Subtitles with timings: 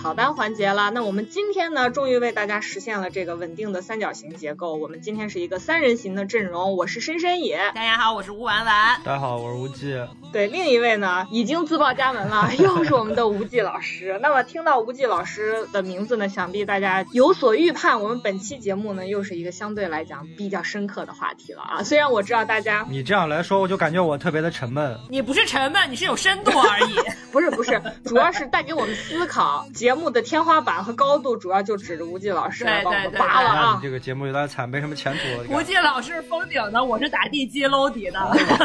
[0.00, 0.90] 草单环节了。
[0.92, 4.76] 那我们今天呢，终于为大家实现了这个稳定的三角形结构。
[4.76, 9.00] 我们今天是一个三人行的阵容，我是深深野，大家好，我是吴婉婉。
[9.02, 10.00] 大家好，我是吴忌。
[10.32, 14.18] 对，另一位呢已经自报家门了，又是我们的无忌老师。
[14.22, 21.82] 那么听到无忌老师的名字呢，想必大家有所预判，我们本期节目呢又是一个相对来讲比较深刻的话题了啊。
[21.82, 24.98] 虽然我知道大家你这样来说，我就感觉我特别的沉闷。
[25.08, 26.96] 你不是沉闷，你是有深度而已。
[27.32, 29.66] 不是不是，主要是带给我们思考。
[29.74, 33.82] 节目的天花板和高度，主要就指着无忌老师来帮我们对对对那拔了啊你。
[33.82, 35.42] 这个节目有点惨，没什么前途了。
[35.42, 38.18] 你看吴忌老师封顶的，我是打地基搂底的。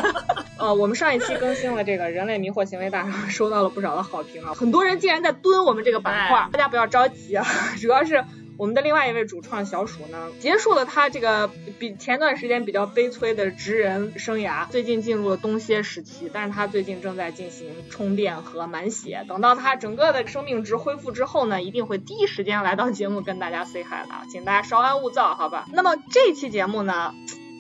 [0.58, 4.56] 呃，我们上一期更新了这个人类迷惑行为大赏，收到了不少的好评啊。
[4.56, 7.46] 很多人竟然在蹲我们这个板块，大家不要着急啊，
[7.80, 8.26] 主要是。
[8.56, 11.50] 我们的另外一位主创小鼠呢，结束了他这个
[11.80, 19.26] 比前段时间比较悲催的职人生涯，最近进入了冬歇时期，但是他最近正在进行充电和满血。
[19.28, 25.66] 等到他整个的生命值恢复之后呢，一定会第一时间来到节目跟大家 say hi 的，请大家稍安勿躁，好吧？
[25.74, 27.16] 那么这期节目呢，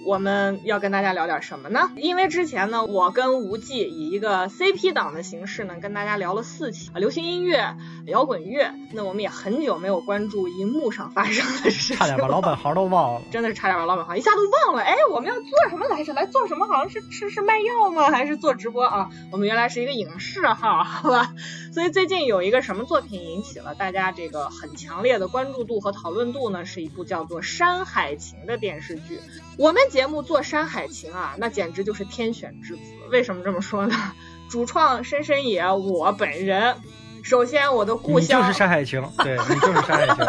[0.05, 1.91] 我们要跟大家聊点什么呢？
[1.95, 7.75] 因为之前呢，我跟无忌以一个 CP 档的形式呢，跟大家聊了四期啊，流行音乐、
[8.07, 8.73] 摇滚乐。
[8.91, 13.21] 那我们也很久没有关注荧幕上发生的事情，差点把老本行都忘了。
[13.31, 14.83] 真的是差点把老本行一下都忘了。
[14.83, 16.13] 哎，我们要做什么来着？
[16.13, 16.67] 来做什么？
[16.67, 18.09] 好像是是是卖药吗？
[18.11, 19.09] 还是做直播啊？
[19.31, 21.33] 我们原来是一个影视号，好吧？
[21.73, 26.65] 所以最近有一个什么作品引起了大家这个很强烈的关注度和讨论度呢？
[26.65, 29.19] 是一部叫做《山海情》的电视剧。
[29.57, 32.81] 我们节目做《山海情》啊，那简直就是天选之子。
[33.11, 33.95] 为什么这么说呢？
[34.49, 36.75] 主创深深野，我本人。
[37.23, 40.25] 首先，我的故乡你就是山海情，对你就是山海情。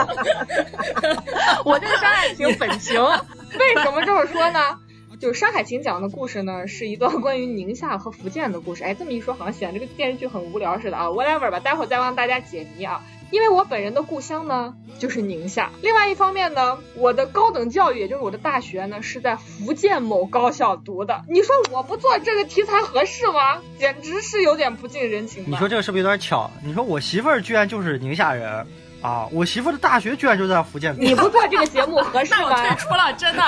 [1.64, 4.78] 我这个《山海情》本情，为什么这么说呢？
[5.18, 8.84] 就是《山海情》讲的故事呢，是一段关于宁夏和福建的故事。
[8.84, 11.06] 哎，这么一说，好像显得这个电视剧很无聊似的啊。
[11.06, 13.02] Whatever 吧，待会儿再帮大家解谜啊。
[13.30, 21.22] 因为我本人的故乡呢就是宁夏，另外一方面呢，我的高等教育，也就是我的大学呢，是在福建某高校读的。
[21.28, 23.60] 你说我不做这个题材合适吗？
[23.78, 25.44] 简直是有点不近人情。
[25.46, 26.50] 你说这个是不是有点巧？
[26.62, 28.66] 你说我媳妇儿居然就是宁夏人
[29.04, 30.96] 啊，我媳妇的大学居然就在福建。
[30.98, 32.56] 你不做这个节目合适 那我吗？
[32.56, 33.42] 退出了，真的，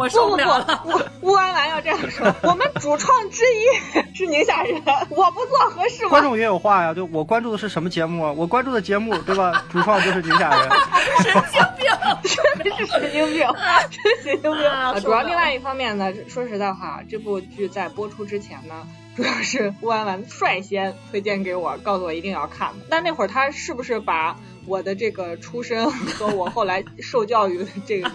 [0.00, 0.80] 我受不了了。
[0.82, 0.92] 不，
[1.28, 6.08] 乌乌安兰要这样说，我们主创之一是宁夏人，我不做合适吗？
[6.08, 8.32] 观众也有话呀，就我关注的是什么节目啊？
[8.32, 9.62] 我关注的节目，对吧？
[9.70, 10.70] 主创就是宁夏人。
[11.22, 11.90] 神经病！
[12.22, 13.46] 真的是神经病，
[13.90, 14.66] 真神经病。
[14.66, 18.86] 啊主要另外一方面呢，说实在话，这部剧在播出之前呢。
[19.16, 22.70] 主要是乌安兰率先推荐给我，告诉我一定要看。
[22.90, 24.36] 但那会儿他是不是把
[24.66, 28.10] 我的这个出身和我后来受教育的这个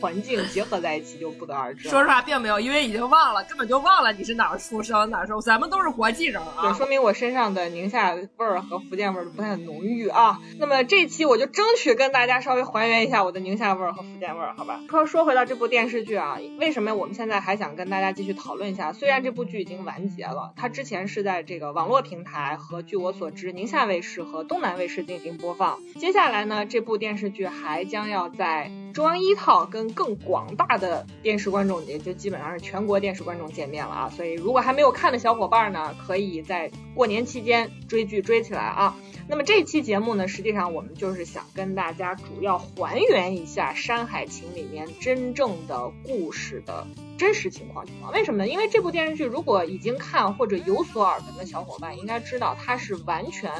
[0.00, 1.88] 环境结合在一起，就不得而知。
[1.88, 6.72] 说实话，并没有，因为已经忘了，根本就忘了你是哪儿出生哪儿生，咱们都是国际人对，啊。
[6.72, 10.40] 说明我身上的宁夏味儿和福建味儿不太浓郁啊。
[10.58, 14.80] 那么这期我就争取跟大家稍微还原一下我的宁夏味儿和福建味儿，好吧？
[14.88, 18.92] 说说回到这部电视剧啊，为什么我们现在还想跟大家继续讨论一下？
[18.92, 25.78] 虽然这部剧已经完结了，它之前是在这个网络平台和据我所知宁夏卫视和东南卫视进行播放。
[25.98, 34.10] 接下来呢，这部电视剧还将要在中央一套跟更广大的电视观众，也就基本上是全国电视观众见面了啊。
[34.10, 38.96] 所以如果还没有看的小伙伴呢，可以在过年期间追剧追起来啊。
[39.28, 46.84] 那么这期节目呢，实际上我们就是想跟大家主要还原一下《山海情》里面真正的故事的
[47.16, 48.12] 真实情况情况。
[48.12, 48.48] 为什么呢？
[48.48, 53.52] 因为这部电视剧如果已经看或者有所耳闻的小伙伴应该知道，它是完全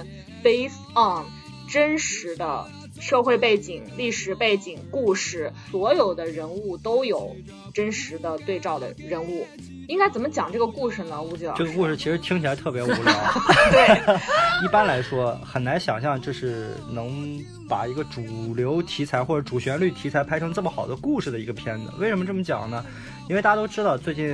[0.43, 1.27] based on
[1.69, 2.69] 真实的
[3.01, 7.35] 社会背景、历史背景、故事，所有的人物都有
[7.75, 9.47] 真实的对照的人物。
[9.89, 11.21] 应该怎么讲这个故事呢？
[11.21, 11.53] 吴老师？
[11.57, 12.95] 这个故事其实听起来特别无聊。
[13.73, 14.17] 对，
[14.65, 21.91] 一般来说很难想象这是能把一个主流题材或者主旋律题材拍成这么好的故事的一个片子。
[21.99, 22.85] 为什么这么讲呢？
[23.31, 24.29] 因为大家都知道，最近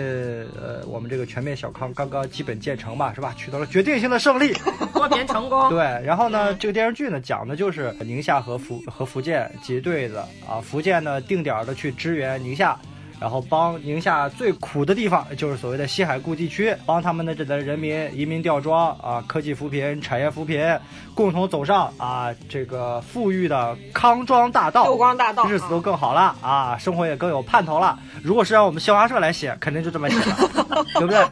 [0.58, 3.34] 呃，我们这个全面小康刚刚基本建成吧，是吧？
[3.36, 4.54] 取得了决定性的胜利，
[4.94, 5.68] 脱贫成功。
[5.68, 10.16] 对，然后呢，这个电视剧呢，讲的就是宁夏和福和福建结对子
[10.48, 12.74] 啊，福建呢定点的去支援宁夏。
[13.20, 20.78] 然后帮宁夏最苦的地方，就是所谓的西海固地区，帮他们的这的人民移民吊庄啊，科技扶贫、产业扶贫，
[21.14, 27.98] 共同走上啊这个富裕的康庄大道， 六光大道，日子都更好了啊，生活也更有盼头了。
[28.22, 31.24] 如果是让我们新华社来写，肯定就这么写了， 对不 对？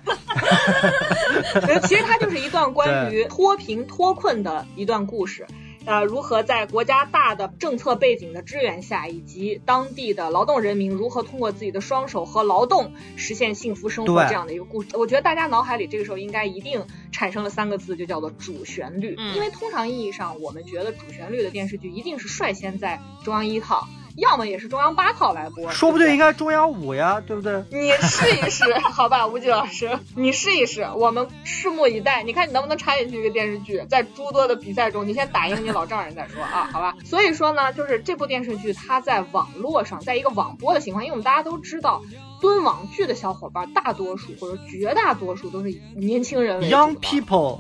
[1.83, 5.47] 其实它就是一段关于脱贫脱困的一段故事。
[5.87, 14.89] 呃，如何在国家大的政策背景的支援下，以及当地的劳动人民如何通过自己的双手和劳动实现幸福生活这样的一个故事？
[14.97, 19.15] 我觉得大家脑海里这个时候应该一定产生了三个字，就叫做主旋律。
[19.35, 23.87] 因为通常意义上，我们觉得主旋律的电视剧一定是率先在中央一套。
[24.17, 27.65] 要么也是中央八套来播，说不定应该中央五呀，对不对？
[27.71, 32.23] 你试一试，好吧，吴极老师，你试一试，我们拭目以待。
[32.23, 36.95] 你看你能不能插进去一个电视剧，在诸多的比赛中，你先打赢你老丈人再说啊，好吧？
[37.05, 42.03] 所以说呢，就是这部电视剧它在网络上，在一个网播的情况，因为我们大家都知道，
[42.41, 47.59] 蹲网剧的小伙伴大多数或者绝大多数都是年轻人，young people。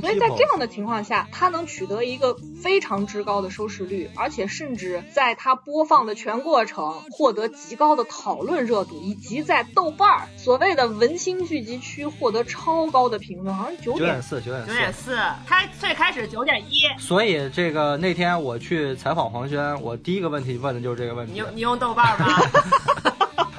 [0.00, 15.16] 所以在这样的情况下，它能取得一个非常之高的收视率，而且甚至在它播放的全过程获得极高的讨论热度，以及在豆瓣儿所谓的文青聚集区获得超高的评分，好像九点四，九点四，九点四，
[15.46, 16.82] 它最开始九点一。
[16.98, 21.32] 所以这个那天我去采访黄轩，我第一个问题问的就是这个问题。
[21.32, 22.26] 你你用豆瓣吗？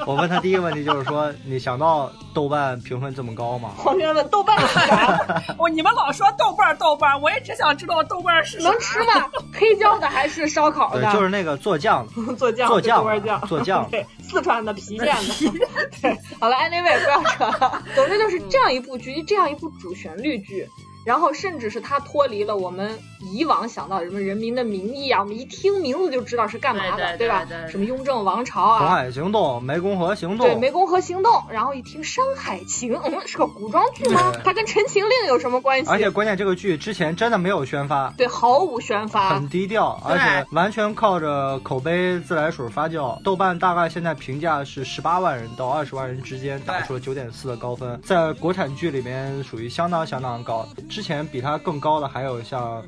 [0.07, 3.71] 我问他第一个问题就是说，你想到豆瓣评分这么高吗？
[3.77, 5.43] 黄轩问豆瓣是啥？
[5.57, 9.29] 我你们老说豆瓣豆瓣，我也只想知道豆瓣是能吃吗？
[9.53, 11.11] 黑椒的还是烧烤的？
[11.13, 13.87] 就是那个做酱 的，做酱做酱豆瓣酱，做酱。
[13.91, 15.15] 对，四川的郫县
[15.59, 15.89] 的。
[16.01, 17.81] 对，好了，anyway 不要扯了。
[17.95, 20.67] 总之就是这样一部剧，这样一部主旋律剧。
[21.05, 22.97] 然后甚至是它脱离了我们
[23.33, 27.45] 以往想到什么《人民的名义》啊，我们一听名字就知道是干嘛的，对吧？
[27.69, 31.43] 什么雍正王朝啊，红海行动、湄公河行动，对，湄公河行动。
[31.49, 34.31] 然后一听《山海情》， 嗯，是个古装剧吗？
[34.43, 35.89] 它跟《陈情令》有什么关系？
[35.89, 43.21] 而且关键这个剧之前真的没有宣发，对，毫无宣发，很低调，而且完全靠着口碑自来水发酵。
[43.23, 50.67] 豆瓣大概现在评价是十八万人到二十万人之间，打出了九点四的高分，在国产剧里面属于相当相当高。
[50.93, 51.79] 之前比它更。
[51.83, 52.81] 高的还有像。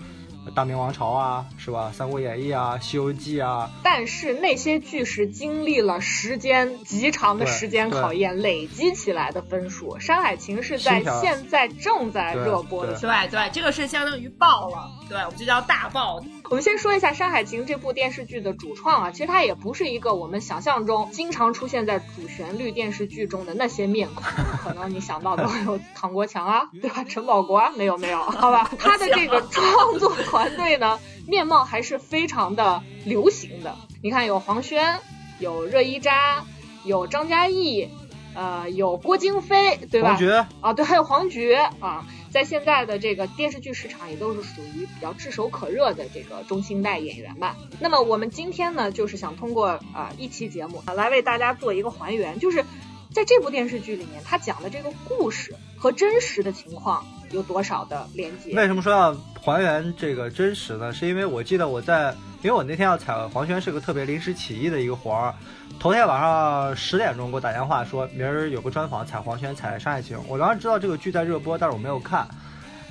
[0.53, 1.91] 大明王朝啊，是吧？
[1.91, 3.67] 三国演义啊，西游记啊。
[3.81, 9.97] 但是那些剧是经历了时间极长的时间考验累积起来的分数。
[9.99, 16.23] 山海情是在现在正在热播的，对对，这个是相当于爆了，对，我们就叫大爆。
[16.49, 24.23] 我们先说一下《山海情》这部电视剧的主创啊，其实它也不是一个我们想象中经常出现在主旋律电视剧中的那些面孔，
[24.63, 27.03] 可能你想到的有唐国强啊，对吧？
[27.03, 30.15] 陈宝国啊，没有没有，好吧， 他的这个创作。
[30.25, 33.75] 团队呢，面貌还是非常的流行的。
[34.03, 34.99] 你看，有黄轩，
[35.39, 36.43] 有热依扎，
[36.83, 37.89] 有张嘉译，
[38.33, 40.09] 呃，有郭京飞，对吧？
[40.09, 47.55] 黄觉啊，对，还有黄觉啊，在现在的这个电视剧市场也都是属于比较炙手可热的这个中青代演员吧。
[47.79, 52.65] 那么我们今天呢，就是想通过啊一期节目来为大家做一个还原，就是
[53.13, 57.05] 在这部电视剧里面，他讲的这个故事和真实的情况。
[57.31, 58.53] 有多少的连接？
[58.55, 60.93] 为什么说要还原这个真实呢？
[60.93, 65.33] 是因为我记得我在，因为我那天要采黄轩是个特别临时起意的一个活儿，
[65.79, 72.27] 头天晚上十点钟给我打电话说明儿有个专访采黄轩采《山海情》，我当时知道这个剧在热播，但是我没有看。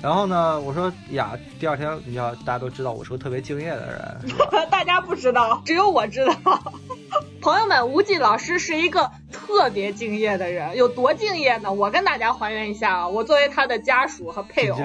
[0.01, 4.37] 然后呢，我说呀，第二天你要大家都知道我是个特别敬业的人，
[4.69, 6.33] 大家不知道，只有我知道。
[7.41, 11.71] 朋友们，吴忌老师是一个特别敬业的人，有多敬业呢？
[11.71, 14.77] 我跟大家还原一下啊，我作为他的家属和配偶。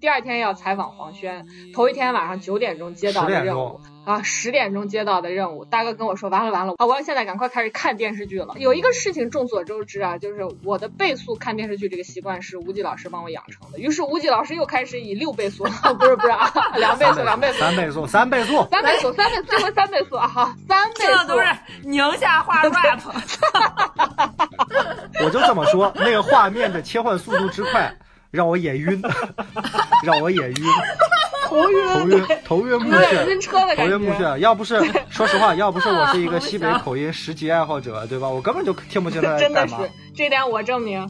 [0.00, 5.64] 第二天要采访黄轩，头一天晚上九点钟接到的任务啊，十点钟接到的任务。
[5.64, 8.54] 大哥跟我说完了完了啊，我要现在赶快开始看电视剧了。
[8.58, 13.78] 有一个事情众所周知啊，就是我的倍速看电视剧这个习惯是吴忌老师帮我养成的。
[13.80, 15.64] 于是吴忌老师又开始以六倍速，
[15.98, 21.46] 不是不是啊，两倍速两倍速三倍速三倍速三倍速三倍速这回三倍速啊哈，三倍速都是
[21.82, 23.00] 宁夏话 rap。
[25.24, 27.92] 我就这么说，那个画面的切换速度之快。
[28.30, 29.02] 让我眼晕，
[30.04, 30.54] 让我眼晕。
[31.48, 33.40] 头晕，头晕头晕目眩晕。
[33.40, 33.84] 车的头。
[33.84, 38.28] 晕目眩，要不是 说实话，要不是我是一个西北口音十级爱好者，对吧？
[38.28, 39.66] 我根本就听不清他在真的。
[39.66, 39.74] 是，
[40.14, 41.08] 这点我证明。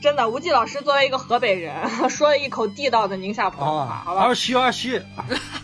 [0.00, 1.74] 真的，吴忌老师作为一个河北人，
[2.08, 4.22] 说了一口地道的宁夏普通话，啊，好吧？
[4.22, 5.00] 儿媳儿媳，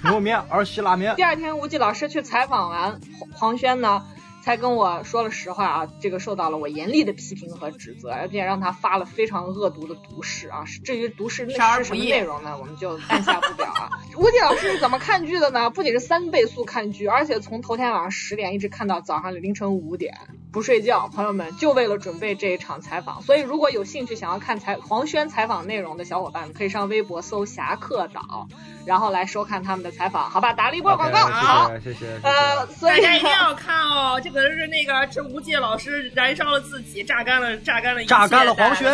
[0.03, 1.23] 牛肉面，儿媳拉面第。
[1.23, 4.03] 二天，吴忌老师去采访完黄黄轩呢，
[4.43, 10.65] 才跟我说了实话啊，这个受到了我严厉的批评和指责，而且让他发了非常恶毒的毒誓啊。
[10.85, 13.91] 至于毒誓是什么内容呢，我们就按下不表啊。
[14.17, 15.71] 吴迪老师是怎么看剧的呢？
[15.71, 20.15] 不仅是三倍速看剧，而且从头天晚上十点一直看到早上凌晨五点，
[20.53, 21.09] 不睡觉。
[21.09, 23.23] 朋友们，就为了准备这一场采访。
[23.23, 28.49] 所以，如果有兴趣想要看采黄轩采访内容的小伙伴们，可以上微博搜“侠客岛”，
[28.87, 30.53] 然后来收看他们的采访，好吧？
[30.53, 31.71] 打了一波广告好。
[31.79, 32.07] 谢谢。
[32.23, 38.85] 呃，所以大家一定要看哦，这个是那个这吴界老师燃烧了自己，榨干了榨干了一切榨干了黄轩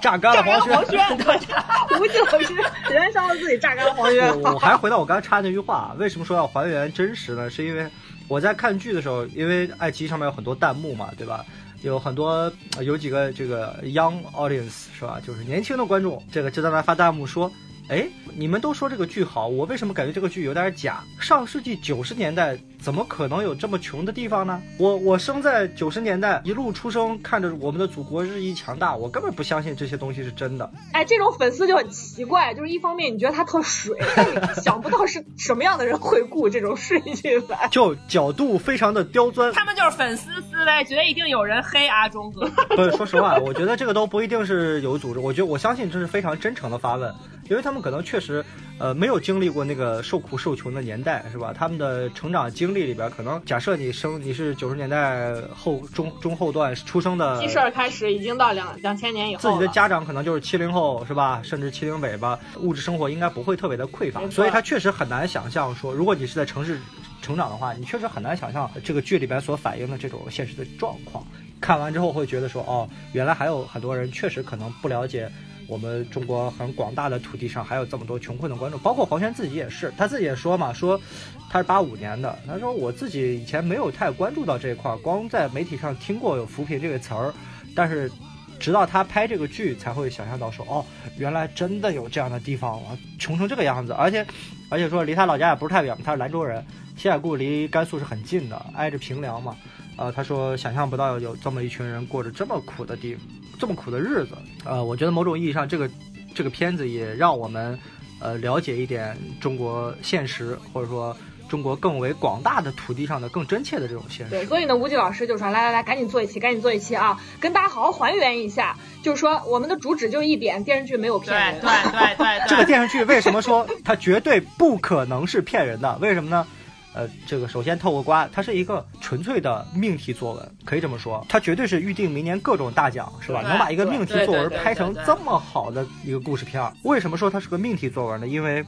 [0.00, 1.36] 榨干了榨干了黄黄轩，对，
[2.00, 2.54] 吴忌老师
[2.90, 4.40] 燃烧了自己，榨干了黄轩。
[4.42, 7.50] 我我还回到我刚才插那句话，为什么说要还原真实呢？
[7.50, 7.90] 是因为
[8.32, 11.44] 我在看剧的时候，因为爱奇艺上面有很多弹幕嘛，对吧？
[11.82, 15.20] 有很多有几个这个 young audience 是吧？
[15.22, 17.52] 就是年轻的观众，这个就在那发弹幕说。
[17.88, 21.02] 哎，你们都说这个剧好，我为什么感觉这个剧有点假？
[21.18, 24.62] 上世纪九十年代怎么可能有这么穷的地方呢？
[24.78, 30.70] 我我生在九十年代，一路出生，看着我们的祖国日益强大，我根本不相信这些东西是真的。
[30.92, 37.58] 哎，这种粉丝就很奇怪，就是一方面你觉得他特水，但 想不到是什么样的人会顾这种水剧番。
[37.70, 42.48] 就角度非常的刁钻，他们就是粉丝思维，觉得一定有人黑阿忠哥。
[42.74, 47.12] 不是，说实话，我觉得这个都不一定是有组织，我觉得我相信这是非常真诚的发问，
[47.52, 48.42] 因为他们可能确实，
[48.78, 51.52] 呃，没有经历过那个受苦受穷的年代，是吧？
[51.54, 61.42] 他们的成长经历里边，可能假设你生你是九十年代后中中后段出生的，记事儿开始已经到两两千年以后自己的家长可能就是七零后，是吧？
[61.44, 66.80] 甚至七零尾巴，物质生活应该不会特别的匮乏所以他确实很难想象说，如果你是在城市
[67.20, 71.22] 成长的话，你确实很难想象这个剧里边所反映的这种现实的状况。
[71.60, 75.30] 看完之后会觉得说，哦，原来还有很多人确实可能不了解。
[75.72, 81.00] 我们中国很广大的土地上还有这么多穷困的观众，包括黄轩自己也是，他自己也说嘛，说
[81.48, 87.32] 他是八五年的，他说我自己以前没有太关注到这一块，光在媒体上听过有扶贫这个词儿，
[87.74, 88.12] 但是
[88.60, 90.84] 直到他拍这个剧，才会想象到说，哦，
[91.16, 94.26] 原来真的有这样的地方啊，穷成这个样子，而且
[94.68, 96.62] 而且说离他老家也不是太远，他是兰州人，
[96.98, 99.56] 西海固离甘肃是很近的，挨着平凉嘛。
[99.96, 103.16] 呃，他说想象不到有这么一群人过着这么苦的地，
[103.58, 104.36] 这么苦的日子。
[104.64, 105.88] 呃，我觉得某种意义上，这个
[106.34, 107.78] 这个片子也让我们
[108.20, 111.14] 呃了解一点中国现实，或者说
[111.48, 114.46] 中国更为广大的土地上的更真切的这种现实对，实。
[114.48, 118.74] 所以呢，吴忌老师就说：“来来来，赶紧做一期，赶紧做一期啊，跟大家好好还原一下。
[119.02, 121.60] 就是说，我们的主旨就一点，电视剧没有骗人。
[121.60, 125.98] 对对对对对， 这个电视剧为什么说它绝对不可能是骗人的？
[126.00, 126.46] 为什么呢？
[126.94, 133.40] 呃，这个首先透个瓜，它是一个纯粹的命题作文，可以这么说，它绝对是预定明年各种大奖，是吧？
[133.42, 138.28] 能把一个命题作文拍成这么好的一个故事片儿，为什么说它是个命题作文呢？
[138.28, 138.64] 因为，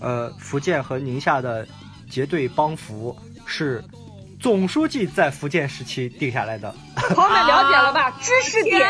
[0.00, 1.66] 呃，福建和宁夏的
[2.08, 3.14] 结对帮扶
[3.44, 3.84] 是
[4.40, 6.74] 总书记在福建时期定下来的。
[6.94, 8.10] 朋友们了解了吧？
[8.20, 8.80] 知识点。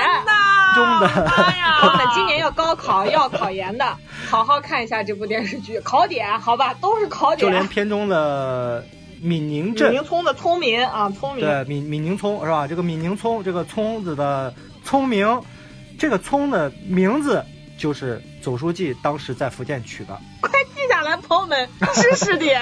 [0.75, 1.79] 中的妈呀！
[1.81, 3.97] 朋友们，今年要高考要考研的，
[4.29, 7.39] 好好看一下这部电视剧，考点好吧，都是考点。
[7.39, 8.85] 就连片中的
[9.23, 11.45] 闽宁镇宁聪的聪明啊，聪明。
[11.45, 12.67] 对，闽闽宁聪是吧？
[12.67, 14.53] 这个闽宁聪，这个聪子的
[14.85, 15.41] 聪明，
[15.99, 17.43] 这个聪的名字
[17.79, 20.19] 就是总书记当时在福建取的。
[20.43, 20.76] 记下来，
[21.29, 22.61] 朋友们，知识点，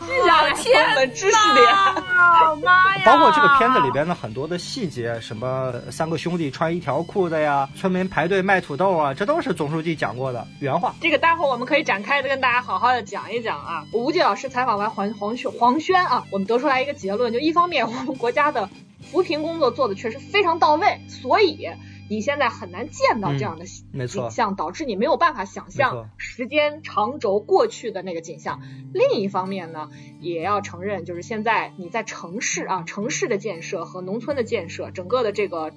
[0.00, 1.66] 记下来，朋友们，知识点。
[1.66, 3.02] 啊妈呀！
[3.06, 10.94] 包括这个片子里边的很多的细节，什么三个兄弟穿一条裤子呀，村民排队卖土豆啊，这都是总书记讲过的原话。
[11.00, 13.84] 这个待会儿我们可以展开的跟大家好好的讲一讲啊。
[13.92, 18.68] 吴忌老师采访完黄黄轩黄轩啊，我们得出来一个结论，就一方面我们国家的
[19.10, 21.68] 扶贫工作做的确实非常到位，所以
[22.08, 23.64] 你现在很难见到这样的
[24.06, 28.60] 景象，导致你没有办法想象时间长轴过去的那个景象。
[28.92, 35.72] 另一方面呢，也要承认，就是现在你在城市啊，城市的建设和农村的建设，整个的这个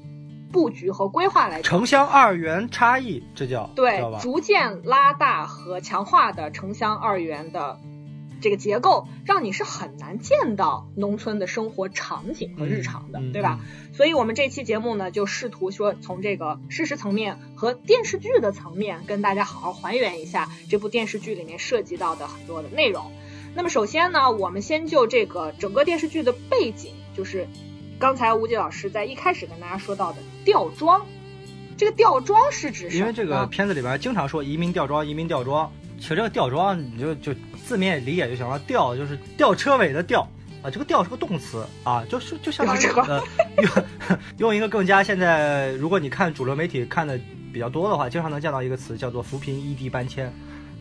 [0.51, 1.63] 布局和规划来讲。
[1.63, 4.01] 城乡二元差异，这叫对，？
[4.21, 7.79] 逐渐拉大和强化的城乡二元的
[8.41, 13.59] 这个结构，让你是很难见到农村的生活场景和日常的，对吧？
[13.93, 23.11] 所以我们这期节目呢，就试图说从这个事实层面和电视剧的层面，跟大家好好还原一下这部电视剧里面涉及到的很多的内容。
[23.55, 27.47] 那么首先呢，我们先就这个整个电视剧的背景，就是
[27.99, 31.05] 刚才吴杰老师在一开始跟大家说到的吊装。
[31.75, 32.99] 这个吊装是指什么？
[32.99, 35.71] 因为这个片子里边经常说移民吊装，移民吊装。
[35.97, 37.33] 其实这个吊装，你就就
[37.69, 40.27] 字面理解就行了，吊就是吊车尾的吊。
[40.61, 43.23] 啊，这个吊是个动词啊，就是就相当于呃，
[43.61, 47.17] 用 用一个更加现在，如果你看主流媒体看的
[47.53, 50.33] 比较多的话，经常能见到一个词叫做扶贫异地搬迁，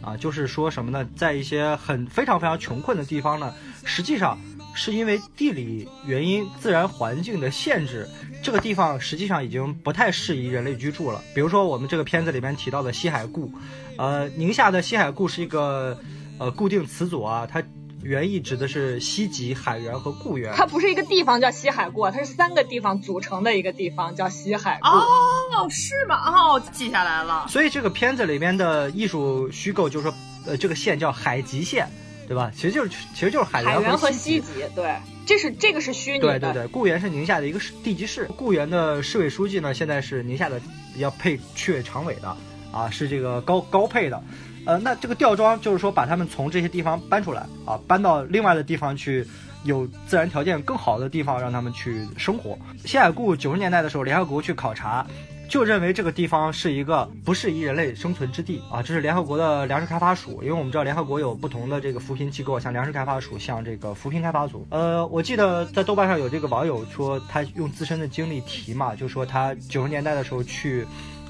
[0.03, 1.07] 啊，就是说什么呢？
[1.15, 3.55] 在一些很非常非常穷困的地方呢，
[3.85, 4.37] 实际上
[4.75, 8.09] 是因为地理原因、自然环境的限制，
[8.43, 11.23] 这个地方实际上已经不太适宜人类居住了。
[11.33, 13.53] 比如说我们这个片子里面提到的西海固，
[13.97, 15.97] 呃，宁夏的西海固是一个
[16.39, 17.63] 呃固定词组啊，它。
[18.01, 24.87] 原意指的是西极、海原和固原，它不是一个地方叫西海固，它是三个地方组成的一个地方叫西海固。
[24.87, 26.15] 哦，是吗？
[26.31, 27.47] 哦，记下来了。
[27.49, 30.15] 所以这个片子里面的艺术虚构就是说，
[30.47, 31.91] 呃，这个县叫海极县，
[32.29, 32.53] 对吧？
[32.55, 34.63] 其实就是其实就是海原和西极。
[34.77, 34.95] 对，
[35.27, 36.39] 这是这个是虚拟的。
[36.39, 40.61] 对对对，固原是宁夏的一个市地级市，固原的市委书记呢，现在是宁夏的
[40.99, 42.37] 要配区委常委的，
[42.71, 44.23] 啊，是这个高高配的。
[44.69, 49.27] 呃，那这个吊装就是说把他们从这些地方搬出来啊，搬到另外的地方去，
[49.65, 52.59] 有自然条件更好的地方让他们去生活。
[52.85, 55.07] 西海固九十年代的时候，联合国去考察，
[55.49, 58.83] 就认为这个地方是一个不适宜人类生存之地啊。
[58.83, 64.67] 这是联合国的粮食开发署，因为我们知道联合国有不同的这个扶贫机构，像粮食开发署，像这个扶贫开发组。
[64.69, 70.87] 呃，我记得在豆瓣上有这个网友说，他用自身的经历提嘛，就说他九十年代的时候去。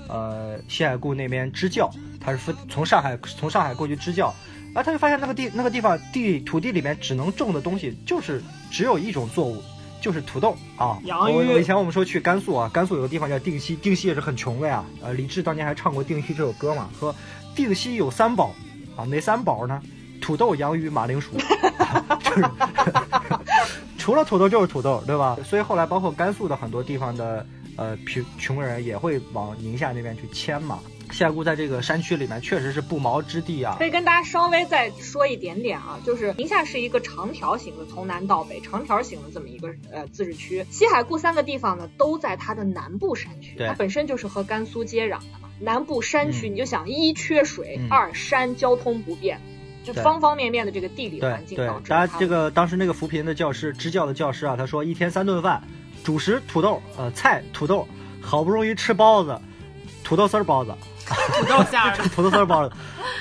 [0.09, 4.35] 呃，西海固那边支教，他是从上海从上海过去支教，
[4.75, 9.63] 然后他就发现那个地那个地方地土地里面只能种的东西就是只有一种作物，
[10.01, 10.99] 就是土豆啊。
[11.05, 11.61] 洋芋。
[11.61, 14.85] 以前我们说去甘肃啊，甘肃有个地方叫定西，定西也是很穷的呀。
[15.03, 17.15] 呃，李志当年还唱过《定西》这首歌嘛，说
[17.55, 18.55] 定西有三宝
[18.97, 19.81] 啊，哪三宝呢？
[20.21, 21.33] 土豆、洋芋、马铃薯。
[22.25, 22.45] 就是
[23.99, 25.37] 除了土豆就是土豆，对吧？
[25.45, 27.45] 所以后来包括甘肃的很多地方的。
[27.79, 30.81] 呃，贫穷人也会往宁夏那边去迁嘛。
[31.11, 33.77] 西海固在这个山区里面确实是不毛之地啊。
[33.79, 40.67] 可以跟大家稍微再说一点点啊，就是宁夏是一个长条形的，从南到北长条形的这么一个呃自治区。
[40.71, 45.49] 西海固三个地方呢，都在它的南部山区，它本身就是和甘肃接壤的嘛。
[45.61, 49.41] 南部山区，你就想一缺水，二山交通不便，
[49.85, 51.89] 就方方面面的这个地理环境导致。
[51.89, 55.63] 大家这个当时那个扶贫的教师支教的教师啊，他说一天三顿饭。
[56.09, 57.87] 主食土豆，呃，菜土豆，
[58.23, 59.39] 好不容易吃包子，
[60.03, 60.75] 土豆丝儿包子，
[61.07, 62.75] 土豆馅儿， 土豆丝儿包子。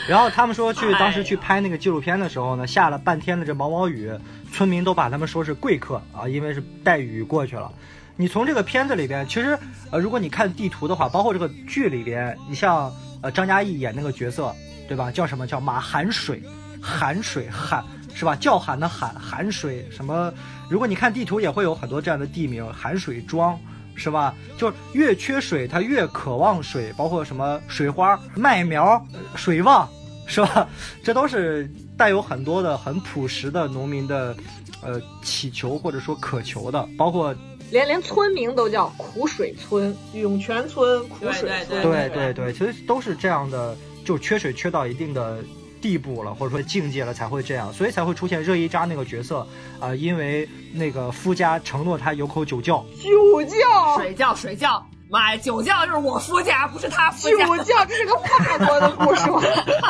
[0.07, 4.09] 然后他们说去当时去拍那个纪录片的时候呢，下了半天的这毛毛雨，
[4.53, 7.69] 村民都把他们说是贵客啊，因为是带雨过去了。
[8.15, 9.59] 你从这个片子里边，其实
[9.91, 12.89] 呃，如果你看地图的话，包括这个剧里边，你像
[13.21, 14.55] 呃张嘉译演那个角色，
[14.87, 15.11] 对吧？
[15.11, 16.41] 叫什么叫马寒水，
[16.81, 17.83] 寒水寒。
[18.17, 18.35] 是吧？
[18.35, 20.33] 叫喊的喊，喊水什么？
[20.71, 23.55] 如果你看地图，也会有很多这样的地名，寒水庄，
[23.93, 24.33] 是吧？
[24.57, 28.99] 就越缺水，它越渴望水，包括什么水花、麦苗、
[29.35, 29.87] 水旺，
[30.25, 30.67] 是吧？
[31.03, 34.35] 这都是带有很多的很朴实的农民的，
[34.81, 37.35] 呃，祈求或者说渴求的，包括
[37.69, 45.37] 连连村名都叫苦水村、涌泉村、苦水村，对对对，其实都是这样的，就缺水缺到一定的。
[45.81, 49.47] 地步了，或者说境界了，才会这样，所以才会出现热依扎那个角色
[49.79, 59.41] 啊，因为那个夫家承诺他有口酒窖，酒窖，水窖，水窖，妈呀，酒窖就是我夫家，不是他夫家，酒窖，这是个法国的故事吗？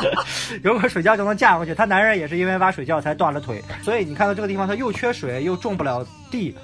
[0.64, 6.56] 有口水窖就能嫁过去，他男人也是因为挖水窖才断了腿，所以你看到这个地方，它又缺水，又种不了地，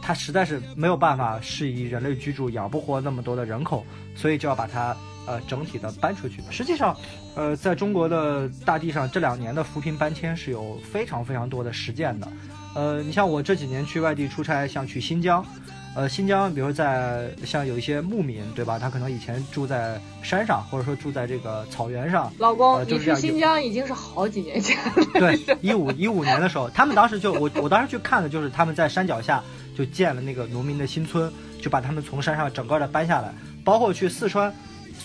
[0.00, 4.96] 它实在是没有办法适宜人类居住，养不活那么多的人口，所以就要把它。
[5.26, 6.42] 呃，整体的搬出去。
[6.50, 6.96] 实际上，
[7.34, 12.28] 呃，在中国的大地上，这两年的扶贫搬迁是有非常非常多的实践的。
[12.74, 15.44] 呃，你像我这几年去外地出差，像去新疆，
[15.94, 18.78] 呃，新疆，比如在像有一些牧民，对吧？
[18.78, 22.32] 他可能以前住在山上，或者说住在这个草原上。
[22.38, 24.92] 老公，你去新疆已经是好几年前了。
[25.14, 29.42] 对，一五一五年的时候，他们当时就我我当时去看的就是他们在山脚下
[29.76, 31.30] 就建了那个农民的新村，
[31.60, 34.52] 就把他们从山上整个的搬下来，包括去四川。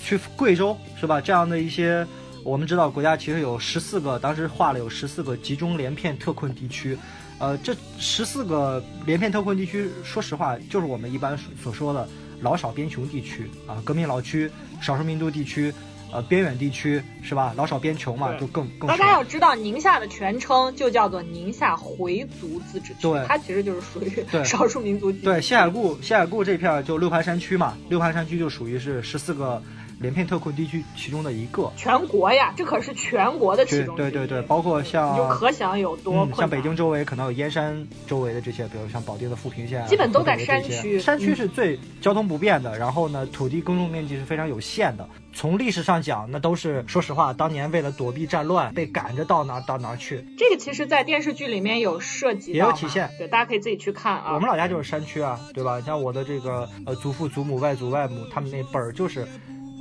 [0.04, 1.22] 去贵州是吧？
[1.22, 2.06] 这样的一些，
[2.44, 6.98] 我们知道国家其实有十四个，当时划了有十四个集中连片特困地区，
[7.40, 12.08] 呃，这十四个连片特困地区，说实话就是我们一般所说的
[12.42, 14.50] 老少边穷地区啊，革命老区、
[14.82, 15.74] 少数民族地区，
[16.12, 17.54] 呃，边远地区是吧？
[17.58, 18.88] 老少边穷嘛，就更更。
[18.88, 25.12] 大家要知道，宁夏的全称就叫做宁夏回族自治区，对，它其实就是属于少数民族。
[25.12, 29.60] 对，西海固，西海固这片就六盘山区嘛，六盘山区就属于是十四个。
[30.00, 31.72] 连片特困地区其中的一个。
[31.76, 45.08] 全国呀，这可是全国的其对中对对对，包括像你就可想有多困嗯，像北京周围可能有燕山周围的这些，比如像保定的富平县啊，基本都在山区山区嗯是最交通不便的，然后呢，土地耕种面积是非常有限的。
[45.34, 50.26] 从历史上讲，那都是说实话，当年为了躲避战乱，被赶着到哪儿到哪儿去。
[50.38, 54.34] 这个其实，在电视剧里面有涉及到，也有体现对，大家可以自己去看啊。
[54.34, 55.82] 我们老家就是山区啊，对吧？
[55.82, 59.28] 像我的这个呃祖父祖母外祖外母，他们那辈儿就是，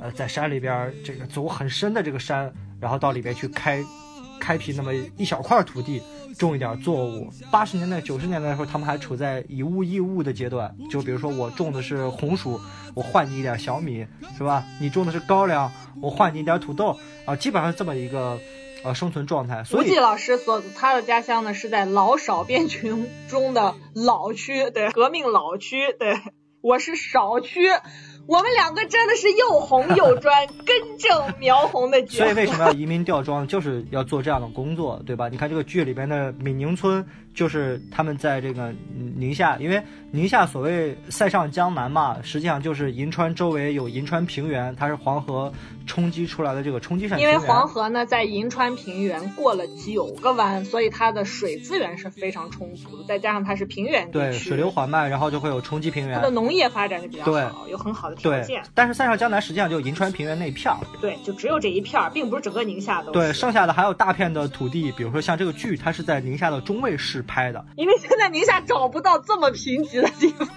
[0.01, 3.83] 呃，在山里边儿这个走很深的这个山，然后到里边去开
[4.39, 6.01] 开辟那么一小块土地，
[6.37, 7.29] 种一点作物。
[7.51, 12.59] 八十年代、九十年代的时候，他们还处在以物易物的阶段，就比如说我种的是红薯，
[12.93, 14.05] 我换你一点小米，
[14.37, 14.65] 是吧？
[14.81, 18.37] 你种的是高粱，我换你一点土豆啊，基本上是这么一个
[18.83, 19.63] 呃生存状态。
[19.63, 26.19] 所以吴忌老师所他的家乡呢是在老少边群中的老区，对，革命老区，对，
[26.61, 27.61] 我是少区。
[28.27, 32.33] 我们两个真的是又红又专，根正苗红的 所以。
[32.33, 35.29] 为什么要移民吊装，就是要做这样的工作，对吧？
[35.29, 45.51] 你看这个剧里边的闽宁村，就是他们在这个嗯宁夏，因为宁夏所谓塞上江南嘛，实际上就是银川周围有银川平原，它是黄河
[45.85, 47.19] 冲击出来的这个冲击扇。
[47.19, 56.31] 因为黄河呢在银川平原过了九个弯，所以它的水资源是非常充足的，再加上它是平原地对区，水流缓慢，然后就会有冲击平原它的。
[56.31, 63.11] 农业发展就比较好，有很好的条对件。，但是塞上江南实际上就银川平原那一片儿，对，就只有这一片儿，并不是整个宁夏都。
[63.11, 70.47] 对，剩下的还有大片的土地，比如说像这个剧，它是在宁夏的中卫市拍的，因为现在宁夏找不到这么贫瘠的地方。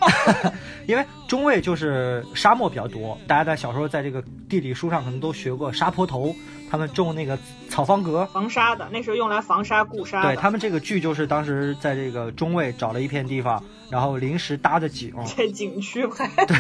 [0.87, 6.35] 因为中卫就是沙漠比较多，大家在小时候在这个地理书上可能都学过沙坡头，
[6.71, 8.25] 他们种那个草方格。
[8.33, 10.23] 防沙的，那时候用来防沙固沙。
[10.23, 16.29] 对他们这个剧就是当时在这个中卫找了一片地方，然后临时搭的景，在景区拍。
[16.47, 16.57] 对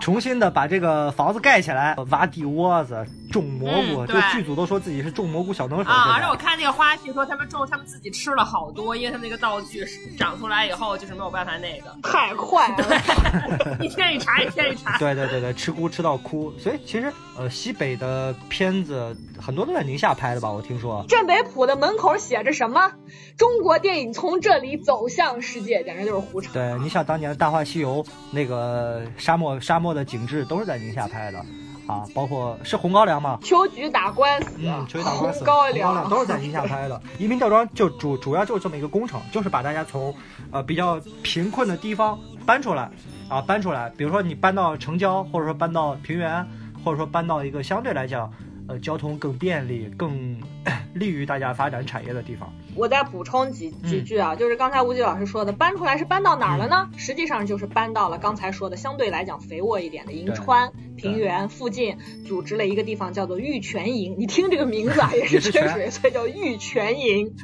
[0.00, 4.06] 重新的把这个房子盖起来，挖地窝子，种蘑菇。
[4.06, 5.90] 这嗯对剧组都说自己是种蘑菇小能手。
[5.90, 6.04] 啊！
[6.04, 9.84] 现在而且我看那个花絮说他们种，他们自己吃了好多，因为他们那个道具
[10.18, 11.94] 长出来以后就是没有办法那个。
[12.02, 14.96] 太快了， 一天一茬，一天一茬。
[14.98, 16.52] 对对对对，吃菇吃到哭。
[16.58, 20.50] 所以其实呃，西北的片子很多都在宁夏拍的吧？
[20.50, 21.04] 我听说。
[21.08, 22.92] 镇北浦的门口写着什么？
[23.36, 26.50] 中国电影从这里走向世界，简直就是胡扯。
[26.62, 31.38] 对，你想当年的《大话西游》那个沙漠沙漠的景致都是在宁夏拍的，
[31.86, 33.38] 啊，包括是红高粱吗？
[33.42, 37.00] 秋菊打官司，嗯，秋菊打官司，红高红高粱都是在宁夏拍的。
[37.18, 40.14] 移民吊装就主主要就是这么一个工程，就是把大家从
[40.52, 42.88] 呃比较贫困的地方搬出来
[43.28, 43.90] 啊，搬出来。
[43.96, 46.46] 比如说你搬到城郊，或者说搬到平原，
[46.84, 48.32] 或者说搬到一个相对来讲
[48.68, 50.40] 呃交通更便利、更
[50.94, 52.52] 利于大家发展产业的地方。
[52.74, 56.88] 我再补充几嗯几句啊，就是刚才吴忌老师说的，搬出来是搬到哪儿了呢？
[56.96, 64.16] 实际上就是搬到了刚才说的相对来讲肥沃一点的银川平原附近，组织了一个地方叫做玉泉营。
[64.18, 67.34] 你听这个名字啊， 也是缺水，所以叫玉泉营。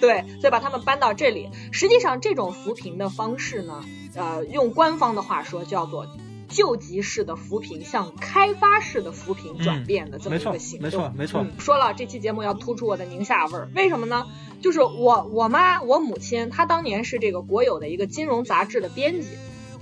[0.00, 1.48] 对，所以把他们搬到这里。
[1.70, 6.06] 实际上这种扶贫的方式呢，呃，用官方的话说叫做。
[6.52, 14.26] 救急式的扶贫向开发式的扶贫转变的这么一个行动，没错没错嗯说了，这期节目要突出我的宁夏味儿，为什么呢？
[14.60, 19.28] 就是我我妈我母亲，她当年是这个国有的一个金融杂志的编辑，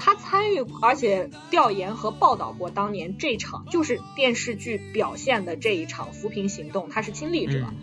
[0.00, 7.58] 她参与而且调研和报道过当年这场就是电视剧表现的这一场扶贫行动，他是亲历者。
[7.58, 7.76] 嗯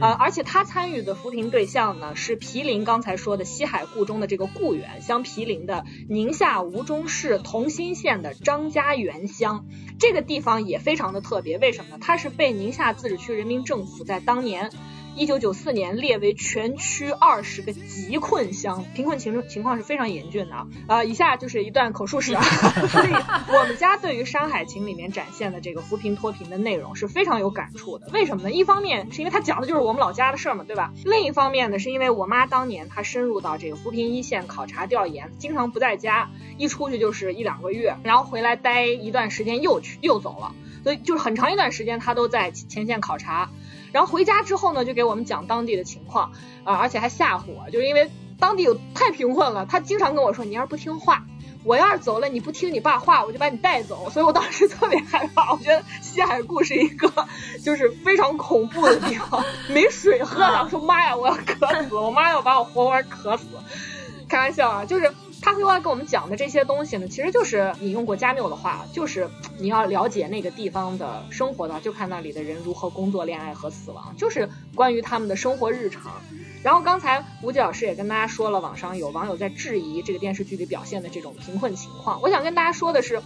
[0.00, 9.66] 呃，而且他参与的扶贫对象呢是毗邻刚才说的西海固中的这个固原，相毗邻的宁夏吴忠市同心县的张家园乡。
[10.00, 11.98] 这个地方也非常的特别，为什么呢？
[12.00, 14.72] 它是被宁夏自治区人民政府在当年。
[15.16, 20.66] 一九九四年列为全区二十个极困乡，贫困情情况是非常严峻的啊。
[20.88, 22.42] 呃，以下就是一段口述史啊。
[22.88, 28.08] 所以我们家对于《山海情》里面展现的这个扶贫脱贫的内容是非常有感触的。
[28.12, 28.50] 为什么呢？
[28.50, 30.92] 一方面是因为它讲的就是我们老家的事儿嘛，对吧？
[31.04, 43.48] 另一方面呢，是因为我妈当年她深入到这个扶贫一线考察调研，经常不在家，一出去就是一两个月，然后回来待一段时间又去又走了，所以就是很长一段时间她都在前线考察。
[43.94, 46.32] 然后回家之后呢，就给我们讲当地的情况
[46.64, 51.24] 啊、而且还吓唬我，就是因为当地有太贫困了，他经常跟我说，你要是不听话，
[51.62, 54.10] 我要是走了，你不听你爸话，我就把你带走。
[54.10, 57.08] 所以我当时特别害怕，我觉得西海固是一个
[57.62, 63.46] 就是非常恐怖的地方，没水喝了，我说妈呀，我要渴死，我妈要把我活活渴死。
[64.26, 69.28] 开玩笑啊，就是他会来跟我们讲的这些东西呢，其实就是引用过加缪的话，就是
[69.58, 76.12] 你要了解那个地方的生活的话，就看那里的人如何工作、恋爱和死亡，就是关于他们的生活日常。
[76.62, 82.22] 然后刚才吴姐老师也跟大家说了，网上有网友在质疑这个电视剧里表现的这种贫困情况。
[82.22, 83.20] 我想跟大家说的是，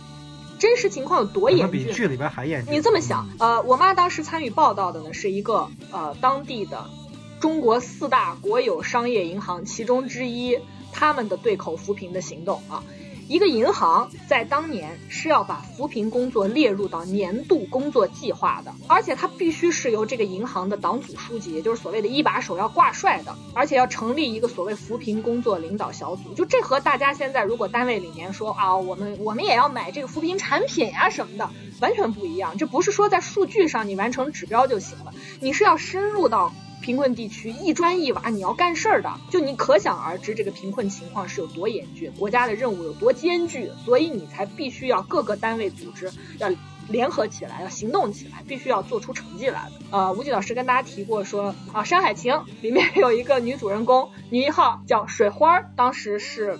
[0.58, 1.84] 真实情况有多严峻？
[1.86, 2.74] 比剧里边还严峻。
[2.74, 6.90] 你这么想，呃，我妈当时参与报道的呢，是一个呃当地的
[7.38, 10.58] 中国四大国有商业银行其中之一，
[10.92, 12.82] 他们的对口扶贫的行动啊。
[13.28, 26.32] 一个银行在当年是要把扶贫工作列入到年度工作计划的，而且它必须是由这个银行的党组书记，也就是所谓的一把手要挂帅的，而且要成立一个所谓扶贫工作领导小组。
[26.32, 31.50] 就这和大家现在如果单位里面说啊，我们我们也要买这个扶贫产品呀什么的，
[31.82, 32.56] 完全不一样。
[32.56, 36.54] 这不是说在数据上你完成指标就行了，你是要深入到。
[36.80, 46.50] 贫困地区一砖一瓦，你要干事儿的，就你可想而知这个贫困情况是有多严峻，国家的任务有多艰巨，所以你才必须要各个单位组织要
[46.88, 49.72] 联合起来，要行动起来，必须要做出成绩来的。
[49.90, 56.58] 呃，吴忌老师跟大家提过说啊，《山海情》里面有一个女主人公，女一号叫水花，当时是。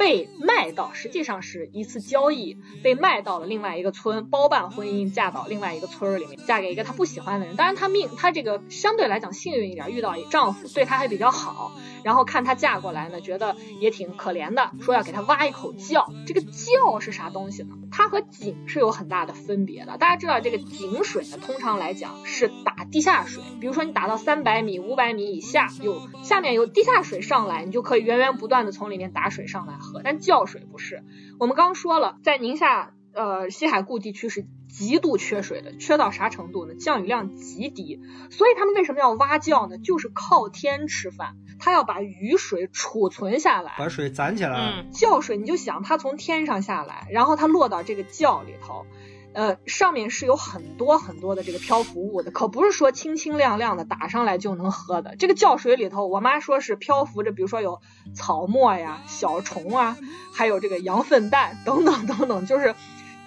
[0.00, 7.54] 被卖到，实际上是一次交易，被卖到了另外一个村，包办婚姻，嫁到另外一个村儿里面，嫁给一个她不喜欢的人。
[7.54, 11.72] 当然，她命，她这个相对来讲幸运一点，遇到丈夫对她还比较好。
[12.02, 16.08] 然后看她嫁过来呢，觉得也挺可怜的，说要给她挖一口窖。
[16.26, 17.74] 这个窖是啥东西呢？
[17.92, 19.98] 它和井是有很大的分别的。
[19.98, 29.74] 大家知道，这个井水呢，通常来讲是打地下水，比如说你打到三百米、五百米以下，有下面有地下水上来，你就可以源源不断的从里面打水上来。
[30.04, 31.02] 但窖水不是，
[31.38, 36.74] 我们刚说了，在宁夏呃西海固地区是极度缺水的，缺到啥程度呢？
[36.74, 38.00] 降雨量极低，
[38.30, 39.78] 所以他们为什么要挖窖呢？
[39.78, 44.84] 就是靠天吃饭，他要把雨水储存下来，把水攒起来。
[44.92, 48.86] 窖水你就想它从天上下来，然后它落到这个窖里头。
[49.32, 55.14] 呃，上面是有很多很多的这个漂浮物的，可不是说清清亮亮的打上来就能喝的。
[55.16, 57.80] 这个窖水里头，我妈说是漂浮着，比如说有
[58.14, 59.96] 草沫呀、小虫啊，
[60.32, 62.74] 还有这个羊粪蛋等等等等，就是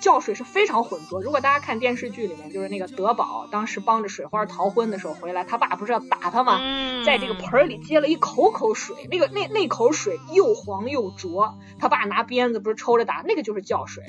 [0.04, 1.22] 窖水是非常浑浊。
[1.22, 6.60] 如果大家看电视剧里面，就是那个德宝当时帮着水花逃婚的时候回来，他爸不是要打他吗？
[7.06, 14.04] 在这个盆里接了一口口水，那个那那口水又黄又浊，他爸拿鞭子不是抽着打，那个就是教水。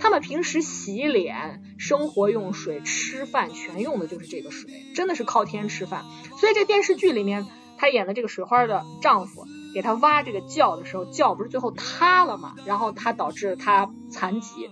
[0.00, 6.04] 他们平时洗脸、生活用水、吃饭全用的就是这个水，真的是靠天吃饭。
[6.36, 7.46] 所以这电视剧里面，
[7.76, 12.54] 他演的这个水花的丈夫给他挖这个窖的时候，窖不是最后塌了嘛？
[12.64, 14.68] 然后他导致他残疾，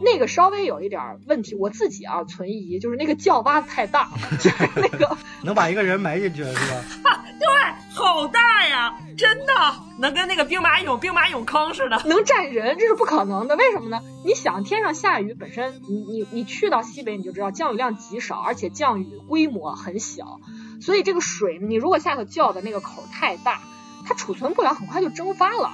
[0.00, 1.54] 那个稍微有一点问题。
[1.54, 6.52] 我自己啊存疑，就是那个窖挖的太大，就是那个 能把一个人埋进去是
[7.02, 7.24] 吧？
[7.38, 7.48] 对，
[7.94, 9.52] 好大呀，真的
[9.98, 13.56] 能跟那个兵马俑、兵马俑坑似的，能站人，这是不可能的。
[13.56, 14.00] 为什么呢？
[14.24, 20.40] 你想，天上下雨本身，你你你去到西北你就知道降雨量极少，而且降雨规模很小，
[20.80, 23.60] 所以这个水，你如果下头窖的那个口太大，
[24.06, 25.72] 它储存不了，很快就蒸发了。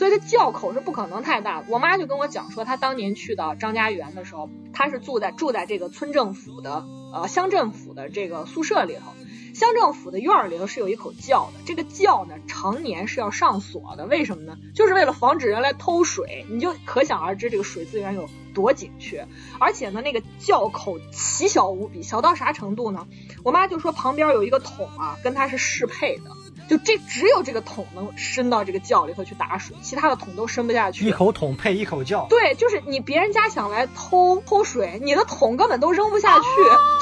[0.00, 1.62] 所以它窖口是不可能太大。
[1.68, 9.12] 我妈就跟我讲说，她当年去到张家园的时候，她是住在住在这个村政府的呃乡政府的这个宿舍里头。
[9.52, 14.56] 乡政府的院儿里头是有一口窖的，这个窖呢常年是要上锁的，为什么呢？
[14.74, 16.46] 就是为了防止人来偷水。
[16.48, 23.06] 你就可想而知这个水资源有多紧缺，而且呢那个窖口奇小无比，小到啥程度呢？
[23.44, 26.30] 我妈就说旁边有一个桶啊，跟它是适配的。
[26.70, 31.04] 就这只有这个桶能伸到这个窖里头去打水，其他的桶都伸不下去。
[31.04, 32.24] 一口桶配一口窖。
[32.30, 36.44] 对，就是你别人家想来偷偷水，你的桶根本都扔不下去，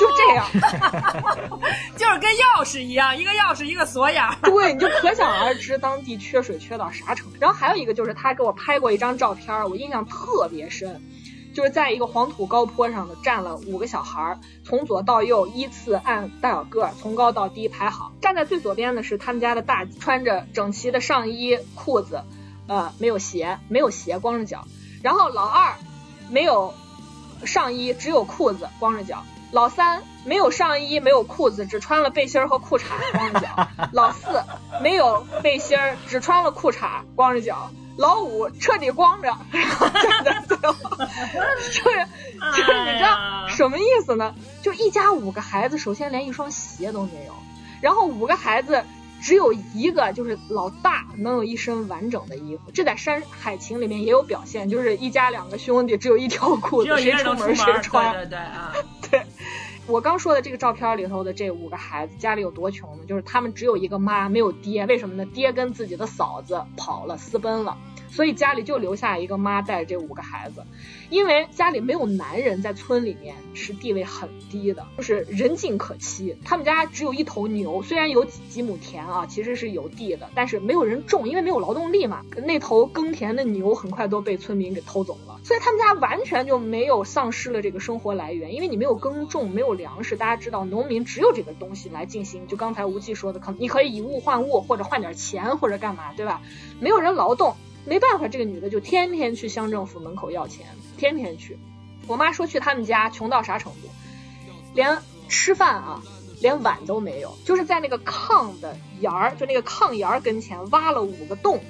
[0.00, 0.46] 就这样。
[1.98, 4.24] 就是跟钥匙一样，一个钥匙一个锁眼。
[4.42, 7.36] 对，你就可想而知当地缺水缺到啥程度。
[7.38, 10.98] 然后还有一个就是他给我拍过一张照片，我印象特别深。
[11.58, 18.12] 就是在一个黄土高坡上的站了五个小孩儿，从左到右依次按大小个儿从高到低排好。
[18.20, 22.22] 站在最左边的是他们家的大，穿着整齐的上衣裤子，
[22.68, 24.68] 呃，没有鞋，没有鞋，光着脚。
[25.02, 25.74] 然后老二
[26.30, 26.74] 没有
[27.44, 29.24] 上衣，只有裤子，光着脚。
[29.50, 33.68] 老三没有上衣，没有裤子，只穿了背心儿和裤衩，光着脚。
[33.92, 34.44] 老四
[34.80, 37.68] 没有背心儿，只穿了裤衩，光着脚。
[37.98, 42.06] 老五彻底光着， 然后站在最后， 就是
[42.56, 44.34] 就是你知道什么意思呢？
[44.62, 47.34] 就一家五个孩子，首先连一双鞋都没有，
[47.80, 48.84] 然后五个孩子
[49.20, 52.70] 只有一个，就是老大能有一身完整的衣服。
[52.72, 58.12] 这在《山海情》里面也有表现，就是一家两个兄弟只有一条裤子，谁出门谁穿。
[58.14, 58.72] 对对啊，
[59.10, 59.26] 对。
[59.88, 63.04] 我刚说的这个照片里头的这五个孩子家里有多穷呢？
[63.08, 64.84] 就是他们只有一个妈，没有爹。
[64.84, 65.24] 为什么呢？
[65.24, 67.74] 爹跟自己的嫂子跑了，私奔了。
[68.10, 70.62] 所以家里就留下一个妈带着这五个孩子。
[71.10, 76.36] 因为家里没有男人，在村里面是地位很低的，就是人尽可欺。
[76.44, 82.22] 他们家只有一头牛，虽然有几几亩田啊，其实是有地的，但是没有人种，因为没有劳动力嘛。
[82.44, 90.14] 那头耕田的牛很快都被村民给偷走了，所以他们家完全就没有丧失了这个生活来源，因为你没有耕种，没有粮食。
[90.14, 96.42] 大家知道，农民只有这个东西来进行，就刚才无忌说的，可你可以以物换物，或者换点钱，或者干嘛，对吧？
[96.80, 97.56] 没有人劳动。
[97.84, 101.58] 没办法，这个女的就天天去乡政府门口要钱，天天去。
[102.06, 103.88] 我妈说去他们家穷到啥程度，
[104.74, 106.02] 连吃饭啊，
[106.40, 111.60] 连碗都没有，就是在那个炕的沿儿，就那个炕沿儿跟前挖了五个洞，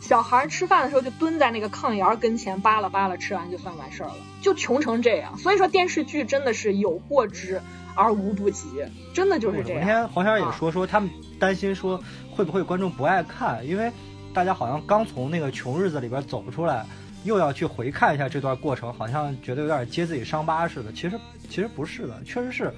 [0.00, 5.38] 小孩吃饭的时候就蹲在那个炕沿儿跟前扒拉扒拉，吃完就算完事儿了，就穷成这样。
[5.38, 7.60] 所以说电视剧真的是有过之
[7.94, 8.66] 而无不及，
[9.12, 9.80] 真的就是这样。
[9.80, 13.92] 昨天黄轩也说说他们担心说会不会观众不爱看，因为。
[14.34, 16.84] 大家好像刚从那个穷日子里边走出来，
[17.22, 20.92] 又要去回看一下这段过程，好像觉得有点揭自己伤疤似的。
[20.92, 21.16] 其实，
[21.48, 22.74] 其实不是的，确实是，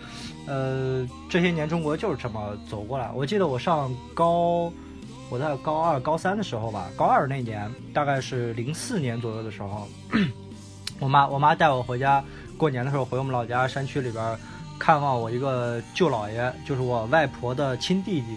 [0.47, 3.11] 呃，这些年中国就是这么走过来。
[3.14, 4.71] 我记得我上高，
[5.31, 9.88] 我在高二、高三的时候吧，高二那年，大概是零四年左右的时候，
[11.01, 12.23] 我妈我妈带我回家
[12.59, 14.38] 过年的时候，回我们老家山区里边
[14.79, 18.37] 看望我一个舅姥爷，就是我外婆的亲弟弟。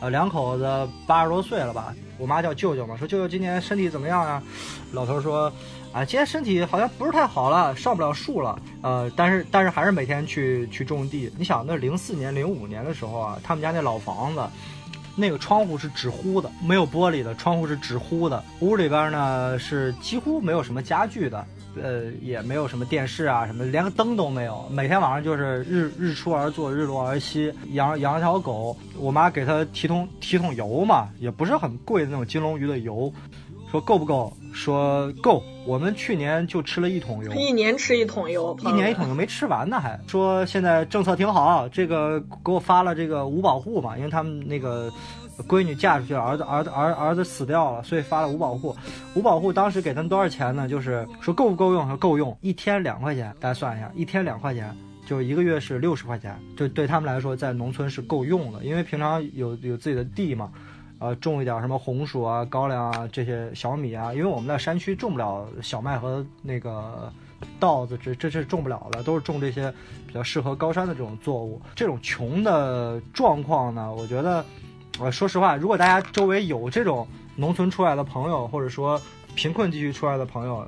[0.00, 1.94] 呃，两口子八十多岁了吧？
[2.18, 4.42] 我妈叫舅舅嘛，说舅舅今年身体怎么样啊？
[4.92, 5.52] 老头说，
[5.92, 8.58] 啊，今天身体好像不是太好了，上不了树了。
[8.82, 11.32] 呃，但是但是还是每天去去种地。
[11.36, 14.46] 你想，那零四年、零五年的时候啊，他们家那老房子，
[15.16, 18.42] 那个窗户是纸糊的，没有玻璃的，窗户是纸糊的。
[18.60, 21.44] 屋里边呢是几乎没有什么家具的。
[21.82, 24.64] 呃，也没有什么电视啊，什么连个灯都没有。
[24.70, 27.52] 每天晚上就是日日出而作，日落而息。
[27.72, 33.12] 养养条狗，我妈给它提桶提桶油嘛，也不是很贵的那种金龙鱼的油。
[33.70, 34.32] 说够不够？
[34.52, 35.42] 说够。
[35.66, 44.92] 我们去年就吃了一桶油，一年吃一桶油，一年一桶油没吃完呢，还说现在政策挺好，这个给我发了这个五保户嘛，因为他们那个。
[45.48, 48.74] 闺女嫁出去了，儿子儿子儿儿子死掉了，所以发了五保户。
[49.14, 50.68] 五保户当时给他们多少钱呢？
[50.68, 51.86] 就是说够不够用？
[51.88, 60.52] 说够用，一天两块钱，大家算一下，一天两块钱，就一个月是六十块钱，就对他们来说，在农村是够用的，因为平常有有自己的地嘛，
[61.00, 67.12] 呃，种一点什么红薯啊、高粱啊这些小米啊，因为我们在山区种不了小麦和那个
[67.58, 69.72] 稻子，这这是种不了的，都是种这些
[70.06, 71.60] 比较适合高山的这种作物。
[71.74, 74.44] 这种穷的状况呢，我觉得。
[75.00, 79.00] 呃，说实话，如果大家周围有这种农村出来的朋友，或者说
[79.34, 80.66] 贫困地区出来的朋友，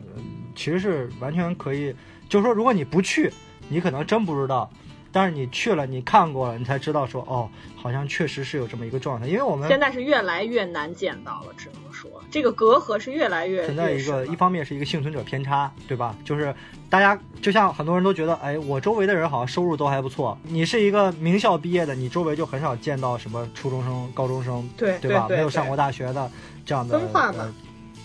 [0.54, 1.94] 其实是完全可以。
[2.28, 3.32] 就是说，如果你不去，
[3.68, 4.68] 你可能真不知道；
[5.16, 9.26] 但是你去了，你看过了，你才知道说，哦，好像确实是有这么一个状态。
[9.26, 16.14] 因为我们现在是越来越难见到了，只能说这个隔阂是越来越存在一个，一方面是一个幸存者偏差，对吧？
[16.24, 16.54] 就是。
[16.88, 20.38] 大家就像很多人都觉得，哎，我周围的人好像收入都还不错。
[20.44, 25.26] 你是一个名校毕业的，你周围就很少见到什么初中生、高中生，对对吧？
[25.28, 26.30] 没有上过大学的
[26.64, 27.52] 这样的分化嘛。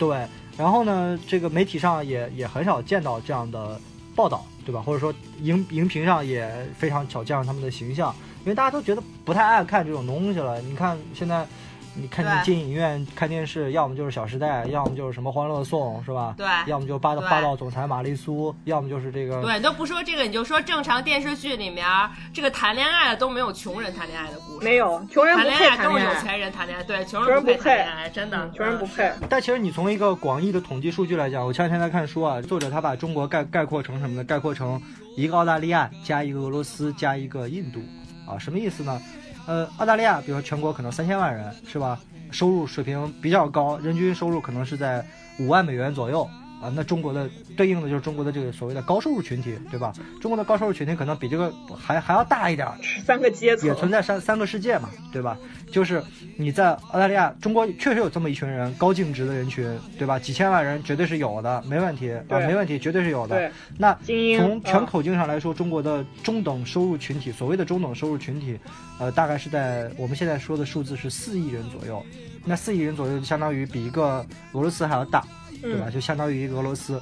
[0.00, 0.26] 对，
[0.58, 3.80] 然后呢，这个媒体上也也很少见到这样的
[4.14, 4.80] 报道，对吧？
[4.80, 10.60] 或者说荧荧屏上也非常少见到他们的形象，因为大家都觉得不太爱看这种东西了。
[10.62, 11.46] 你看现在。
[11.94, 16.34] 你看你进影院看电视，要么就是《小时代》，要么就是什么《欢乐颂》，是吧？
[16.36, 16.46] 对。
[16.66, 19.42] 要么就霸道霸道总裁玛丽苏，要么就是这个。
[19.42, 21.86] 对，都不说这个，你就说正常电视剧里面，
[22.32, 24.64] 这个谈恋爱的都没有穷人谈恋爱的故事。
[24.64, 26.82] 没有，穷人不配谈恋爱，都是有钱人谈恋爱。
[26.82, 29.12] 对，穷人不配谈恋爱，真的，穷人不配。
[29.28, 34.24] 但其实你从一个广义的统计数据来讲，我前两天在看书啊，作者他把中国概概括成什么呢？
[34.24, 34.80] 概括成
[35.16, 37.80] 一个澳大利亚加一个俄罗斯加一个印度
[38.26, 39.00] 啊，什么意思呢？
[39.46, 41.98] 呃，澳大利亚，比如说全国可能三千万人，是吧？
[42.30, 45.04] 收入水平比较高，人均收入可能是在
[45.38, 46.28] 五万美元左右
[46.62, 46.72] 啊。
[46.74, 49.92] 那中国的对应的就是中国的这个所谓的高收入群体，对吧？
[50.20, 52.68] 中国的高收入群体可能比这个还还要大一点，
[53.04, 55.36] 三个阶层也存在三三个世界嘛，对吧？
[55.70, 56.02] 就是
[56.36, 60.18] 你在澳大利亚，中国确实有这么一群人，高净值的人群，对吧？
[60.18, 63.50] 几千万人绝对是有的，没问题啊，没问题，绝对是有的。
[63.78, 63.96] 那
[64.38, 68.58] 从全口径上来说，中国的中等收入群体，所谓的中等收入群体，
[68.98, 72.04] 呃，大概是在我们现在说的数字是四亿人左右。
[72.44, 75.24] 那四亿人左右，就相当于比一个俄罗斯还要大，
[75.62, 75.88] 对吧？
[75.88, 77.00] 就相当于一个俄罗斯。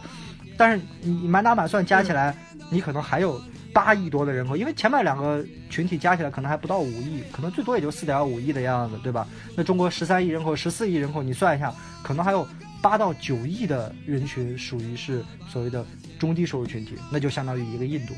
[0.57, 2.37] 但是你满打满算加起来，
[2.71, 3.41] 你可能还有。
[3.73, 9.25] 八亿多的人口，因为前面两个群体加起来可能还不到五亿，可能最多也就四点五亿的样子，对吧？
[9.57, 12.45] 那中国十三亿人口，十四亿人口，你算一下，可能还有
[12.83, 15.87] 八到九亿的人群属于是所谓的
[16.19, 18.15] 中低收入群体，那就相当于一个印度，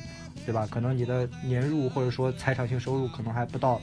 [0.47, 0.67] 对吧？
[0.71, 3.79] 可能你的年入或者说财产性收入可能还不到，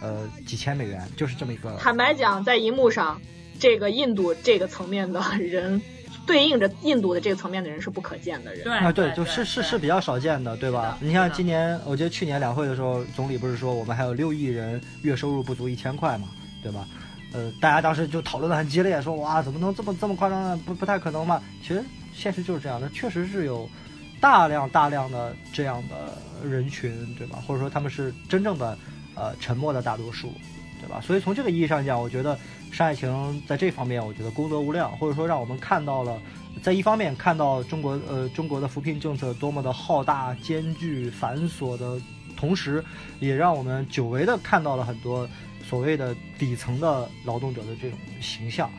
[0.00, 1.76] 呃，几千美元，就是这么一个。
[1.76, 3.16] 坦白讲，在荧幕上。
[3.60, 5.80] 这个印度这个层面的人，
[6.26, 8.64] 对应着印度的这个层面的人是不可见的人。
[8.64, 10.96] 对啊，对，就是是是比较少见的，对吧？
[11.00, 16.28] 你像今年，我记得去年两会的时候，总理不是说我们还有六亿人月收入不足一千块嘛，
[16.62, 16.86] 对吧？
[17.32, 20.60] 呃，大家当时就讨论的很激烈，说哇，怎么能这么这么夸张呢？
[20.66, 21.42] 不不太可能嘛。
[21.62, 23.68] 其实现实就是这样的，确实是有
[24.20, 27.42] 大量大量的这样的人群，对吧？
[27.46, 28.76] 或者说他们是真正的
[29.14, 30.51] 呃沉默的大多数，对
[30.92, 31.00] 吧？
[31.00, 32.38] 所以从这个意义上讲，我觉得
[32.70, 36.20] 山海情在这方面，我觉得功德无量，或者说让我们看到了，
[36.62, 42.00] 在一方面看到中国呃中国的扶贫政策多么的浩大、艰巨、繁琐的
[42.36, 42.84] 同时，
[43.18, 45.26] 也让我们久违的看到了很多
[45.68, 48.70] 所谓的底层的劳动者的这种形象，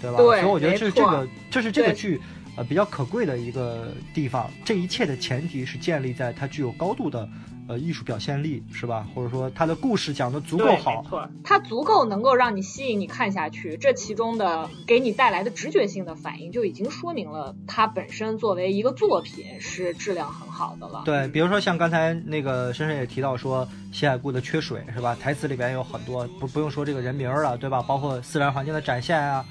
[0.00, 0.18] 对吧？
[0.18, 2.20] 对所以我觉得这是这个这是这个剧
[2.56, 4.50] 呃比较可贵的一个地方。
[4.64, 7.28] 这一切的前提是建立在它具有高度的
[7.68, 9.06] 呃艺术表现力，是吧？
[9.14, 21.02] 或者说他的故事讲的足够好没，错，它足够能够让你吸引你看下去，这其中的给你带来的直觉性的反应就已经说明了它本身作为一个作品是质量很好的了。
[21.04, 25.14] 对，比如说像刚才那个深深也提到说西海固的缺水是吧？
[25.14, 27.82] 台词里边有很多不不用说这个人名儿了，对吧？
[27.82, 29.44] 包括自然环境的展现啊，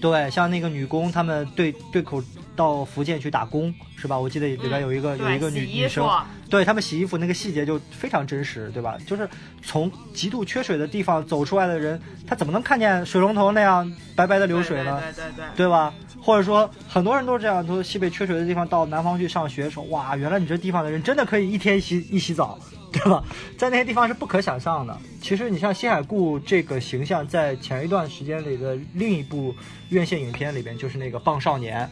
[0.00, 2.22] 对，像那个女工她们对对口
[2.54, 4.18] 到福建去打工是吧？
[4.18, 6.08] 我记得里边有一个、有一个，女女生，，
[6.48, 8.96] 对他们洗衣服那个细节就非常真实，对吧？
[9.06, 9.28] 就是
[9.62, 15.00] 从极度缺水的地方走出来的人，他怎么能看见水龙头那样白白的流水呢？
[15.00, 15.92] 对对对对对吧？
[16.20, 22.58] 或者说，很多人都是这样，从西北缺水的地方到南方去上学，说哇，原来你这地方的人真的可以一天洗一洗澡，
[22.92, 23.22] 对吧？
[23.56, 24.96] 在那些地方是不可想象的。
[25.20, 29.54] 其实你像西海固这个形象，在前一段时间里的另一部
[29.90, 31.84] 院线影片里边，就是那个《棒少年》，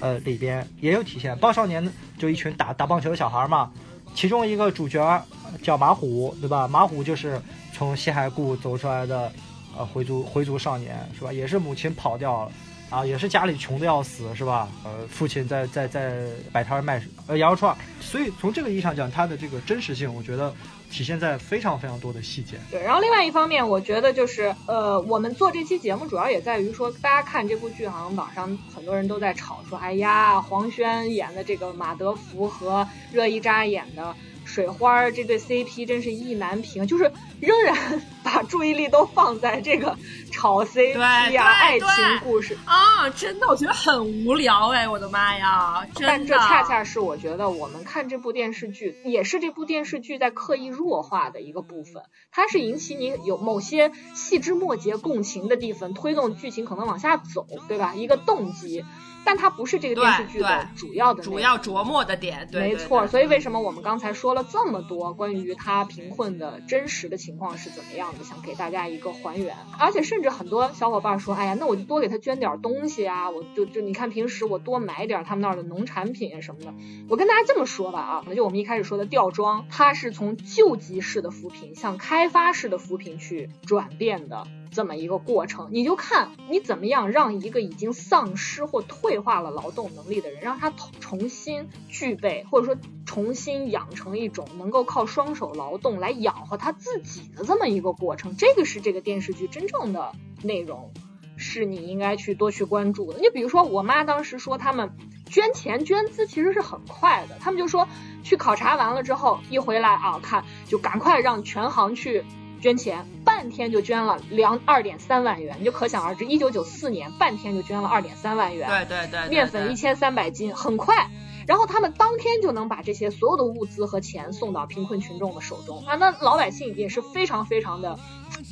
[0.00, 1.36] 呃，里边也有体现。
[1.38, 3.70] 棒少年就一群打打棒球的小孩嘛，
[4.14, 5.24] 其中一个主角
[5.62, 6.68] 叫马虎，对吧？
[6.68, 7.40] 马虎就是
[7.72, 9.32] 从西海固走出来的，
[9.78, 11.32] 呃，回族回族少年是吧？
[11.32, 12.52] 也是母亲跑掉了。
[12.90, 14.68] 啊，也是家里穷的要死，是吧？
[14.84, 20.54] 呃，父亲在在在摆摊卖呃羊肉串，所以从这个意义上讲，它的这个真实性，我觉得
[20.90, 22.56] 体现在非常非常多的细节。
[22.70, 34.14] 对，然后另外一方面，我觉得就是呃，我们做这期节目主要也在于说，大家看这部剧，好像网上很多人都在吵说，哎呀，黄轩演的这个马德福和热依扎演的
[34.44, 39.96] 水花儿这对 CP 真是意难平，就是仍然 把注意力都放在这个
[40.30, 40.98] 炒 CP
[41.38, 41.88] 啊、爱情
[42.22, 42.56] 故事。
[42.64, 46.06] 啊，真的，我觉得很无聊哎，我的妈呀，真的。
[46.06, 52.02] 但这恰恰是我觉得我们看这部电视剧，也是这部电视剧在刻意弱化的一个部分。
[52.30, 57.94] 它是引起你有某些细枝末节共情的地方，推动剧情可能往下走，对吧？
[57.94, 58.84] 一个动机，
[59.24, 69.56] 但它不是这个电视剧的主要的主要琢磨的点，对没错，所以为什么我们刚才说了这么多关于他贫困的真实的情况是怎么样的，想给大家一个还原。
[69.78, 76.74] 而且甚至很多小伙伴说，哎呀，那我就多给他捐点东西啊，我就就你看平时我多买点他们那儿的农产品什么的。
[77.08, 84.46] 我跟大家这么说吧啊，那就我们一开始说的吊装，它是从救济式的扶贫向开发式的扶贫去转变的。
[84.74, 90.70] 这么一个过程，你就看你怎么样让一个已经丧失或退化了劳动能力的人，让他
[91.00, 98.36] 重新具备，或者说重新养成一种能够靠双手劳动来养活他自己的这么一个过程。
[98.36, 100.12] 这个是这个电视剧真正的
[100.42, 100.92] 内容，
[101.36, 103.20] 是你应该去多去关注的。
[103.20, 104.90] 你比如说，我妈当时说他们
[105.26, 107.86] 捐钱捐资其实是很快的，他们就说
[108.24, 112.24] 去考察完了之后一回来啊，看就赶快让全行去。
[112.64, 121.10] 捐钱，半天就捐了两二点三万元，你就可想而知，一九九四年半天就捐了二点三万元，对对对对，面粉一千三百斤，很快。
[121.46, 125.96] 然后他们当天就能把这些所有的物资和钱送到贫困群众的手中啊！
[125.96, 127.98] 那老百姓也是非常非常的，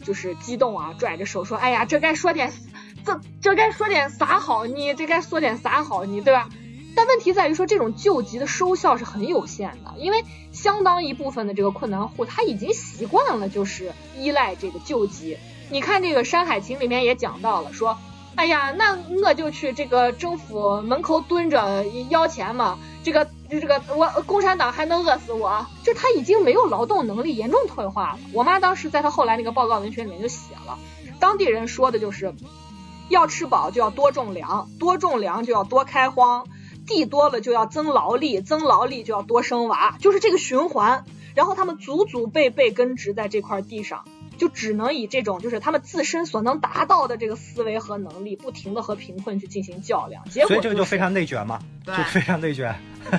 [0.05, 2.53] 就是激动啊，拽着手说：“哎呀，这该说点，
[3.07, 4.93] 这这该说点啥好你？
[4.93, 6.21] 这该说点啥好你？
[6.21, 6.51] 对吧？”
[6.95, 15.39] 但问题在于说，这种救急的收效是很有限的，因为相当一部分的这个困难户他已经习惯了就是依赖这个救急。
[15.71, 17.97] 你看这个《山海情》里面也讲到了，说，
[18.37, 25.67] 哎呀，那我就去这个政府门口蹲着要钱嘛，这个这个我共产党还能饿死我？
[25.83, 28.19] 就他已经没有劳动能力，严重退化了。
[28.33, 30.79] 我妈当时在她后来那个报告文学里面就写了，
[31.19, 32.35] 当地人说的就是，
[33.09, 36.47] 要吃饱就要多种粮，多种粮就要多开荒。
[36.93, 41.05] 地多了就要增劳力，增劳力就要多生娃，就是这个循环。
[41.35, 44.05] 然后他们祖祖辈辈根植在这块地上，
[44.37, 50.23] 就只能以这种就是他们自身所能达到的这个思维和能力，不停的和贫困去进行较量。
[50.29, 52.75] 结果、所以这个就非常内卷嘛，对就非常内卷。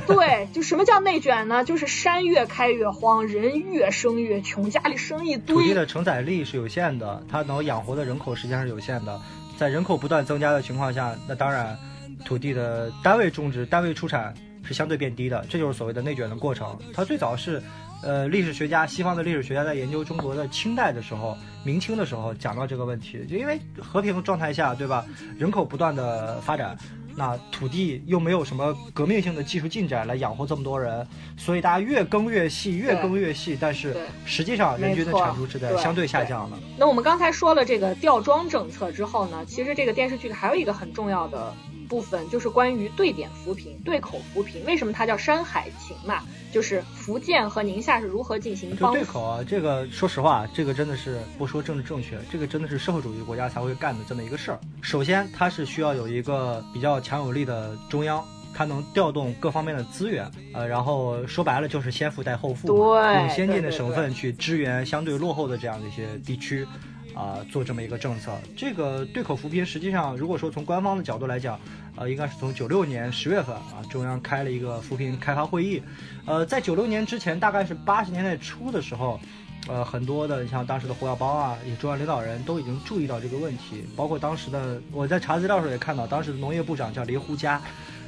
[0.06, 1.64] 对，就什么叫内卷呢？
[1.64, 5.56] 就是山越开越荒，人越生越穷，家里生一堆。
[5.56, 9.20] 土地的承载力是有限的，它能养活的人口实际上是有限的。
[9.58, 11.78] 在人口不断增加的情况下，那当然
[12.26, 16.78] 土地的单位种植、单位出产是相对变低的，这就是所谓的内卷的过程。
[16.94, 17.62] 它最早是，
[18.02, 25.06] 呃，历史学家西方的历史学家在研究中国的清代的时候，明清的时候讲到这个问题，就因为和平状态下，对吧？
[25.38, 26.78] 人口不断的发展。
[27.16, 31.08] 那土地又没有什么革命性的技术进展来养活这么多人，
[31.38, 33.96] 所以大家越耕越细，越耕越细，但是
[34.26, 36.58] 实际上人均的产出是在相对下降的。
[36.76, 41.54] 那我们刚才说了这个吊装政策之后呢，其实这个电视剧还有一个很重要的。
[41.94, 46.24] 部分就是关于对点扶贫、对口扶贫，为什么它叫山海情嘛？
[46.52, 49.44] 就是福建和宁夏是如何进行帮对口啊？
[49.48, 54.60] 这个说实话，这个真的是不说政治正确，这个真的是社会主义国家才会干的这么一个事儿。
[54.82, 58.26] 首先，它是需要有一个比较强有力的中央，
[58.56, 66.66] 它能调动各方面的资源，呃，然后说白了就是先富带后富，用先进的省份去支援相对落后的这样的一些地区。
[67.14, 71.60] 啊，做这么一个政策，这个对口扶贫，实际上如果说从官方的角度来讲，
[71.96, 75.82] 呃，应该是从九六年十月份啊，中央开了一个扶贫开发会议，
[76.26, 79.20] 呃，在九六年之前，大概是八十年代初的时候，
[79.68, 87.62] 呃，很多的你像当时的胡耀邦啊，一些中央领导人都已经注意到这个问题，包括当时的我在查资料时候也看到，当时的农业部长叫林胡家，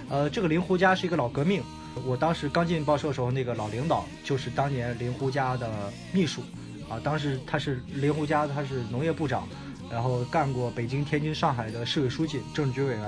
[0.09, 1.61] 呃，这个林胡家是一个老革命，
[2.05, 5.69] 我当时刚进报社的时候，那个老领导就是当年林胡家的
[6.11, 6.41] 秘书。
[6.89, 9.47] 啊，当时他是林胡家，他是农业部长，
[9.89, 13.03] 然后干过北京、天津、上海的市委书记、政治局委员，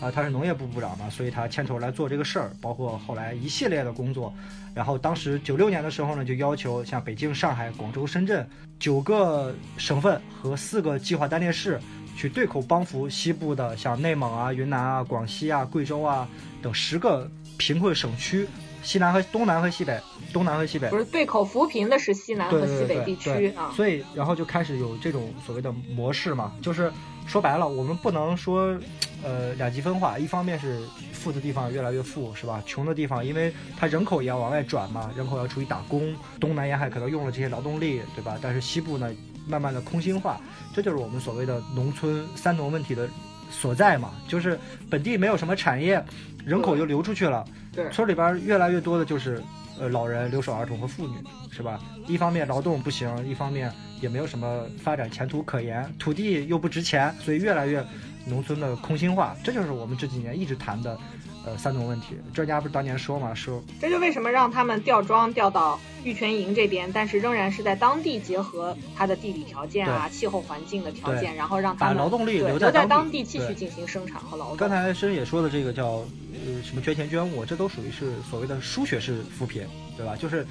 [0.00, 4.32] 啊，他是农业部部长嘛，所以他牵头来做这个事儿，包括后来一系列的工作。
[4.74, 8.48] 然后当时九六年的时候呢，就要求像北京、上海、广州、深圳
[8.78, 11.80] 九个省份和四个计划单列市
[12.16, 16.28] 去对口帮扶西部的像内蒙啊、云南啊、广西啊、贵州啊
[16.62, 18.46] 等十个贫困省区。
[18.88, 20.00] 西南和东南和西北，
[20.32, 26.90] 东南和西北不是对口扶贫的是西南和西北地区啊，所以然后就开始有这种所谓的模式嘛，就是
[27.26, 28.74] 说白了，我们不能说，
[29.22, 30.80] 呃，两极分化，一方面是
[31.12, 32.62] 富的地方越来越富，是吧？
[32.64, 38.38] 穷的地方，因为它人口也要往外转嘛，人口要出去打工，东南沿海可能用了这些劳动力，对吧？
[38.40, 39.12] 但是西部呢，
[39.46, 40.40] 慢慢的空心化，
[40.74, 43.06] 这就是我们所谓的农村三农问题的
[43.50, 44.58] 所在嘛，就是
[44.90, 46.02] 本地没有什么产业，
[46.44, 47.44] 人口就流出去了。
[47.92, 49.42] 村里边越来越多的就是，
[49.78, 51.14] 呃，老人、留守儿童和妇女，
[51.50, 51.80] 是吧？
[52.06, 57.84] 一方面劳动不行，一方面也没有什么发展前途可言，土地又不值钱，所以越来越
[58.26, 59.36] 农村的空心化。
[59.44, 60.98] 这就是我们这几年一直谈的。
[61.46, 74.56] 呃，三种问题，专家不是当年说嘛，说这就为什么让他们调庄调到玉泉营这边，但是仍然是在当地结合它的地理条件啊、气候环境的条件，然后让他们把劳动力留在当地继续进行生产和劳动。
[74.56, 76.04] 刚才申也说的这个叫
[76.44, 79.66] 呃什么捐钱捐物，这都属于是所谓的输血式扶贫，
[79.96, 80.16] 对吧？
[80.16, 80.46] 就是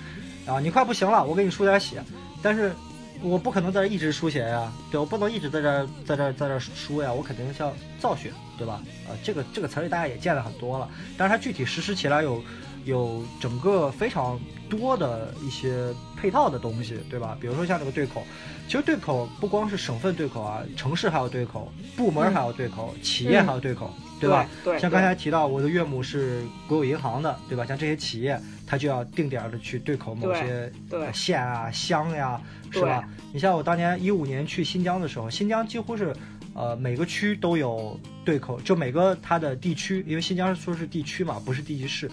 [0.47, 2.03] 啊，你快不行了，我给你输点血，
[2.41, 2.73] 但是。
[3.21, 8.81] 我不可能在这一直输血呀，对，我不能一直在这在这在这输呀，我肯定是要造血，对吧？
[9.07, 12.43] 呃，这个这个词儿大家也见了很多了，但是它具体实施起来有
[12.85, 14.39] 有整个非常
[14.69, 17.37] 多的一些配套的东西，对吧？
[17.41, 18.23] 比如说像这个对口，
[18.67, 24.47] 其实对口不光是省份对口啊，城市还要对口，部门还要对口，企业还要对口，对吧？
[24.63, 27.65] 对，像刚才提到我的岳母是国有银行的，对吧？
[27.65, 30.71] 像这些企业，他就要定点的去对口某些
[31.13, 32.41] 县啊乡呀。
[32.69, 33.07] 是吧？
[33.31, 36.13] 你像我当年一五年去新疆的时候，新疆几乎是，
[36.53, 42.11] 呃，每个区都有对口，就每个它的地区，因为新疆说是地区嘛，不是地级市，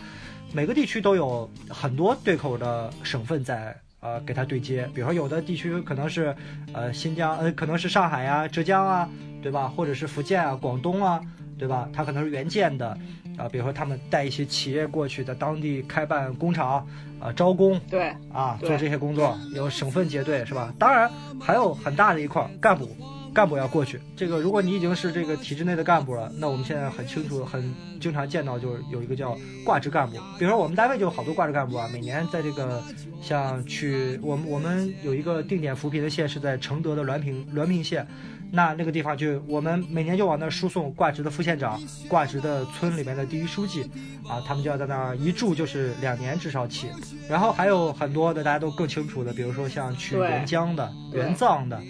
[0.52, 4.88] 每个地区都有很多对口的省份在呃给它对接。
[4.94, 6.34] 比如说有的地区可能是，
[6.72, 9.10] 呃，新疆，呃，可能是上海呀、浙江啊，
[9.42, 9.66] 对吧？
[9.66, 11.20] 或者是福建啊、广东啊。
[11.58, 11.88] 对吧？
[11.92, 12.98] 他可能是援建的，
[13.36, 16.86] 啊，比如说他们带一些企业过去，在当地开办工厂，
[17.20, 20.74] 啊，招工，对，啊，做这些工作，有省份结对，是吧？
[20.78, 22.88] 当然还有很大的一块干部，
[23.32, 24.00] 干部要过去。
[24.16, 30.16] 这个如果你已经是这个体制内的干部了，那我们现在很清楚，很经常见到，就是有一个叫挂职干部。
[30.38, 32.82] 比如说我们单位就有好多挂职干部啊，每年在这个
[33.22, 38.06] 像去我们我们有一个定点扶贫的县是在承德的滦平滦平县。
[38.54, 43.82] 那那个地方就我们每年就往那儿输送挂职的副县长、挂职的村里面的第一书记，
[44.28, 46.88] 啊，他们就要在那儿一住就是两年至少起。
[47.28, 51.80] 然后还有很多的大家都更清楚的，比如说像去援疆的、援藏的。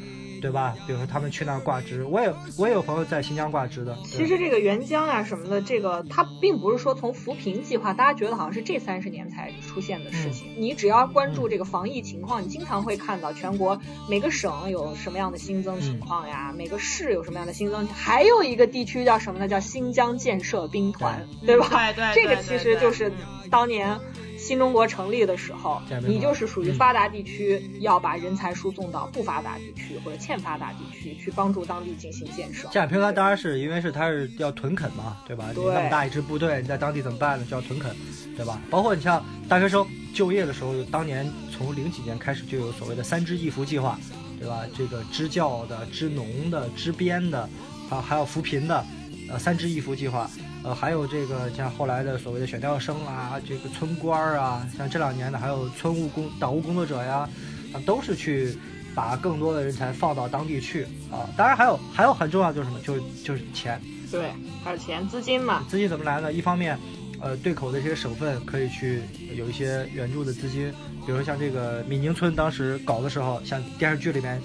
[0.40, 0.74] 对吧？
[0.86, 3.96] 比如说他们去那儿挂职，我也我也有朋友在新疆挂职的。
[4.04, 10.48] 其实这个援疆啊什么的，这个它并不是说从扶贫计划，大家觉得好像是这三十年才出现的事情。
[10.56, 17.86] 你只要关注这个防疫情况，你经常会看到全国每个省有什么样的新增情况呀，每个市有什么样的新增。
[17.86, 19.48] 还有一个地区叫什么呢？
[19.48, 21.92] 叫新疆建设兵团，对吧？
[21.92, 23.12] 对，这个其实就是
[23.50, 23.98] 当年。
[24.44, 32.68] 新中国成立的时候你就是属于嗯发达地区，要把人才输送到不发达地区或者欠发达地区，去帮助当地进行建设。
[32.68, 35.46] 建海平原当然是因为是它是要屯垦嘛，对吧？
[35.48, 37.46] 你对那么大一支部队，你在当地怎么办呢？
[37.48, 37.96] 就要屯垦，
[38.36, 38.60] 对吧？
[38.68, 43.98] 包括你像大学生就业的时候，当年从零几年开始就有所谓的三支一扶计划，
[44.38, 44.60] 对吧？
[44.76, 47.48] 这个支教的、支农的、支边的，
[47.88, 48.84] 啊，还有扶贫的，
[49.30, 50.30] 呃，三支一扶计划。
[50.64, 57.28] 呃，还有这个像后来的所谓的选调生啊，这个村官儿啊，像这两年的还有村务工、党务工作者呀，
[57.74, 58.56] 啊，都是去
[58.94, 61.28] 把更多的人才放到当地去啊。
[61.36, 63.78] 当然还有还有很重要就是什么，就是就是钱，
[64.10, 64.30] 对，
[64.64, 66.32] 还有钱资金嘛，资金怎么来呢？
[66.32, 66.78] 一方面，
[67.20, 69.02] 呃，对口的这些省份可以去
[69.36, 70.72] 有一些援助的资金，
[71.04, 74.40] 比如说像这个闽宁村当时搞的时候，像电视剧里面，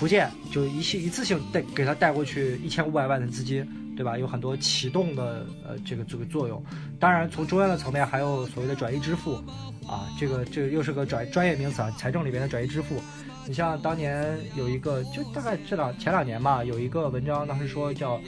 [0.00, 4.16] 福建就一系一次性带给他带过去一千五百万的资金，对吧？
[4.16, 6.64] 有很多启动的呃这个这个作用。
[6.98, 9.34] 当然，从中央的层面还有所谓的转移支付，
[9.86, 12.98] 啊，这个这又是个专专业名词啊，财政里面的转移支付。
[13.46, 18.18] 你像当年有一个，就大概这两前两年吧，有一个文章，当时说叫，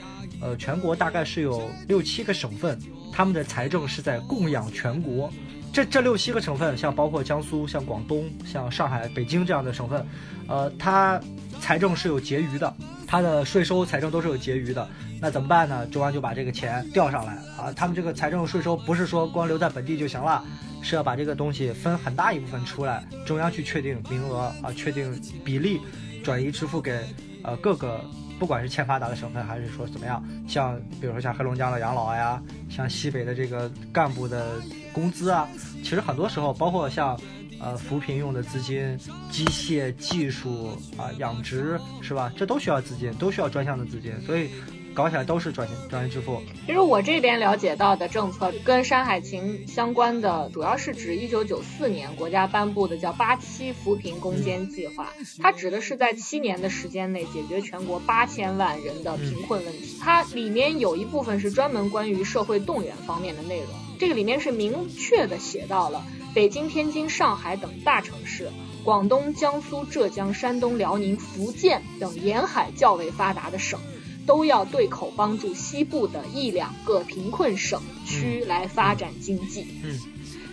[0.41, 2.77] 呃，全国大概是有六七个省份，
[3.11, 5.31] 他们的财政是在供养全国。
[5.73, 10.05] 这这六七个省份，像包括江苏、像广东、像上海、北京这样的省份，
[10.47, 11.19] 呃，它
[11.59, 12.71] 财政是有结余的，
[13.07, 14.87] 它的税收、财政都是有结余的。
[15.19, 15.87] 那怎么办呢？
[15.87, 20.45] 中央就把这个钱调上来啊，他们这个财政税收不是说光留在本地就行了，
[20.83, 25.79] 是要把这个东西分很大一部分出来，中央去确定名额啊，确定比例，
[26.23, 26.99] 转移支付给
[27.41, 27.99] 呃各个，
[28.39, 34.61] 不管是欠发达的省份，还是说怎么样，像比如说像黑龙江的养老呀，像西北的这个干部的
[34.91, 35.47] 工资啊，
[35.83, 37.19] 其实很多时候包括像。
[37.61, 38.97] 呃，扶贫用的资金、
[39.31, 42.29] 机械技术啊、养殖是吧？
[42.35, 44.49] 这都需要资金，都需要专项的资金，所以
[44.93, 46.41] 搞起来都是转型转型支付。
[46.65, 55.09] 其实我这边了解到的政策跟《山海情》相关的，主要是指一九九四年国家颁布的叫“八七扶贫攻坚计划”，
[55.41, 59.97] 它指的是在七年的时间内解决全国八千万人的贫困问题。
[59.99, 63.69] 它里面有一部分是专门关于社会动员方面的内容，
[63.99, 68.49] 这个里面是明确的写到了北京、天津、上海等大城市。
[68.83, 73.79] 广东、江苏、浙江、山东、辽宁、福建等沿海较为发达的省，
[74.25, 79.65] 都要对口帮助西部的一两个贫困省区来发展经济。
[79.83, 79.99] 嗯，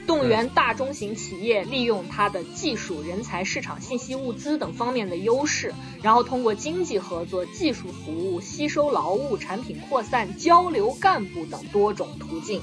[0.06, 12.60] 动员大中型企业利用它的技术、人才、市场信息、物资等方面的优势，然后通过经济合作、技术服务、吸收劳务、产品扩散、交流干部等多种途径。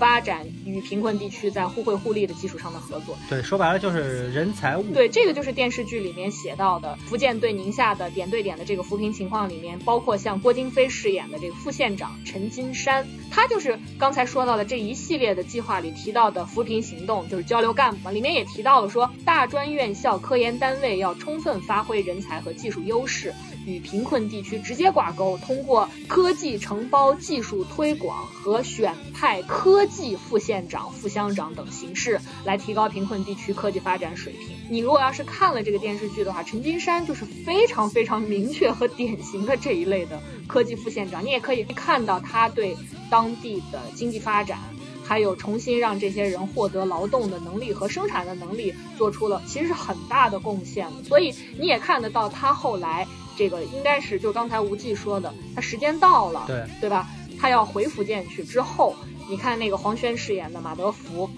[0.00, 3.18] 发展与贫困地区在互惠互利的基础上的合作。
[3.28, 4.82] 对，说白了就是人财物。
[4.94, 23.34] 对，这个就是电视剧里面写到的福建对宁夏的点对点的这个扶贫情况里面，包括像郭京飞饰演的这个副县长陈金山，他就是刚才说到的这一系列的计划里提到的扶贫行动，就是交流干部嘛，里面也提到了说，大专院校、科研单位要充分发挥人才和技术优势。
[23.66, 34.56] 与贫困地区直接挂钩，通过科技承包、技术推广和选派科技副县长、副乡长等形式来提高贫困地区科技发展水平。
[34.68, 41.24] 你如果要是看了这个电视剧的话，陈金山就是非常非常明确和典型的这一类的科技副县长。
[41.24, 42.76] 你也可以看到他对
[43.10, 44.58] 当地的经济发展。
[45.02, 51.02] 还有重新让这些人获得劳动的能力和生产的能力，做出了其实是很大的贡献的。
[51.02, 53.08] 所以你也看得到他后来
[53.40, 57.08] 这个应该是就刚才无忌说的，他时间到了，对对吧？
[57.40, 58.94] 他要回福建去之后，
[59.30, 61.30] 你看那个黄轩饰演的马德福。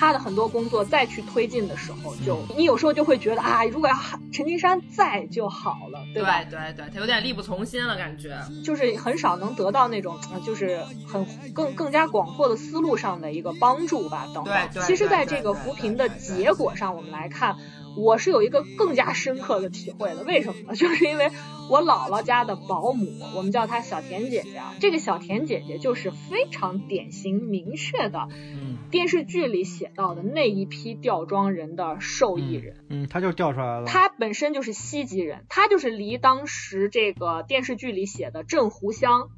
[0.00, 3.96] 他的很多工作再去推进的时候，就你有时候就会觉得啊，如果要
[4.32, 6.44] 陈金山在就好了，对吧？
[6.44, 10.16] 对对对，他有点力不从心了，感觉就是很少能得到那种，
[10.46, 14.54] 就是很更更加广阔的思路上的一个帮助吧，等等。
[14.54, 17.56] 对对其实，在这个扶贫的结果上，我们来看，
[17.96, 20.22] 我是有一个更加深刻的体会的。
[20.24, 20.74] 为什么呢？
[20.76, 21.30] 就是因为
[21.70, 24.74] 我姥姥家的保姆，我们叫她小田姐姐啊。
[24.80, 32.84] 这个小田姐姐就是非常典型明确的，嗯，电视剧里写到的那一批吊装人的受益人。
[32.88, 33.84] 嗯，他就调出来了。
[33.86, 39.28] 她本身就是西吉人，她就是离当时这个电视剧里写的镇湖乡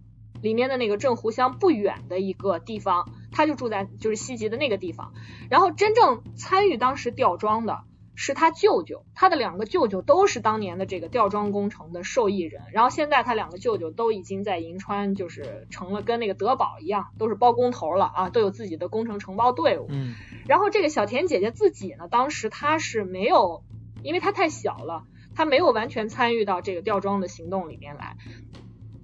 [0.42, 5.12] 里面的那个镇湖乡不远的一个地方，他就住在就是西吉的那个地方。
[5.50, 7.80] 然后真正参与当时吊装的
[8.14, 12.62] 是他舅舅，他的两个舅舅都是当年的这个吊装工程的受益人。
[12.72, 19.86] 然后现在他两个舅舅都已经在银川，就是成了跟那个德宝一样，都是包工头了啊，都有自己的工程承包队伍。
[19.90, 20.14] 嗯
[20.46, 23.62] 然后这个小田姐姐自己呢，当时她是没有，
[24.02, 25.04] 因为她太小了，
[25.34, 28.16] 她没有完全参与到这个吊装的行动里面来。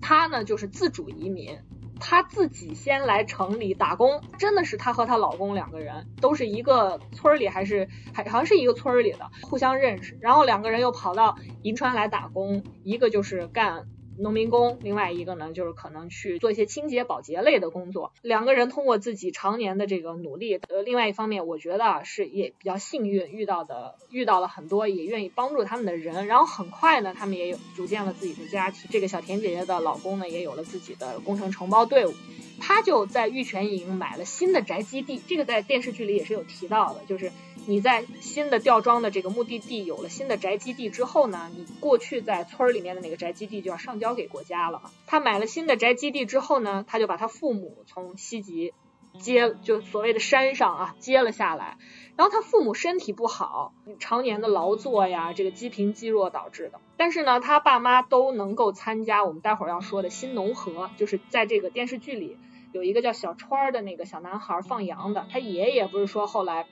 [0.00, 1.58] 她呢就是自主移民，
[2.00, 13.86] 她自己先来城里打工，真的是她和她老公两个人都是一个村里，还是还好像是一个村里的，互相认识，然后两个人又跑到银川来打工，一个就是干。
[14.18, 18.12] 农民工，另外一个呢，就是可能去做一些清洁保洁类的工作。
[18.22, 26.26] 两个人通过自己常年的这个努力，呃，另外一方面，我觉得是也比较幸运，遇到的遇到了很多也愿意帮助他们的人。
[26.26, 28.88] 然后很快呢，他们也有组建了自己的家庭。
[28.90, 32.14] 这个小田姐姐的老公呢，也有了自己的工程承包队伍。
[32.58, 37.30] 他就在玉泉营买了新的宅基地，这个在电视剧里也是有提到的，就是。
[37.68, 44.90] 你在新的吊装的这个目的地有了新的宅基地之后呢，你过去在村儿里面的那个宅基地就要上交给国家了嘛。
[45.06, 48.72] 他买了新的宅基地之后呢，他就把他父母从西极
[49.18, 51.78] 接，就所谓的山上啊接了下来。
[52.16, 56.80] 然后他父母身体不好，常年的劳作呀，这个积贫积弱导致的。
[56.96, 62.38] 但是呢，他爸妈都能够参加我们待会儿要说的新农合，就是在这个电视剧里
[62.72, 66.66] 有一个叫小川的那个小男孩放羊的，他爷爷不是说后来。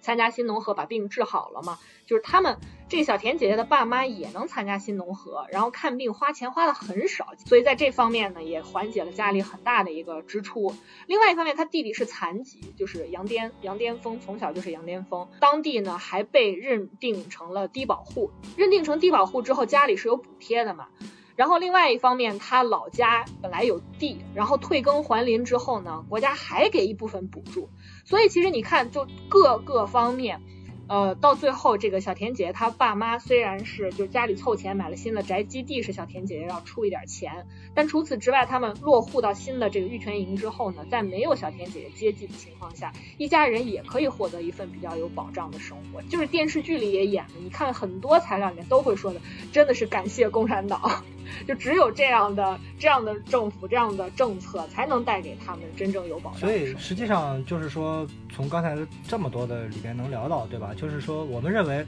[0.00, 1.78] 参加新农合把病治好了嘛？
[2.06, 2.56] 就是他们
[2.88, 10.74] 这小田姐姐的爸妈也能参加新农合，然后看病花钱花的很少，所以在这方面呢也缓解了家里很大的一个支出。
[11.06, 20.88] 另外一方面，他弟弟是残疾，就是羊癫羊癫疯，从小就是羊癫疯，当地呢还被认定成了低保户，认定成低保户之后家里是有补贴的嘛。
[21.36, 27.70] 然后另外一方面，他老家本来有地，然后退耕还林之后呢，国家还给一部分补助。
[28.08, 30.40] 所以其实你看，就各个方面，
[30.88, 46.00] 呃，到最后这个小田姐姐她爸妈虽然是就家里凑钱买了新的宅基地，是小田姐姐要出一点钱，但除此之外，他们落户到新的这个玉泉营之后呢，在没有小田姐姐接济的情况下，一家人也可以获得一份比较有保障的生活。
[46.04, 49.20] 就是电视剧里也演了，你看很多材料里面都会说的，
[49.52, 51.04] 真的是感谢共产党。
[51.46, 56.40] 就只有这样的这样的政府这样的政策，才能带给他们真正有保障。
[56.40, 58.76] 所以实际上就是说，从刚才
[59.06, 60.72] 这么多的里边能聊到，对吧？
[60.76, 61.84] 就是说，我们认为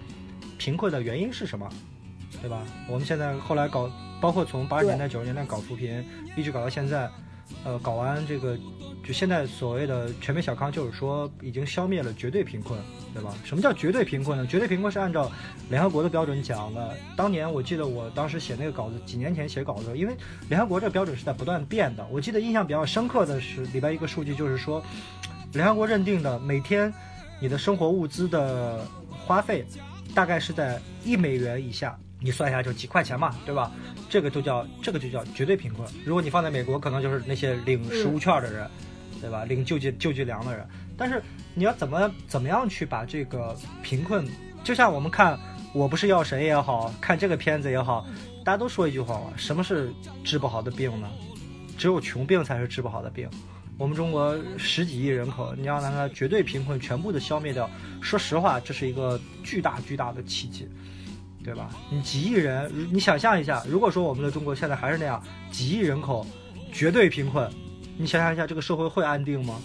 [0.59, 1.69] 贫困的原因是什么，
[2.41, 2.63] 对吧？
[2.89, 6.05] 我们现在后来搞，包括从八十年代九十年代搞扶贫，
[6.37, 7.11] 一直搞到现在。
[7.65, 8.57] 呃，搞完这个，
[9.05, 12.79] 就现在所谓的全面小康，就是说已经消灭了绝对贫困，
[13.13, 13.35] 对吧？
[13.45, 14.47] 什么叫绝对贫困呢？
[14.47, 15.31] 绝对贫困是按照
[15.69, 16.97] 联合国的标准讲的。
[17.17, 20.17] 当年我记得我当时写那个稿子，几年前写稿子，因为
[20.49, 22.07] 联合国这个标准是在不断变的。
[22.11, 24.83] 我记得印象比较深刻的是里边一个数据，就是说
[25.53, 26.93] 联合国认定的每天
[27.41, 28.87] 你的生活物资的
[29.27, 29.67] 花费
[30.15, 31.99] 大概是在一美元以下。
[32.21, 33.73] 你算一下就几块钱嘛，对吧？
[34.09, 35.89] 这个就叫这个就叫绝对贫困。
[36.05, 38.71] 如果你放在美国，可能就是那些领食物券的人，
[39.21, 39.45] 对吧？
[39.45, 40.67] 领救济救济粮的人。
[40.97, 41.23] 但是
[41.55, 44.29] 你要怎么怎么样去把这个贫困，
[44.63, 45.35] 就像我们看
[45.73, 48.07] 《我不是药神》也好看这个片子也好，
[48.45, 49.91] 大家都说一句话嘛：什么是
[50.23, 51.09] 治不好的病呢？
[51.79, 53.27] 只有穷病才是治不好的病。
[53.79, 57.71] 我们中国十几亿人口，你要拿它绝对贫困全部的消灭掉，
[58.03, 60.69] 说实话，这是一个巨大巨大的奇迹。
[61.43, 61.71] 对吧？
[61.91, 66.27] 你几亿人，你想象一下，如果说我们的中国现在还是那样，几亿人口，
[66.73, 67.51] 绝对贫困，
[67.97, 69.61] 你想象一下，这个社会会安定吗？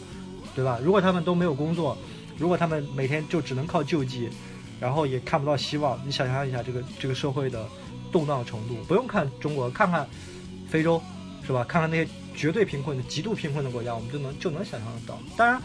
[0.55, 0.79] 对吧？
[0.81, 1.97] 如果他们都没有工作，
[2.37, 4.29] 如果他们每天就只能靠救济，
[4.79, 7.67] 然后也看不到希望，你想象一下这个这个社会的
[8.11, 8.75] 动荡程度。
[8.87, 10.07] 不用看中国，看看
[10.69, 11.01] 非洲，
[11.45, 11.63] 是吧？
[11.65, 15.19] 看看那些绝对贫困的、极度贫困的国家，我们就能就能想象得到。
[15.35, 15.61] 当然，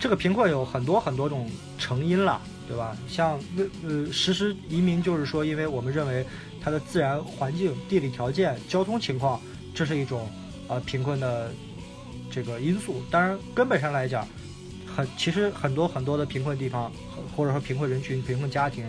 [0.00, 1.46] 这个贫困有很多很多种
[1.78, 2.40] 成因了。
[2.68, 2.96] 对吧？
[3.08, 3.38] 像
[3.84, 6.26] 呃，实施移民就是说，因为我们认为
[6.60, 9.40] 它的自然环境、地理条件、交通情况，
[9.74, 10.28] 这是一种
[10.68, 11.50] 呃贫困的
[12.30, 13.02] 这个因素。
[13.10, 14.26] 当然，根本上来讲，
[14.86, 16.90] 很其实很多很多的贫困地方，
[17.36, 18.84] 或者说贫困人群、贫困家庭，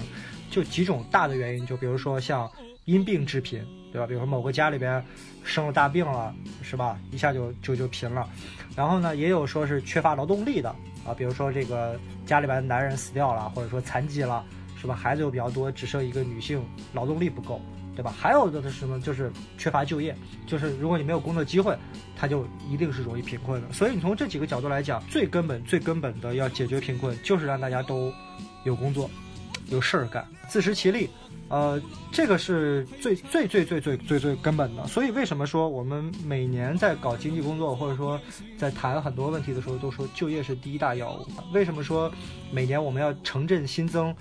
[0.49, 2.49] 就几种大的原因，就比如说像
[2.85, 4.07] 因病致贫，对吧？
[4.07, 5.03] 比如说某个家里边
[5.43, 6.97] 生了大病了，是吧？
[7.11, 8.27] 一下就就就贫了。
[8.75, 10.75] 然后呢，也有说是缺乏劳动力的。
[11.07, 14.43] 啊，比如说这个家里边的男人死掉了，或者说残疾了，
[14.79, 14.93] 是吧？
[14.93, 16.61] 孩子又比较多，只剩一个女性，
[16.93, 17.61] 劳动力不够，
[17.95, 18.13] 对吧？
[18.15, 18.99] 还有的是什么？
[18.99, 20.13] 就是缺乏就业，
[20.45, 21.77] 就是如果你没有工作机会，
[22.15, 23.71] 他就一定是容易贫困的。
[23.71, 28.11] 所以你从这几个角度来讲，最根本、最根本的要解决贫困，就是让大家都
[28.65, 29.09] 有工作，
[29.69, 31.09] 有事儿干，自食其力。
[31.49, 31.81] 呃，
[32.11, 34.85] 这个是最最最最最最最根本的。
[34.85, 38.19] 所以为什么说我们每年在搞经济工作，或者说
[38.57, 41.25] 在谈很多问题的时候，都说就业是第一大要务？
[41.53, 42.11] 为什么说
[42.51, 44.13] 每年我们要城镇新增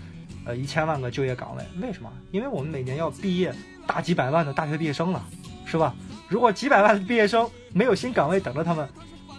[0.44, 1.64] 呃一千万个就业岗位？
[1.82, 2.08] 为什么？
[2.30, 3.52] 因为我们每年要毕业
[3.88, 5.20] 大几百万的大学毕业生了，
[5.64, 5.92] 是吧？
[6.28, 8.88] 如果几百万的毕业生没有新岗位等着他们，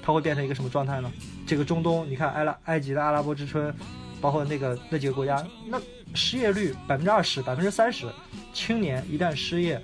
[0.03, 1.09] 他会变成一个什么状态呢？
[1.45, 3.73] 这个中东，你看埃拉埃及的阿拉伯之春，
[4.19, 5.79] 包括那个那几个国家，那。
[6.13, 8.07] 失业率百分之二十、百分之三十，
[8.53, 9.81] 青年一旦失业，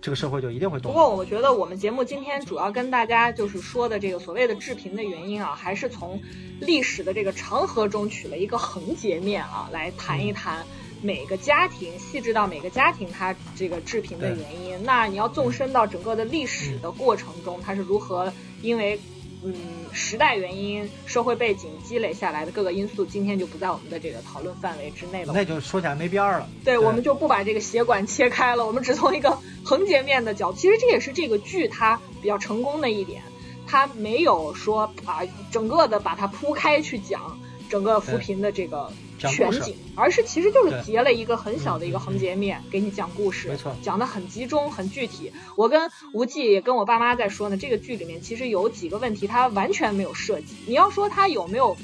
[0.00, 0.98] 这个社会就一定会动不。
[0.98, 6.20] 过我觉得我们节目今天主要跟大家就是说的这个所谓的致贫的原因啊，还是从
[6.60, 10.64] 历史的这个长河中取了一个横截面啊，来谈一谈
[11.02, 14.82] 每个家庭，细致到每个家庭它这个致贫的原因。
[14.84, 18.32] 那你要纵深到整个的历史的过程中，它是如何
[18.62, 18.98] 因为
[19.44, 19.54] 嗯
[19.92, 25.32] 时代原因、社会背景积累下来的各个因素，今天就不在我们的这个讨论范围之内了。
[25.34, 26.48] 那就说起来没边儿了。
[26.64, 30.58] 对，我们就不把这个血管切开了，我们只从一个横截面的角度。
[30.58, 33.22] 其实这也是这个剧它比较成功的一点，
[33.66, 35.20] 它没有说啊
[35.52, 37.38] 整个的把它铺开去讲
[37.68, 45.32] 整个扶贫的这个全景，而是其实就是截了一个很小的一个横截面给你讲故事，没错讲的很集中很具体。
[45.56, 50.56] 我跟无忌也跟我爸妈在说呢，这个剧里面其实有几个问题他完全没有涉及。
[50.66, 51.76] 你要说他有没有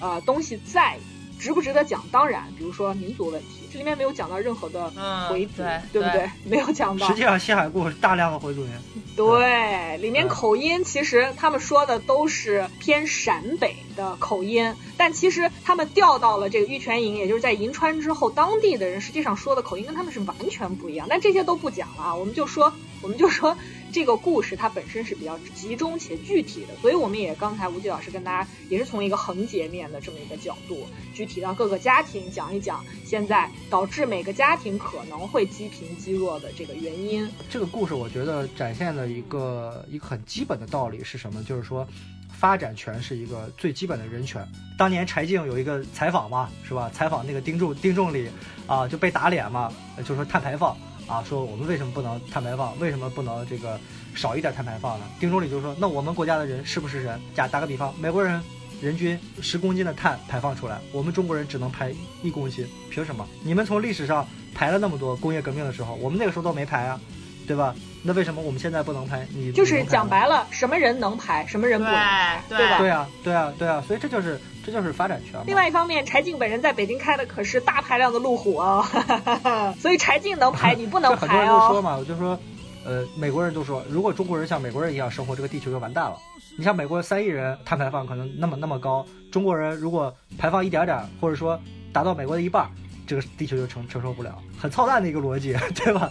[0.00, 0.98] 呃东西在，
[1.42, 2.04] 值不值得讲？
[2.12, 6.30] 当然，比如说民族问题，这里面没有讲到任何的嗯回族，对对不对？
[6.44, 7.14] 没有讲到实。
[7.14, 8.70] 际上，西海固是大量的回族人。
[9.16, 21.06] 对，里面嗯口音其实他们说的都是偏陕北的口音，但其实他们调到了这个玉泉营，也就是在银川之后，当地的人实际上说的口音跟他们是完全不一样。
[21.10, 22.72] 但这些都不讲了啊，我们就说，
[23.02, 23.56] 我们就说
[23.92, 37.30] 这个故事它本身是比较集中且具体的，所以我们也刚才吴忌老师跟大家也是从一个横截面的这么一个角度，具体到各个家庭讲一讲现在导致每个家庭可能会积贫积弱的这个原因。
[37.50, 41.44] 这个故事我觉得展现的一个一个很基本的道理是什么？
[41.44, 41.86] 就是说，
[42.30, 44.46] 发展权是一个最基本的人权。
[44.78, 46.90] 当年柴静有一个采访嘛，是吧？
[46.94, 48.28] 采访那个丁仲丁仲礼
[48.66, 49.70] 啊，就被打脸嘛，
[50.04, 50.76] 就说碳排放
[51.06, 52.78] 啊，说我们为什么不能碳排放？
[52.78, 53.78] 为什么不能这个
[54.14, 55.06] 少一点碳排放呢？
[55.18, 57.20] 丁仲礼就说，那我们国家的人是不是人？
[57.34, 58.42] 假打个比方，美国人。
[58.80, 63.24] 人均十公斤的碳排放出来，我们中国人只能排一公斤，凭什么？
[63.44, 67.00] 你们从历史上排了那么多，工业革命的时候，我们那个时候都没排啊，
[67.46, 67.72] 对吧？
[68.02, 69.26] 那为什么我们现在不能拍？
[69.32, 70.26] 你就是讲白。
[70.26, 72.78] 了，什么人能拍，什么人不能拍，对对吧？
[72.78, 75.40] 对啊，对啊，对啊，所以这就是这就是发展权。
[75.46, 78.84] 另外一方面，柴静本人在北京开的可是大排量的路虎哦，
[79.80, 81.38] 所以柴静能拍，你不能拍、哦很多。
[81.38, 82.38] 人都说嘛，我就说，
[82.84, 86.16] 呃，美国人都说，如果中国人像美国人一样生活，这个地球就完蛋了。
[86.58, 91.58] 你像美国三亿人碳排放可能那么那么高，中国人如果排放一点点，或者说
[91.92, 92.70] 达到美国的一半，
[93.12, 96.10] 这个地球就承承受不了，很操蛋的一个逻辑， 对吧？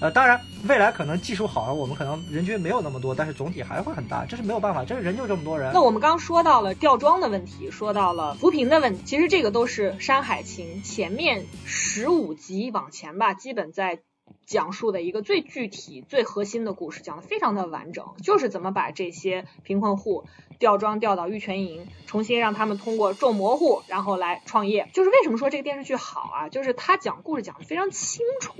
[0.00, 5.82] 呃，当然未来可能技术好了，我们可能人均没有那么多，但是总体还会很大，这是没有办法，这人就这么多人那。
[5.82, 13.98] 我们刚说到了吊装的问题，说到了扶贫的问题，其实这个都是《山海情》前面十五集往前吧，基本在
[14.46, 20.24] 讲述的一个最具体、最核心的故事，讲的非常的完整，就是怎么把这些贫困户
[20.58, 24.88] 吊装吊到玉泉营，重新让他们通过种蘑菇，然后来创业。
[24.92, 26.48] 就是为什么说这个电视剧好啊？
[26.48, 28.54] 就是他讲故事讲的非常清楚。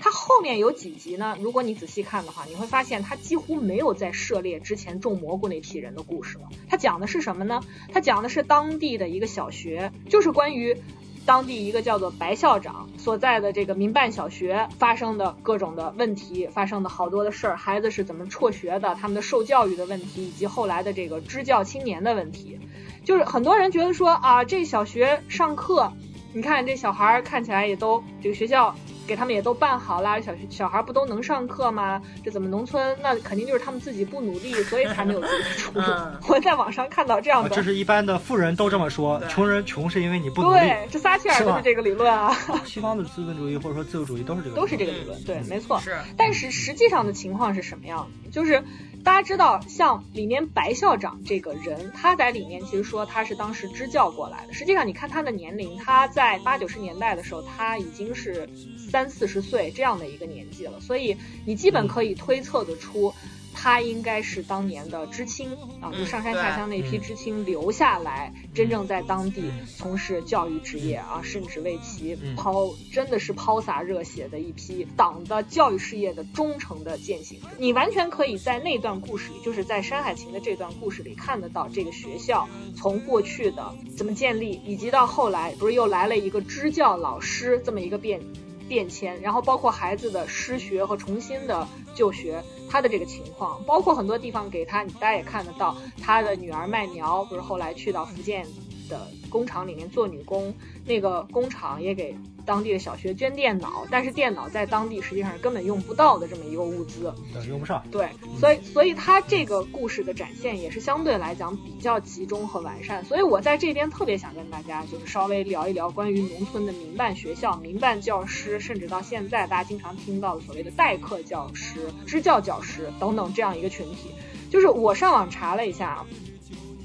[0.00, 1.36] 它后面有几集呢？
[1.40, 6.48] 如果你仔细看的话，你会发现它几乎没有在涉猎之前种蘑菇那批人的故事了。
[6.68, 7.60] 它讲的是什么呢？
[7.92, 10.80] 它讲的是当地的一个小学，就是关于
[11.28, 22.58] 当地一个叫做白校长所在的这个民办小学发生的各种的问题，发生的好多的事儿，孩子是怎么辍学的，他们的受教育的问题，以及后来的这个支教青年的问题。
[23.04, 25.92] 就是很多人觉得说啊，这小学上课，
[26.32, 28.74] 你看这小孩儿看起来也都这个学校
[29.08, 32.00] 给他们也都办好啦，小学小孩不都能上课吗？
[32.22, 36.20] 这怎么农村那肯定就是他们自己不努力，所以才没有自己的出路 嗯。
[36.28, 40.58] 我在网上看到这样啊，的，这是一般的富人都这么说，穷人穷是因为你不努力。
[40.58, 42.30] 对，这撒切尔就是这个理论啊，
[42.66, 45.80] 西方的资本主义或者说自由主义都是这个，都是这个理论，对，没错。
[45.80, 48.30] 是但是实际上的情况是什么样的？
[48.30, 48.62] 就是
[49.04, 54.52] 大家知道，像里面白校长这个人，他在里面其实说他是当时支教过来的。
[54.52, 63.14] 实际上，你看他的年龄，他在八九十年代的时候，他已经是三四十岁这样的一个年纪了，所以你基本可以推测得出。
[63.60, 65.50] 他应该是当年的知青
[65.80, 67.00] 啊，就上山下乡那批嗯。
[67.00, 69.66] 知青留下来，真正在当地嗯。
[69.66, 72.36] 从事教育职业啊，甚至为其嗯。
[72.36, 77.48] 抛真的是抛洒热血的一批党的教育事业的忠诚的践行者。
[77.58, 88.20] 你完全可以在那段故事里，就是在《山海情》的这段故事里看得到这个学校从过去的怎么建立，以及到后来不是又来了一个支教老师这么一个变
[88.68, 98.46] 变迁，然后包括孩子的失学和重新的就学，他的这个情况，包括很多地方给他，你大家也看得到，他的女儿麦苗不是后来去到福建
[98.88, 107.12] 的工厂里面做女工，那个工厂也给当地的小学捐电脑，但是电脑在当地实际上是根本用不到的这么一个物资。
[107.32, 107.82] 对，用不上。
[107.90, 108.08] 对，
[108.40, 113.04] 所以所以它这个故事的展现也是相对来讲比较集中和完善。
[113.04, 124.10] 所以我在这边特别想跟大家就是稍微聊一聊关于农村的民办学校、民办教师，甚至到现在大家经常听到的所谓的代课教师、支教教师等等这样一个群体。
[124.50, 126.06] 就是我上网查了一下啊。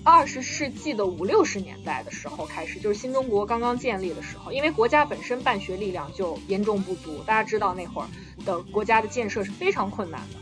[0.06, 8.08] 二十世纪的五六十年代的时候开始，就是新中国刚刚建立的时候，因为国家本身办学力量就严重不足，大家知道那会儿
[8.46, 10.40] 的国家的建设是非常困难的，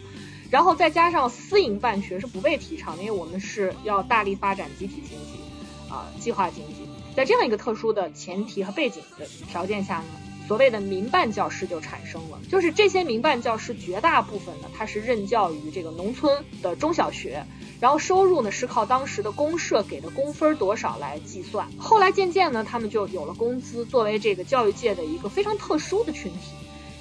[0.50, 10.06] 然后再加上私营办学是不被提倡的，因为我们是要大力发展集体经济，啊，计划经济，在这样一个特殊的前提和背景的条件下呢，
[10.48, 17.46] 所谓的民办教师就产生了，就是这些民办教师绝大部分呢，他是任教于这个农村的中小学。
[17.82, 21.68] 然后收入呢是靠当时的公社给的工分多少来计算。
[21.78, 26.54] 后来渐渐呢，他们就有了工资，作为这个教育界的一个非常特殊的群体。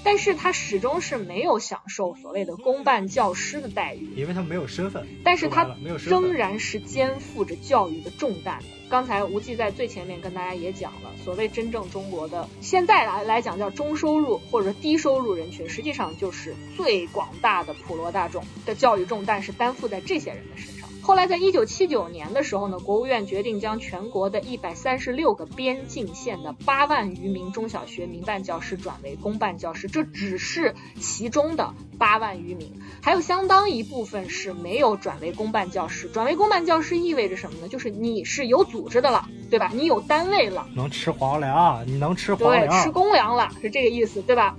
[0.03, 5.07] 但是他始终是没有享受所谓的公办教师的待遇，因为他没有身份。
[5.23, 5.77] 但是他
[6.07, 8.80] 仍然是肩负着教育的重担的。
[8.91, 20.80] 刚才无忌在最前面跟大家也讲了，所谓真正中国的现在来来讲叫中收入或者低收入人群，实际上就是最广大的普罗大众的教育重担是担负在这些人的身上。
[21.11, 36.09] 后来，在一九七九年的时候呢，国务院决定将全国的一百三十六个边境县的八万余名中小学民办教师转为公办教师，这只是其中的八万余名，还有相当一部分是没有转为公办教师。
[36.11, 37.67] 转为公办教师意味着什么呢？
[37.67, 39.73] 就是你是有组织的了，对吧？
[39.75, 44.57] 你有单位了，能吃皇粮，你能吃皇粮，吃公粮了，是这个意思，对吧？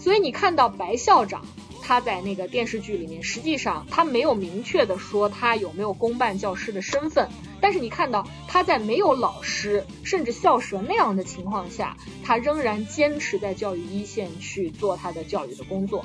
[0.00, 1.42] 所以你看到白校长。
[1.82, 7.28] 他在那个电视剧里面，实际上他没有明确的说他有没有公办教师的身份，
[7.60, 16.04] 但是你看到他在没有老师甚至校舍那样的情况下，他仍然坚持在教育一线去做他的教育的工作，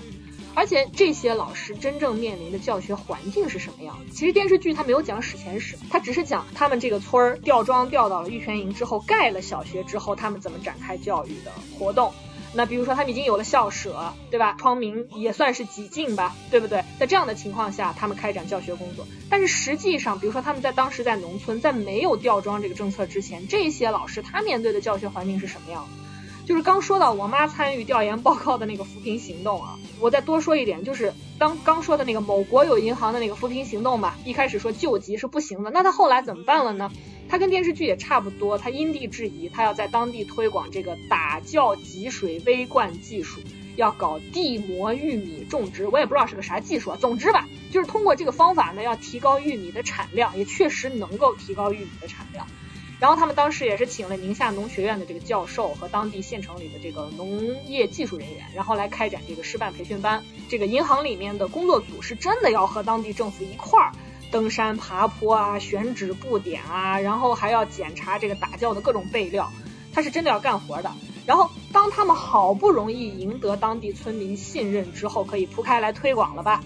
[0.56, 3.98] 而且这些老师真正面临的教学环境是什么样？
[4.12, 12.12] 其实电视剧他没有讲史前史，他只是讲他们这个村儿吊庄吊到了玉泉营之后，盖了小学之后，他们怎么展开教育的活动。
[12.58, 14.55] 那比如说他们已经有了校舍，对吧？
[14.58, 16.84] 窗明也算是几进吧，对不对？
[16.99, 19.05] 在这样的情况下，他们开展教学工作。
[19.30, 25.89] 但是实际上，比如说他们在当时在农村，在没有吊装这个政策之前，这些老师他面对的教学环境是什么样的？
[26.47, 36.89] 就是刚说到我妈参与调研报告的那个扶贫行动啊，我再多说一点，就是当刚说的那个某国有银行的那个扶贫行动吧，一开始说救急是不行的，那他后来怎么办了呢？
[37.30, 43.42] 他跟电视剧也差不多，他因地制宜，他要在当地推广这个打窖集水微灌技术，
[43.76, 46.98] 要搞地膜玉米种植，我也不知道是个啥技术啊。
[47.00, 52.48] 总之吧，就是通过这个方法呢，要提高玉米的产量，也确实能够提高玉米的产量。
[53.00, 60.24] 然后他们当时也是请了宁夏农学院的这个教授和当地县城里的这个农业技术人员，然后来开展这个师范培训班。
[60.50, 63.92] 这个银行里面的工作组是真的要和当地政府一块儿。
[64.32, 69.52] 登山爬坡啊，选址布点啊，然后还要检查这个打窖的各种备料，
[69.94, 70.92] 他是真的要干活的。
[71.26, 76.64] 然后当他们好不容易赢得当地村民信任之后，可以铺开来推广了吧？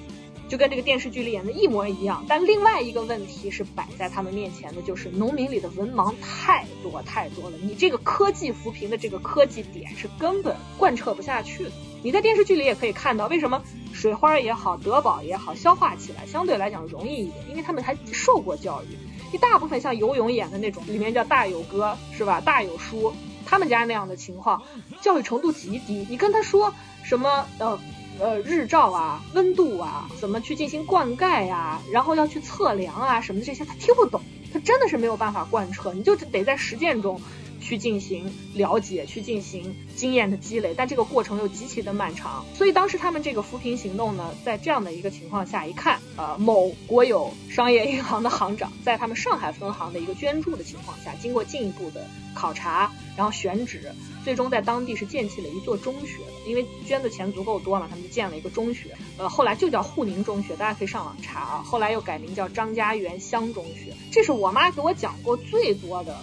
[0.47, 2.25] 就跟这个电视剧里演的一模一样。
[2.27, 11.71] 但另外一个问题是摆在他们面前的，就是农民里的文盲太多太多了，你这个科技扶贫的这个科技点是根本贯彻不下去的。
[12.03, 13.61] 你在电视剧里也可以看到，为什么
[13.93, 18.97] 水花也好，德宝也好，消化起来相对来讲容易一点，因为他们还受过教育。
[19.33, 22.41] 一大部分像游泳演的那种，里面叫大有哥是吧？
[22.41, 23.13] 大有叔
[23.45, 24.61] 他们家那样的情况，
[25.01, 26.05] 教育程度极低。
[26.09, 26.73] 你跟他说
[27.03, 27.79] 什么呃
[28.19, 34.19] 呃日照啊、温度啊，怎么去进行灌溉呀，然后要去测量啊什么的这些，他听不懂，
[34.51, 37.21] 他真的是没有办法贯彻，你就得在实践中。
[37.61, 42.43] 去进行了解，去进行经验的积累，但这个过程又极其的漫长。
[42.55, 53.93] 所以当时他们这个扶贫行动呢，在这样的一个情况下，一看，呃，某国有商业银行的行长在他们上海分行的一个捐助的情况下，经过进一步的考察，然后选址，
[54.23, 56.17] 最终在当地是建起了一座中学。
[56.47, 61.63] 因为捐的钱足够多嘛，他们就建了一个中学，呃，后来就叫沪宁中学，大家可以上网查啊。
[61.63, 63.93] 后来又改名叫张家园乡中学。
[64.11, 66.17] 这是我妈给我讲过最多的。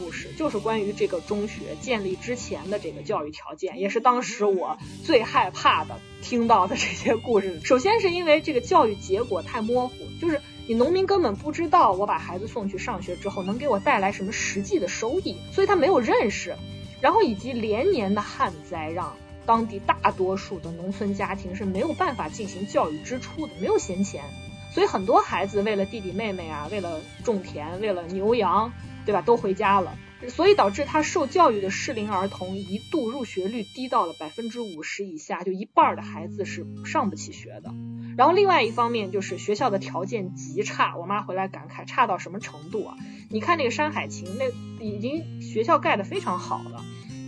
[0.00, 7.60] 故事就是关于这个中学建立之前的这个教育条件，也是当时我最害怕的听到的这些故事。
[7.62, 16.56] 首先是因为这个教育结果太模糊，就是你农民根本不知道我把孩子送去上学之后能给我带来什么实际的收益，所以他没有认识。
[17.02, 24.24] 然后以及连年的旱灾，让当地大多数的农村家庭是没有办法进行教育支出的，没有闲钱，
[24.72, 28.72] 所以很多孩子为了弟弟妹妹啊，为了种田，为了牛羊。
[29.04, 29.22] 对吧？
[29.22, 29.96] 都回家了。
[30.28, 37.72] 所以导致他受教育的适龄儿童一度入学率低到了百分之五十以下，就一半的孩子是上不起学的。
[38.18, 42.96] 然后另外一方面就是学校的条件极差，我妈回来感慨，差到什么程度啊？
[43.30, 46.84] 你看那个山海情，那已经学校盖得非常好了。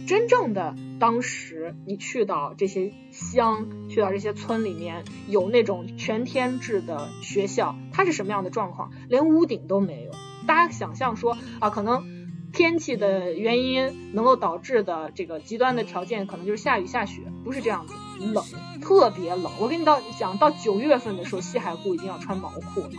[0.07, 8.93] 真正的当时你去到这些乡，去到这些村里面，有那种全天制的学校，它是什么样的状况？
[9.09, 10.12] 连屋顶都没有。
[10.47, 12.22] 大家想象说啊，可能。
[12.55, 17.95] 天气的原因能够导致的这个极端的条件，可能就是下雨下雪，不是这样子，
[18.26, 18.45] 冷，
[18.78, 19.51] 特别冷。
[19.59, 22.90] 我跟你到讲，到九月份的时候，西海固已经要穿毛裤了，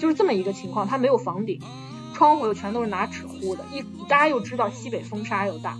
[0.00, 0.88] 就是这么一个情况。
[0.88, 1.60] 它没有房顶，
[2.12, 3.64] 窗户又全都是拿纸糊的。
[3.72, 5.78] 一大家又知道西北风沙又大，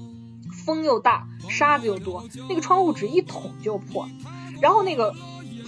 [0.65, 4.09] 风又大，沙子又多，那个窗户纸一捅就破。
[4.61, 5.13] 然后那个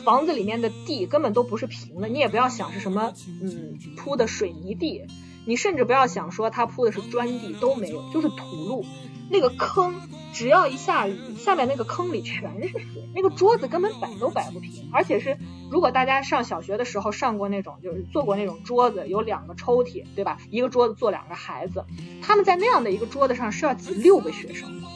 [0.04, 3.12] 房子里面的地根本都不是平的，你也不要想是什么，
[3.42, 5.02] 嗯，铺的水泥地。
[5.50, 8.86] 你甚至不要想说它铺的是砖地都没有，就是土路。
[9.28, 10.00] 那个坑，
[10.32, 12.86] 只要一下雨，下面那个坑里全是水。
[13.16, 15.36] 那个桌子根本摆都摆不平，而且是
[15.68, 20.38] 如果大家上小学的时候上过那种，就是做过那种桌子，有两个抽屉，对吧？
[20.50, 21.84] 一个桌子坐两个孩子，
[22.22, 24.86] 他们在那样的一个桌子上是要挤六个学生的，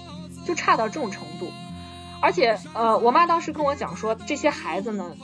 [0.46, 1.50] 就差到这种程度。
[2.22, 5.16] 而且，呃，我妈当时跟我讲说，这些孩子呢，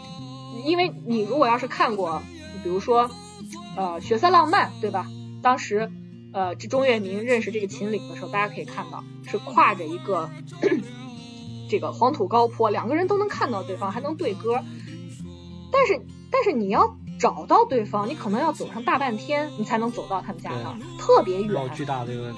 [0.64, 2.20] 因为你如果要是看过，
[2.64, 3.08] 比如说。
[3.76, 5.06] 呃，血色浪漫，对吧？
[5.42, 5.90] 当时，
[6.32, 10.30] 呃，这钟跃明认识这个秦岭的时候，大家可以看到是跨着一个
[11.68, 14.62] 这个黄土高坡，两个人都能看到对方，还能对歌。
[15.72, 22.32] 但是，但是你要找到对方，你可能要走上大半天，你才能走到他们家那儿，特别远，巨大的一个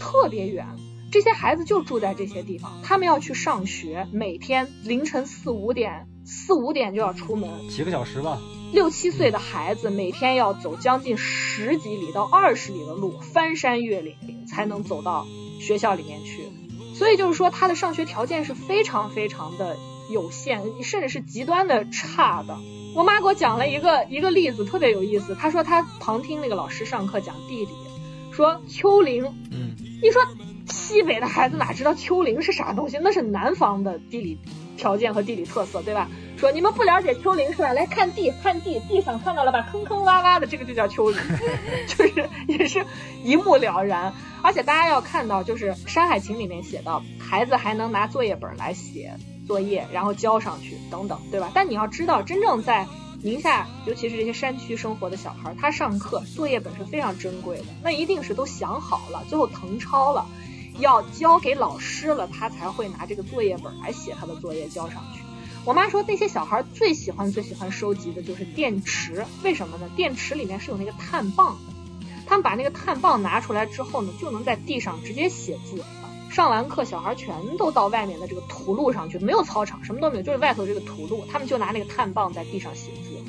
[0.00, 0.66] 特别远。
[1.10, 8.38] 这些孩子就住在这些地方，他们要去上学，每天凌晨四五点，四五点就要出门，几个小时吧。
[8.72, 15.26] 六七岁的孩子每天要走将近十几里到二十里的路，翻山越岭才能走到
[15.60, 16.48] 学校里面去。
[16.94, 19.76] 所以就是说，他的上学条件是非常非常的
[20.10, 22.56] 有限，甚至是极端的差的。
[22.94, 25.34] 我妈给我讲了一个一个例子，特别有意思。
[25.34, 27.70] 她说她旁听那个老师上课讲地理，
[28.30, 29.24] 说丘陵。
[29.50, 30.22] 嗯，你说
[30.70, 32.98] 西北的孩子哪知道丘陵是啥东西？
[33.02, 34.38] 那是南方的地理
[34.82, 36.08] 条件和地理特色，对吧？
[36.36, 37.72] 说你们不了解丘陵是吧？
[37.72, 39.64] 来看地，看地，地上看到了吧？
[39.70, 41.20] 坑坑洼洼的，这个就叫丘陵，
[41.86, 42.84] 就是也是
[43.22, 44.12] 一目了然。
[44.42, 49.12] 而且大家要看到，就是《山海情》里面写到，孩子还能拿作业本来写
[49.46, 51.52] 作业，然后交上去等等，对吧？
[51.54, 52.84] 但你要知道，真正在
[53.22, 60.26] 宁夏，尤其是这些山区生活的小孩，他上课作业本是非常珍贵的，那一定是都想好了，最后誊抄了，
[60.78, 65.20] 要交给老师了，他才会拿这个作业本来写他的作业交上去。
[65.64, 69.88] 我妈说那些小孩最喜欢最喜欢收集的就是电池，为什么呢？
[69.94, 71.72] 电池里面是有那个碳棒的，
[72.26, 75.82] 他们把那个碳棒拿出来之后呢，就能在地上直接写字。
[76.30, 83.22] 上完课，小孩全都到外面的这个土路上去，没有操场，什么都没有，就是外头这个土路，他们就拿那个碳棒在地上写字，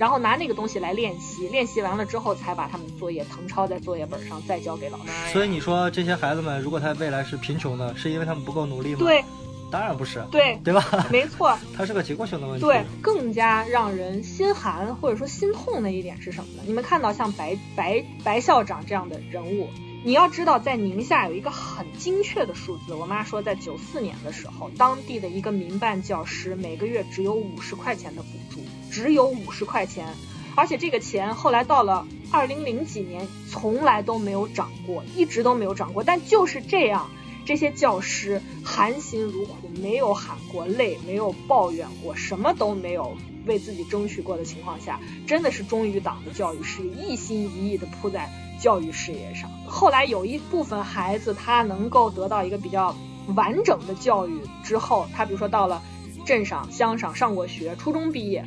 [0.00, 5.12] 然后拿那个东西来练习，练习完了之后才把他们的作业誊抄在作业本上，再交给老师。
[5.30, 9.00] 所以你说这些孩子们，如果他未来是贫穷的，是因为他们不够努力吗？
[9.00, 9.22] 对。
[9.70, 10.82] 当然不是，对对吧？
[11.12, 12.66] 没错， 它是个结构性的问题。
[12.66, 16.62] 对，更加让人心寒或者说心痛的一点是什么呢？
[16.66, 19.68] 你们看到像白白白校长这样的人物，
[20.02, 22.94] 你要知道，在宁夏有一个很精确的数字。
[22.94, 30.14] 我妈说，在九四年的时候，当地的一个民办教师每个月只有五十块钱的补助，只有五十块钱，
[30.54, 36.02] 而且这个钱后来到了二零零几年，从来都没有涨过，一直都没有涨过。
[36.02, 37.10] 但就是这样。
[37.46, 48.30] 这些教师含辛茹苦，没有喊过累，没有抱怨过，什么都没有为自己争取过的情况下，真的是忠于党的教育事业，一心一意的扑在
[48.60, 49.50] 教育事业上。
[49.66, 52.94] 后来有一部分孩子，他能够得到一个比较
[53.34, 55.82] 完整的教育之后，他比如说到了
[56.24, 58.44] 镇上、乡上上过学，初中毕业，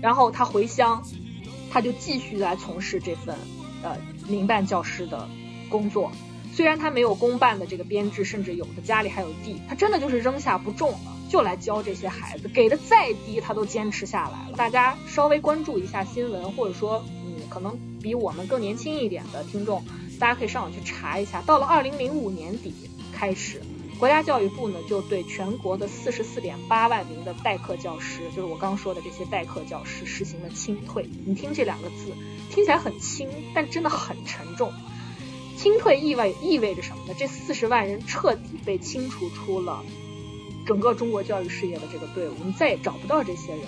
[0.00, 1.02] 然后他回乡，
[1.70, 3.36] 他就继续来从事这份
[3.82, 3.96] 呃
[4.28, 5.28] 民办教师的
[5.68, 6.10] 工作。
[6.52, 14.56] 虽然他没有公办的这个编制，甚至有的家里还有地，他真的就是扔下不种了，就来教这些孩子，给的再低他都坚持下来了。
[14.56, 17.04] 大家稍微关注一下新闻，或者说，
[17.56, 19.82] 可能比我们更年轻一点的听众，
[20.20, 21.40] 大家可以上网去查一下。
[21.46, 22.74] 到了二零零五年底
[23.14, 23.62] 开始，
[23.98, 31.08] 国家教育部呢就对全国的四十四点八万名的代课教师，就是我刚说的这些代课教师实行了清退。
[31.24, 32.12] 你听这两个字，
[32.50, 34.70] 听起来很轻，但真的很沉重。
[35.56, 37.14] 清退意味意味着什么呢？
[37.18, 39.82] 这四十万人彻底被清除出了
[40.66, 43.62] 整个中国教育事业的这个队伍，你再也找不到这些人。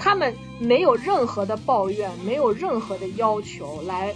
[0.00, 4.14] 他们没有任何的抱怨，没有任何的要求来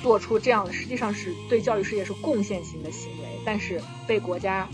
[0.00, 4.68] 做出这样的，实际上是对教育事业是贡献型的行为，但是被国家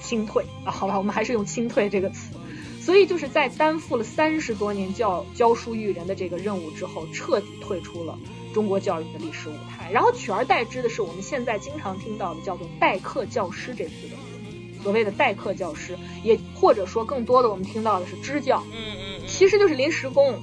[0.00, 2.36] 清退啊，好吧，我们还是用清退这个词。
[2.80, 8.18] 所以就是在担负了三十多年教教书育人的这个任务之后，彻底退出了
[8.54, 20.38] 中国教育的历史舞台，然后取而代之的是我们现在经常听到的叫做代课教师这四个字，所谓的代课教师，也或者说更多的我们听到的是支教，嗯嗯，其实就是临时工，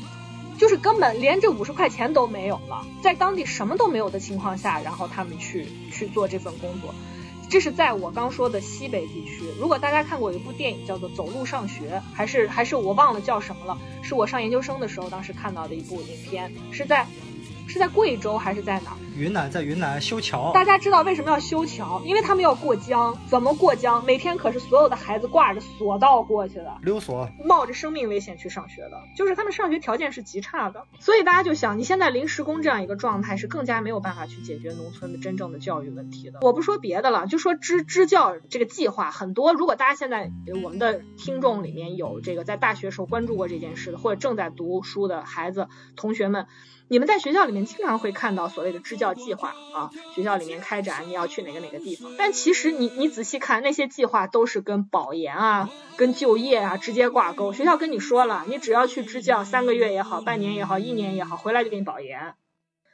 [0.57, 6.95] 就是根本连这五十块钱都没有了，在当地什么都没有的情况下，然后他们去去做这份工作。
[7.49, 9.43] 这是在我刚说的西北地区。
[9.57, 17.05] 如果大家看过一部电影叫做《走路上学》，还是还是我忘了叫什么了，是我上研究生的时候当时看到的一部影片，是在
[17.67, 18.97] 是在贵州还是在哪儿？
[19.15, 22.01] 云南在云南修桥，大家知道为什么要修桥？
[22.05, 24.05] 因为他们要过江，怎么过江？
[24.05, 30.85] 每天可是所有的孩子挂着索道过去的，溜索，冒着生命危险去上学的，就是他们上学条件是极差的。
[30.99, 36.39] 所以大家就想，你现在临时工这样一个状态，是更加没有办法去解决农村的真正的教育问题的。
[36.41, 40.31] 我不说别的了，就说支支教这个计划，很多如果大家现在
[40.63, 46.45] 我们的听众里面有这个在大学时候关注过这件事的，或者正在读书的孩子同学们。
[46.89, 57.51] 你们在学校里面经常会看到所谓的支教计划啊，学校里面开展你要去哪个哪个地方，但其实你你仔细看那些计划都是跟保研啊、跟就业啊直接挂钩。
[57.51, 62.35] 学校跟你说了，你只要去支教三个月也好，半年也好，一年也好，回来就给你保研。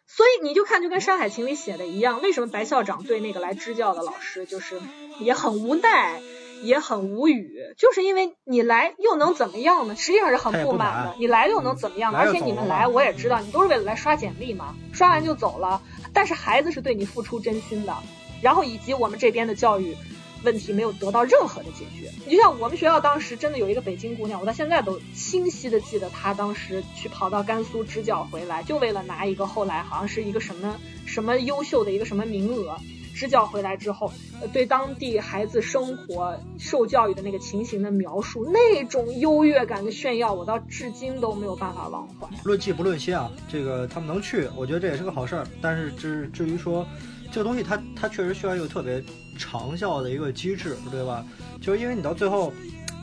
[0.06, 4.80] 所以你就看，就跟《山海情》里写的一样，为什么白校长对那个来支教的老师就是
[5.20, 6.22] 也很无奈？
[6.64, 9.96] 也很无语，就是因为你来又能怎么样呢？
[9.96, 11.16] 实际上是很不满的。
[11.20, 12.16] 你来又能怎么样？
[12.16, 15.82] 而且你们来，我也知道，你都是为了来刷简历嘛，刷完就走了。
[16.14, 17.94] 但是孩子是对你付出真心的，
[18.42, 19.96] 然后以及我们这边的教育
[20.44, 22.12] 问题没有得到任何的解决。
[22.26, 32.78] 你就像我们学校当时真的有一个北京姑娘，我到现在都清晰的记得她当时去跑到甘肃支教回来，就为了拿一个后来好像是一个什么什么优秀的一个什么名额。
[33.14, 34.12] 支教回来之后，
[34.52, 42.28] 对当地孩子生活、受教育的那个情形的描述，那种优越感的炫耀，我到至今都没有办法忘怀。
[42.44, 45.48] 论迹不论心啊，这个他们能去，我觉得这也是个好事儿。
[45.62, 46.86] 但是至至于说
[47.32, 49.04] 这个东西，它它确实需要一个特别
[49.38, 51.26] 长效的一个机制，对吧？
[51.62, 52.52] 就是因为你到最后，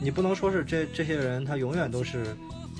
[0.02, 2.36] 你不能说是这这些人他永远都是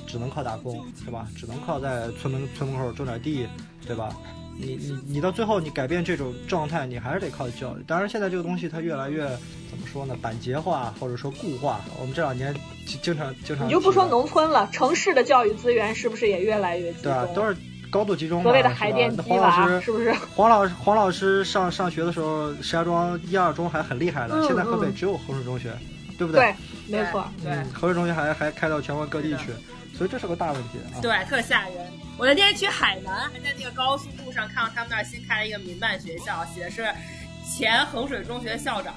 [0.07, 1.29] 只能靠打工，是吧？
[1.37, 3.47] 只能靠在村门村门口种点地，
[3.87, 4.15] 对吧？
[4.61, 7.83] 你你你到最后，你改变这种状态，你还是得靠教育。
[7.87, 9.25] 当然，现在这个东西它越来越
[9.71, 10.17] 怎么说呢？
[10.21, 11.81] 板结化或者说固化。
[11.99, 12.55] 我们这两年
[13.03, 17.03] 经常经常你就不说农村了，城市的教育资源是不是也越来越集中？
[17.05, 17.57] 对啊，都是
[17.91, 18.43] 高度集中。
[18.43, 20.13] 所谓的海淀黄老师是不是？
[20.37, 25.73] 黄老师黄老师上上学的时候，石家庄一二中还很厉害的，现在河北只有衡水中学，
[26.19, 26.55] 对不对？
[26.89, 27.25] 对，没错。
[27.43, 29.53] 对，衡水中学还还开到全国各地去。
[30.01, 30.97] 所以这是个大问题啊！
[31.03, 31.87] 对，特吓人。
[32.17, 36.89] 我那天去海南，还在那个高速路上看到他们那儿新开了一个民办学校，写的是
[37.47, 38.95] 前衡水中学校长。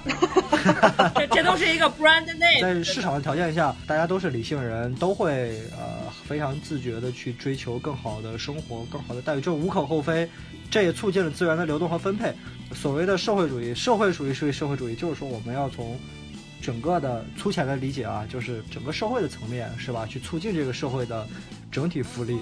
[1.15, 2.61] 这这都是一个 brand name。
[2.61, 10.25] 在市场的条件下，大家都是理性人，都会呃非常自觉的去追求更好的生活、更好的待遇，这无可厚非。
[10.71, 12.33] 这也促进了资源的流动和分配。
[12.71, 15.99] 所谓的社会主义，社会主义是社会主义，就是说我们要从。
[16.63, 20.05] 整个的粗浅的理解啊，就是整个社会的层面，是吧？
[20.05, 21.27] 去促进这个社会的
[21.69, 22.39] 整体福利，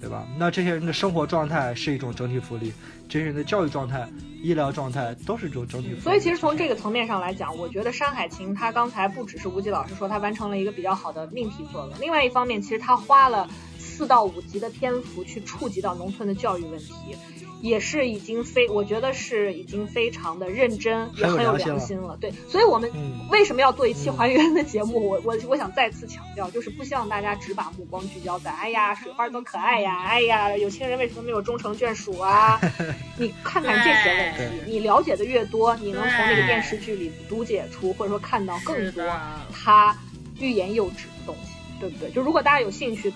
[0.00, 0.26] 对吧？
[0.36, 2.72] 那这些人的生活状态是一种整体福利，
[3.08, 4.08] 这些人的教育状态、
[4.42, 6.00] 医疗状态都是一种整体福利。
[6.00, 13.48] 所以，其实从这个层面上来讲，我觉得《山海情》它刚才不只是吴极老师说它完成了一个比较好的命题作文，另外一方面，其实它花了
[13.78, 17.16] 四到五集的篇幅去触及到农村的教育问题。
[17.62, 22.18] 也是已经非，我觉得是已经非常的认真，也很有良心了。
[22.20, 22.90] 对，所以我们
[23.30, 25.08] 为什么要做一期还原的节目？
[25.08, 32.60] 我我我想再次强调，就是不希望大家只把目光聚焦在，哎呀，水花多可爱呀，哎呀，有情人为什么没有终成眷属啊？
[33.16, 39.04] 你看看这些问题，你了解的越多，你能从这个电视剧里读解出，或者说看到更多
[39.52, 39.96] 他
[40.40, 42.10] 欲言又止的东西，对不对？
[42.10, 43.12] 就如果大家有兴趣，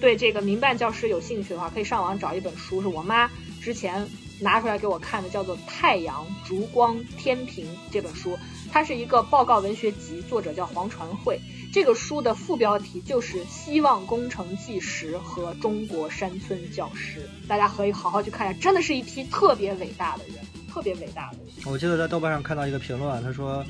[0.00, 3.28] 对这个民办教师有兴趣的话，可以上网找一本书，是我妈。
[3.60, 4.06] 之前
[4.40, 8.38] 拿出来给我看的叫做《太阳、烛光、天平》这本书，
[8.70, 11.40] 它是一个报告文学集，作者叫黄传慧。
[11.72, 20.36] 这个书的副标题就是《希望工程纪实》和《中国山村教师》，大家可以好好去看一下，真的是一批特别伟大的人，
[20.72, 21.46] 特别伟大的人。
[21.66, 23.62] 我记得在豆瓣上看到一个评论，他说：“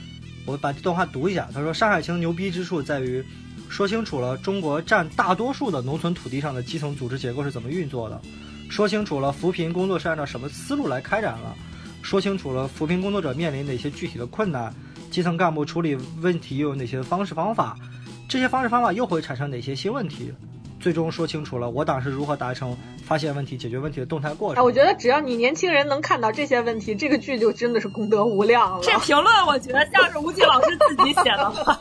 [0.46, 3.24] 我把这段话读一下。”他说：“《山海情》牛逼之处在于，
[3.68, 8.20] 说清楚了中国占大多数的农村土地上的基层组织结构是怎么运作的。”
[8.68, 11.54] 说清楚了扶贫工作是按照什么思路来开展了，
[12.02, 14.72] 说清楚了扶贫工作者面临哪些具体的困难，
[15.10, 17.76] 基层干部处理问题又有哪些方式方法，
[18.28, 20.32] 这些方式方法又会产生哪些新问题？
[20.80, 24.62] 最终说清楚了我党是如何达成发现问题、解决问题的动态过程。
[24.62, 28.80] 哎，我觉得只要你年轻人能看到这些问题，这个剧就真的是功德无量了。
[28.80, 31.80] 这评论我觉得像是吴京老师自己写的吧。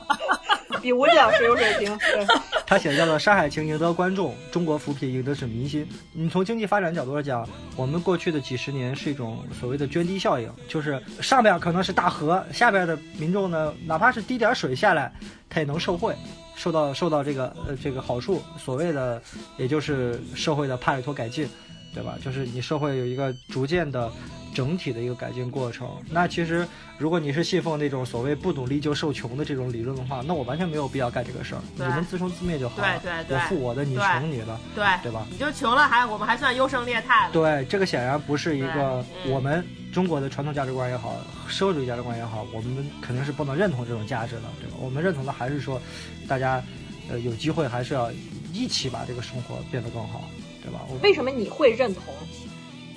[0.82, 1.98] 比吴京老师有水平。
[1.98, 2.26] 对，
[2.66, 5.86] 他写的叫做《山海情赢得观众，中国扶贫赢得是民心》。
[6.14, 15.12] 你从经济发展角度来讲，我们过去的几十年是一种所谓的涓滴效应，就是上边可能是大河，下边的民众呢，哪怕是滴点水下来，
[15.50, 16.16] 他也能受惠，
[16.56, 18.42] 受到受到这个呃这个好处。
[18.58, 19.22] 所谓的，
[19.58, 21.48] 也就是社会的帕累托改进，
[21.94, 22.18] 对吧？
[22.24, 24.12] 就是你社会有一个逐渐的。
[24.58, 25.88] 整体的一个改进过程。
[26.10, 26.68] 那其实，
[26.98, 31.62] 如果你是信奉那种所谓不努力就受穷的这种理论的话，那我完全没有必要干这个事儿。
[31.76, 33.00] 你们自生自灭就好了。
[33.00, 34.60] 对对对，我富我的，你穷你的。
[34.74, 35.28] 对对吧？
[35.30, 37.34] 你就穷了，还我们还算优胜劣汰了。
[37.34, 39.64] 对，这个显然不是一个我们
[39.94, 41.16] 中国的传统价值观也好，
[41.48, 44.78] 社会主义价值观也好，我们肯定是不能认同这种价值的，对吧？
[44.80, 45.80] 我们认同的还是说，
[46.28, 46.64] 大家，
[47.12, 48.12] 呃，有机会还是要
[48.52, 50.24] 一起把这个生活变得更好，
[50.64, 50.82] 对吧？
[51.04, 52.04] 为什么你会认同？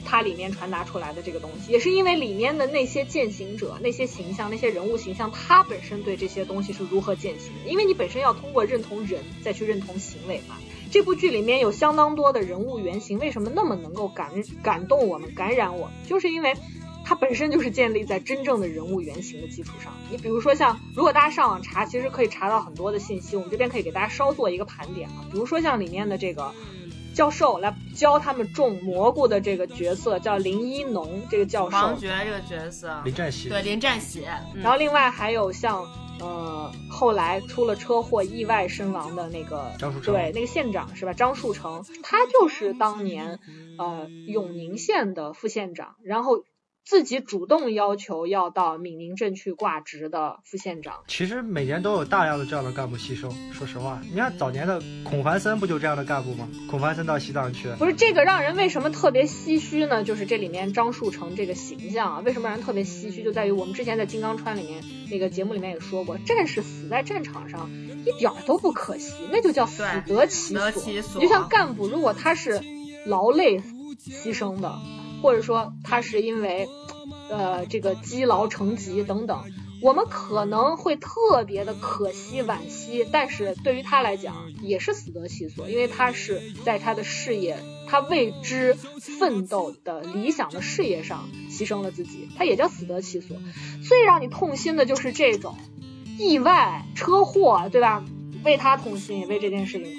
[0.04, 7.70] 它里面传达出来的这个东西，也是因为里面的那些践行者、那些形象、那些人物形象，他本身对这些东西是如何践行的？
[7.70, 10.56] 因为你本身要通过认同人，再去认同行为嘛。
[10.90, 14.30] 这部剧里面有相当多的人物原型，为什么那么能够感
[14.62, 15.94] 感动我们、感染我们？
[16.06, 16.56] 就是因为
[17.04, 19.92] 它本身就是建立在真正的人物原型的基础上。
[20.10, 25.24] 你比如说像，如果大家上网查，其实可以查到很多的信息，我们这边可以给大家稍做一个盘点啊。
[25.30, 26.52] 比如说像里面的这个。
[27.14, 31.76] 教授来教他们种蘑菇的这个角色叫林一农，这个教授。
[31.76, 33.00] 王觉这个角色。
[33.04, 33.48] 林占喜。
[33.48, 34.24] 对，林占喜。
[34.54, 35.84] 然后另外还有像
[36.20, 41.12] 呃后来出了车祸意外身亡的那个张树成，对，那个县长是吧？
[41.12, 43.38] 张树成，他就是当年
[43.78, 46.44] 呃永宁县的副县长，然后。
[46.90, 53.32] 自己主动要求要到闽宁镇去挂职的副县长，其实每年都有大量的这样的干部牺牲。
[53.52, 56.48] 说实话，你看早年的孔繁森不就这样的干部吗？
[56.68, 60.02] 孔繁森到西藏去，不是这个让人为什么特别唏嘘呢？
[60.02, 63.22] 就是这里面张树成这个形象啊，为什么让人特别唏嘘？
[63.22, 67.70] 就在于我们之前在金刚川里面那个节目里面也说过，战士死在战场上
[68.04, 71.22] 一点都不可惜，那就叫死得其所。
[71.22, 72.60] 就像干部，如果他是
[73.06, 73.62] 劳累
[74.00, 74.74] 牺牲的。
[75.22, 76.68] 或者说他是因为，
[77.28, 79.44] 呃，这个积劳成疾等等，
[79.82, 93.36] 我们可能会特别的可惜惋惜，但是对于他来讲也是死得其所，因为他是在他的事业，他为之奋斗的理想的事业上牺牲了自己，他也叫死得其所。
[93.86, 95.56] 最让你痛心的就是这种
[96.18, 98.04] 意外车祸，对吧？
[98.42, 99.92] 为他痛心，也为这件事情。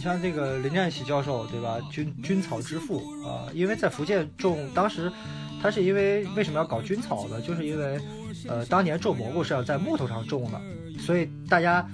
[0.00, 1.78] 你像这个林占喜教授，对吧？
[1.90, 5.12] 军军草之父啊，因为在福建种，当时
[5.60, 7.38] 他是因为为什么要搞军草呢？
[7.42, 8.00] 就是因为，
[8.48, 10.58] 呃，当年种蘑菇是要在木头上种的，
[10.98, 11.86] 所以大家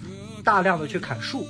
[0.45, 1.49] 大量的去砍树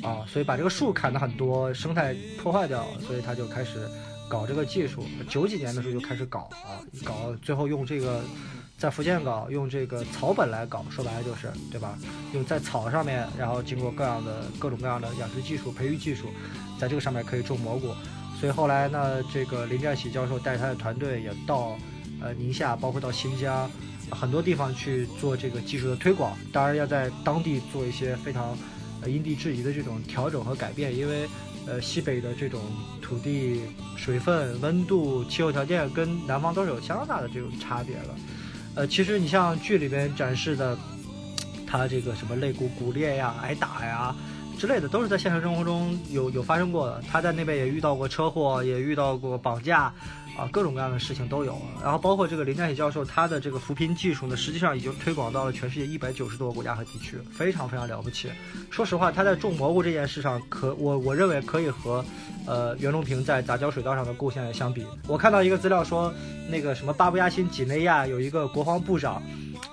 [0.00, 3.80] 啊，所以把这个树砍的很多，生态破坏掉，所以他就开始
[4.28, 5.04] 搞这个技术。
[5.28, 8.22] 九几年的时候就开始搞啊，搞最后用这个。
[8.78, 11.96] 在福建搞用这个草本来搞，说白了就是，对吧？
[12.34, 16.26] 用在草上面，然后经过各样的各种各样的养殖技术、培育技术，
[16.78, 17.94] 在这个上面可以种蘑菇。
[18.38, 21.74] 所以后来呢，这个林占喜教授带他的团队也到
[22.20, 23.70] 呃宁夏，包括到新疆
[24.10, 26.36] 很多地方去做这个技术的推广。
[26.52, 28.54] 当然要在当地做一些非常
[29.06, 31.26] 因地制宜的这种调整和改变，因为
[31.66, 32.60] 呃西北的这种
[33.02, 33.62] 土地
[33.96, 38.14] 水分、温度、气候条件跟南方都是有相当大的这种差别的。
[38.74, 40.76] 呃，其实你像剧里边展示的，
[41.66, 44.14] 他这个什么肋骨骨裂呀、挨打呀
[44.58, 47.02] 之类的，都是在现实生活中有有发生过的。
[47.10, 49.92] 他在那边也遇到过车祸，也遇到过绑架。
[50.36, 58.30] 啊，各种各样的事情都有，然后包括这个林佳喜教授，他的这个扶贫技术呢，实际上已经推广到了全世界一百九十多个国家和地区，非常非常了不起。
[58.70, 62.04] 说实话，他在种蘑菇这件事上，可我我认为可以和，
[62.46, 64.84] 呃，袁隆平在杂交水稻上的贡献相比。
[65.08, 66.12] 我看到一个资料说，
[66.50, 69.22] 那个什么巴布亚新几内亚有一个国防部长。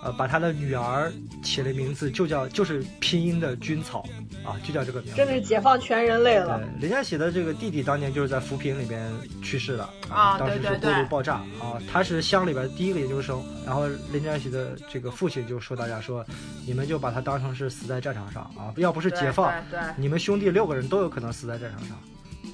[0.03, 1.11] 呃，把他的女儿
[1.41, 4.05] 起了名字，就叫就是拼音的军草
[4.43, 5.15] 啊，就叫这个名字。
[5.15, 6.61] 真的是解放全人类了。
[6.79, 9.09] 林家喜的这个弟弟当年就是在扶贫里边
[9.41, 13.41] 去世的啊，当时是锅炉爆炸啊，他是乡里边第一个研究生。
[13.65, 16.25] 然后林家喜的这个父亲就说大家说，
[16.67, 19.53] 你们就把他当成是死在战场上啊，要不是解放，
[19.95, 21.97] 你们兄弟六个人都有可能死在战场上。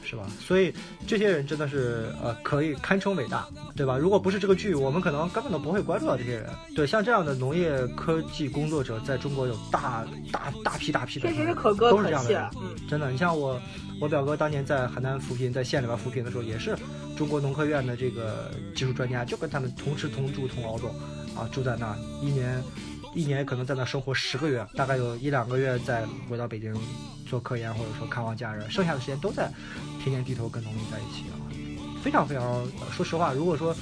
[0.10, 0.26] 是吧？
[0.40, 0.74] 所以
[1.06, 3.96] 这些人真的是呃，可以堪称伟大，对吧？
[3.96, 6.50] 如果不是这个剧，我们可能根本都不会关注到这些人。
[6.76, 12.34] 对，像这样的农业科技工作者，在中国有大大大批大批的，确实是可歌可泣。
[12.60, 13.62] 嗯，真的，你像我，
[14.02, 16.76] 我表哥当年在邯郸扶贫，在县里边扶贫的时候，也是
[17.16, 20.90] 中国农科院的这个技术专家，就跟他们同吃同住同劳动，
[21.36, 22.64] 啊，住在那儿，一年
[23.14, 26.74] 一年可能在那生活十个月，大概有一两个月再回到北京
[27.30, 29.52] 做科研或者说看望家人，剩下的时间都在
[30.04, 31.38] 田间地头跟农民在一起啊，
[32.04, 32.68] 非常非常。
[32.92, 33.76] 说实话，如果说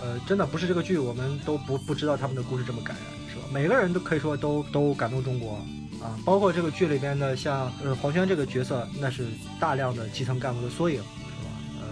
[0.00, 3.04] 呃真的不是这个剧，我们都不不知道他们的故事这么感人，
[3.34, 3.46] 是吧？
[3.52, 5.58] 每个人都可以说都都感动中国。
[6.00, 9.26] 啊，包括这个剧里边的像呃黄轩这个角色，那是
[9.58, 11.50] 大量的基层干部的缩影，是吧？
[11.80, 11.86] 呃，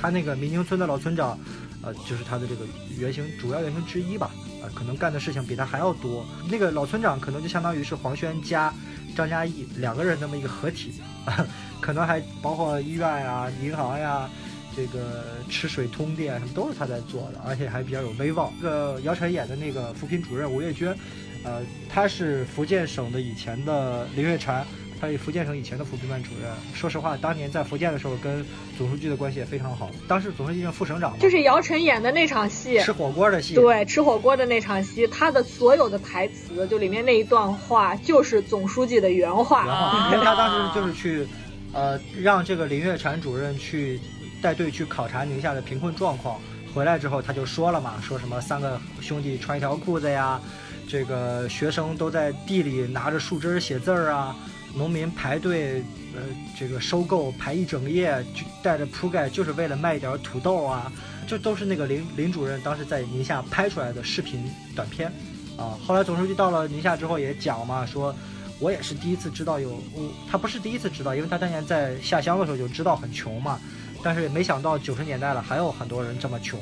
[0.00, 1.36] 他那个民宁村的老村长，
[1.82, 2.64] 呃，就是他的这个
[2.96, 4.30] 原型主要原型之一吧。
[4.62, 6.24] 啊，可能干的事情比他还要多。
[6.48, 8.72] 那个老村长可能就相当于是黄轩加
[9.18, 10.92] 张嘉译两个人那么一个合体，
[11.82, 14.30] 可能还包括医院呀、银行呀。
[14.76, 18.52] 这个吃水通电什么都是他在做的，而且还比较有威望。
[18.62, 20.96] 这个姚晨演的那个扶贫主任吴月娟，
[21.42, 24.62] 呃，他是福建省的以前的林月婵，
[25.00, 26.50] 他是福建省以前的扶贫办主任。
[26.74, 28.44] 说实话，当年在福建的时候，跟
[28.76, 29.90] 总书记的关系也非常好。
[30.06, 33.54] 当时总书记是副省长嘛，就是姚晨演的那场戏，吃火锅的戏。
[33.54, 39.64] 对，吃火锅的那场戏，他的所有的台词，就里面那一段话，就是总书记的原话。
[39.64, 41.26] 原话，因为他当时 就是去，
[41.72, 44.00] 呃，让这个林月婵主任去
[44.42, 46.40] 带队去考察宁夏的贫困状况。
[46.74, 50.38] 回来之后，他就说了嘛，说什么三个兄弟穿一条裤子呀，
[50.86, 54.36] 这个学生都在地里拿着树枝写字儿啊，
[54.78, 55.82] 农民排队，
[56.14, 56.22] 呃，
[56.58, 60.90] 这个收购排一整夜，就带着铺盖就是为了卖一点土豆啊，
[61.26, 65.12] 这都是那个林林主任当时在宁夏拍出来的视频短片，
[65.56, 68.14] 啊，后来总书记到了宁夏之后也讲嘛，说
[68.60, 73.58] 我也是第一次知道有，我他不是第一次知道，因为他当年在下乡的时候就知道很穷嘛。
[74.00, 76.56] 但是也没想到九十年代了，还有很多人这么穷，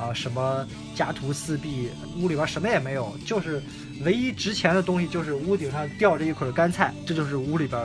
[0.00, 3.62] 啊，什么家徒四壁，屋里边什么也没有，就是
[4.04, 7.80] 唯一值钱的东西就是屋顶上吊着一捆干菜，这就是屋里边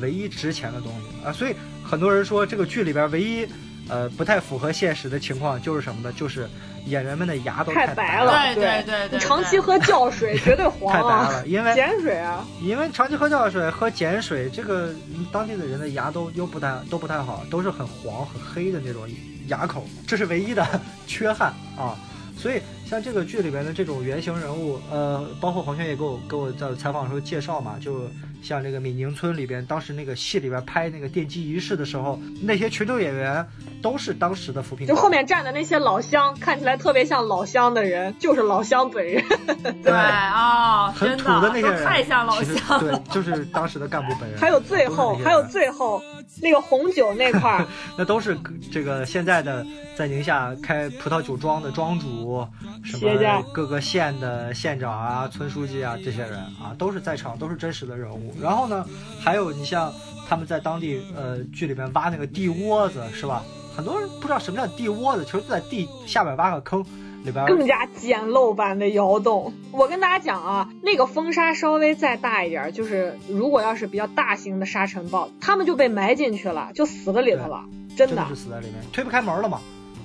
[0.00, 1.32] 唯一值钱的东西啊。
[1.32, 3.46] 所以很多人说这个剧里边唯一
[3.88, 6.12] 呃不太符合现实的情况就是什么呢？
[6.16, 6.48] 就是
[6.86, 14.94] 演员们的牙都太白了，对对对对，你长期喝酵水绝对黄 太白了，因为碱水啊， 因为长期喝酵水、喝碱水，这个
[15.30, 19.02] 当地的人的牙都又不太都不太好，都是很黄很黑的那种
[19.48, 20.66] 牙口，这是唯一的
[21.06, 21.94] 缺憾啊。
[22.36, 28.08] 所以像这个剧里边的这种原型人物，呃，包括黄轩也给我给我在采访的时候介绍嘛，就
[28.42, 33.46] 像这个闽宁村里边，当时那个戏里边拍那个奠基仪式的时候，那些群众演员
[33.82, 39.22] 都是当时的扶贫，就后面站的那些老乡，看起来特别像老乡的人，就是老乡本人。
[39.82, 42.80] 对啊，很土的那些人，太像老乡。
[42.80, 44.38] 对，就是当时的干部本人。
[44.40, 46.02] 还有最后，还有最后
[46.40, 47.66] 那个红酒那块儿，
[47.98, 48.38] 那都是
[48.70, 49.66] 这个现在的
[49.96, 52.46] 在宁夏开葡萄酒庄的庄主，
[52.84, 58.27] 什么各个县的县长啊、村书记啊这些人啊，都是在场，都是真实的人物。
[58.40, 58.84] 然后呢，
[59.20, 59.92] 还有你像
[60.28, 63.42] 他们在当地呃剧里面挖那个地窝子，是吧？
[63.76, 66.84] 很多人不知道什么叫地窝子，其实就在地下面挖个坑。
[67.24, 69.52] 里边更加简陋版的窑洞。
[69.72, 77.64] 我跟大家讲啊，那个风沙稍微再大一点，就是如果要是比较大型的沙尘暴，他们就被埋进去了，就死在里头了，
[77.96, 79.60] 真的是死在里面，推不开门了嘛，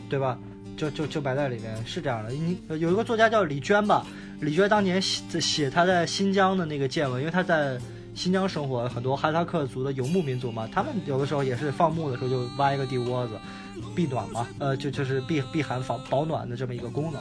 [0.10, 0.38] 对吧？
[0.76, 2.32] 就就就埋在里面，是这样的。
[2.32, 4.04] 你有一个作家叫李娟吧，
[4.40, 7.78] 李娟当年写写她在新疆的那个见闻，因为她在
[8.16, 13.34] 新疆生活，很多哈萨克族的游牧民族嘛，他们有的时候也是放牧的时候就挖一个地窝子。
[13.96, 17.20] 避暖嘛，呃，就就是避避寒防保暖的这么一个功能，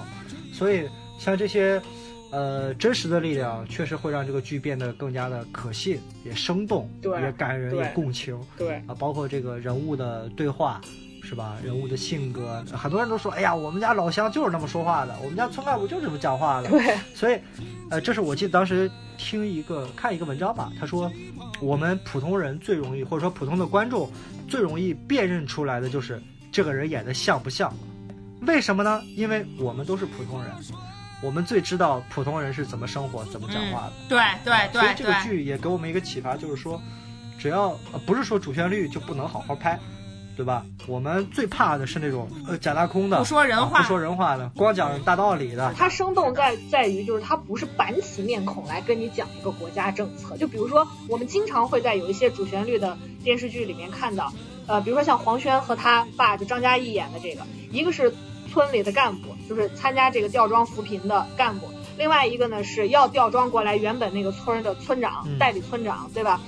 [0.52, 0.86] 所以
[1.18, 1.80] 像这些，
[2.30, 8.74] 呃，真实的力量确实会让这个剧变得更加的可信，也生动，也感人，也共情，对。
[8.86, 10.80] 啊，包括这个人物的对话，
[11.22, 11.56] 是吧？
[11.64, 17.38] 人物的性格，很多人都说，哎呀，我们家老乡就是那么说话的，我们家村干部就是这么讲话的，对，所以，
[17.90, 21.10] 呃，这是我记得当时听一个看一个文章吧，他说，
[21.60, 24.10] 我们普通人最容易，或者说普通的观众
[24.48, 26.20] 最容易辨认出来的就是。
[26.54, 27.74] 这个人演的像不像？
[28.42, 29.02] 为什么呢？
[29.16, 30.52] 因为我们都是普通人，
[31.22, 33.92] 我们最知道普通人是怎么生活、怎么讲话的。
[34.06, 34.82] 对对对。
[34.82, 36.78] 所以这个剧也给我们一个启发，就是说，
[37.38, 37.70] 只要
[38.04, 39.80] 不是说主旋律就不能好好拍，
[40.36, 40.64] 对吧？
[40.86, 45.72] 我们最怕的是那种呃假大空的、不说人话、不说人话的，光讲大道理的。
[45.76, 50.36] 它生动在在于，就是它不是板起面孔来跟你讲一个国家政策。
[50.36, 54.32] 就比如说，我们经常会在有一些主旋律的电视剧里面看到。
[54.68, 57.42] 呃，比如说像黄轩和他爸就张嘉译演的这个，
[57.72, 58.14] 一个是
[58.48, 61.66] 村里的干部，就是参加这个吊庄扶贫的干部；
[61.98, 66.40] 另外一个呢是要吊庄过来原本那个村的村长，代理村长，对吧？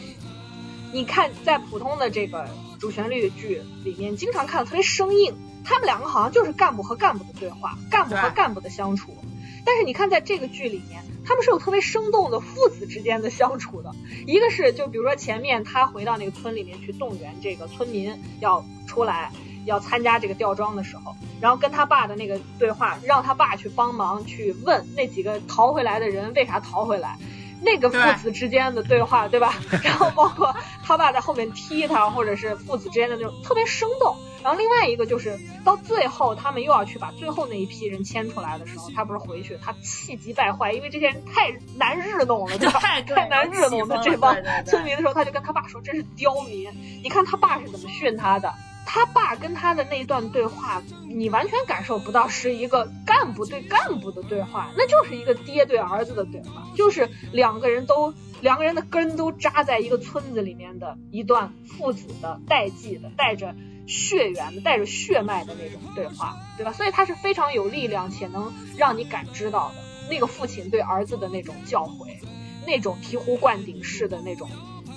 [0.92, 2.48] 你看在普通的这个
[2.84, 5.34] 主旋律剧里面，经常看的特别生硬，
[5.64, 9.16] 他们两个好像就是干部和干部的对话，干部和干部的相处。
[9.64, 11.02] 但是你看在这个剧里面。
[11.26, 13.90] 他们是有特别生动的父子之间的相处的，
[14.26, 19.32] 一个是就比如说前面他回到那个村里面去动员这个村民要出来，
[19.64, 27.16] 要参加这个吊装的时候，然后跟他爸的那个对话，让他爸去帮忙去问那几个逃回来的人为啥逃回来。
[27.64, 29.54] 那个父子之间的对话，对吧？
[29.82, 30.54] 然后包括
[30.84, 34.16] 他爸在后面踢他，或者是父子之间的那种特别生动。
[34.42, 42.78] 然后另外一个就是到最后他们又要去把最后那一批人牵出来的时候，他不是回去，他气急败坏，因为这些人太难日弄了， 对吧？
[42.78, 44.36] 太太难日弄了这帮
[44.66, 46.70] 村民的时候，他就跟他爸说：“真是刁民！
[47.02, 48.52] 你看他爸是怎么训他的。”
[48.86, 63.54] 他爸跟他的那一段对话，你完全感受不到是一个干部对干部的对话，那就是一个爹对儿子的对话，就是两个人都两个人的根都扎在一个村子里面的一段父子的代际的带着
[63.86, 66.72] 血缘的带着血脉的那种对话，对吧？
[66.72, 69.74] 所以他是非常有力量且能让你感知到的
[70.10, 72.18] 那个父亲对儿子的那种教诲，
[72.66, 74.48] 那种醍醐灌顶式的那种。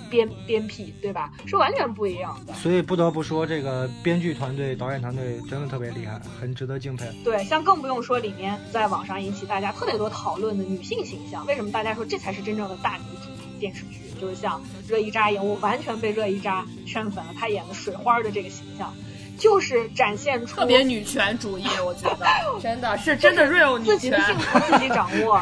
[0.09, 1.31] 编编辟，对吧？
[1.45, 2.53] 是完全不一样的。
[2.53, 7.05] 所以不得不说，这个编剧团队、导演团队真的特别厉害，很值得敬佩。
[7.23, 13.29] 对，像更不用说里面在网上引起大家特别多讨论的女性形象，为什么大家说这才是真正的大女主
[13.59, 13.99] 电视剧？
[14.19, 17.31] 就是像热依扎演，我完全被热依扎圈粉了。
[17.37, 18.91] 她演的水花的这个形象，
[19.37, 22.25] 就是展现出特别女权主义，我觉得
[22.59, 25.39] 真的是真的 real 女权，自己的幸福自己掌握。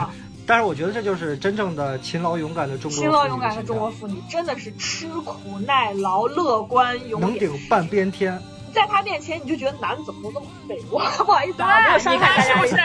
[0.47, 8.39] 但是我觉得这就是真正的勤劳勇敢的中国勤劳勇敢的中国妇女，真的是吃苦耐劳、乐观、勇能顶半边天。
[8.76, 10.80] 在他面前，你就觉得男怎么都这么废？
[10.91, 12.76] 我 不好意思啊，没有伤害是不是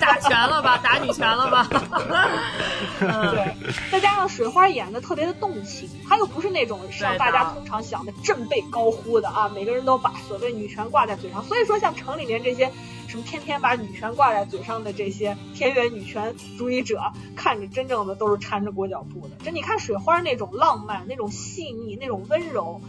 [0.00, 0.80] 打拳了吧？
[0.82, 1.68] 打女拳了吧？
[2.98, 3.54] 对，
[3.92, 11.44] 再加上水花演的特别的动情，她又不是那种像大家通常想的振臂高呼的啊，每个人都把所谓女权挂在嘴上。
[11.44, 12.72] 所以说，像城里面这些。
[13.10, 19.34] 什么天天把女权挂在嘴上的这些田园女权主义者，看着真正的都是缠着裹脚布的。
[19.44, 22.80] 就你看水花那种浪漫、那种细腻、那种温柔，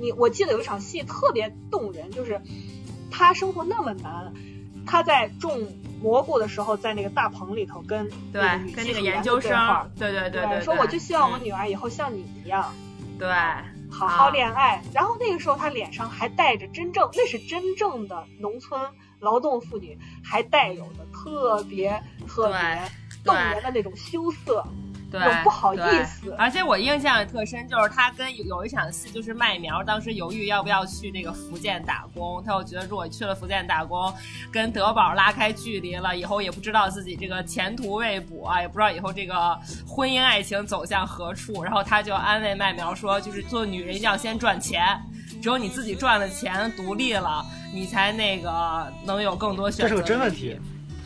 [0.00, 2.40] 你我记得有一场戏特别动人，就是
[3.10, 4.32] 他生活那么难，
[4.86, 5.68] 他在种
[6.00, 8.42] 蘑菇的时候，在那个大棚里头跟对
[8.74, 9.52] 跟那个研究生
[9.98, 12.72] 对对对对说我就希望我女儿以后像你一样，
[13.18, 13.28] 对，
[13.90, 14.82] 好好恋爱。
[14.94, 18.80] 然后那个时候他脸上还带着真正那是真正的农村。
[19.20, 22.80] 劳动妇女还带有的特别特别
[23.22, 24.66] 动人的那种羞涩，
[25.10, 26.34] 对，不好意思。
[26.38, 34.12] 而且我印象特深，就是他跟有一场戏，就是麦苗当时犹豫要不要去那个福建打工，他又觉得如果去了福建打工，
[34.52, 41.62] 跟德宝拉开距离了，以后也不知道自己这个前途未卜啊，也不知道以后这个婚姻爱情走向何处。
[41.62, 44.98] 然后他就安慰麦苗说，就是做女人一定要先赚钱，
[45.42, 47.44] 只有你自己赚了钱，独立了。
[47.72, 49.88] 你才那个能有更多选择。
[49.88, 50.58] 这是个真问题，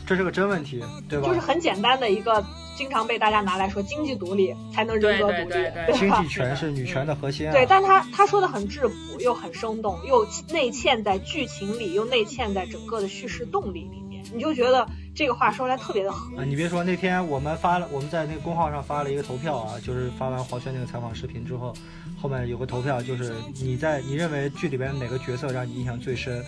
[0.03, 1.27] 这是个真问题，对吧？
[1.27, 2.43] 就是很简单的一个，
[2.75, 5.97] 经常被大家拿来说，经济独立才能人格独立，对吧？
[5.97, 7.49] 经济权是女权的核心。
[7.51, 16.43] 对，但他他说的很质朴，又很生动，又内嵌在剧情里，又内嵌在整个的叙事动力里面，你就觉得这个话说来特别的合。
[16.45, 21.73] 你别说，那天我们发了，我们在那个公号上发了一个投票啊，就是发完黄轩那个采访视频之后。
[22.21, 26.43] 后面有个投票，就是你在你认为剧里边哪个角色让你印象最深？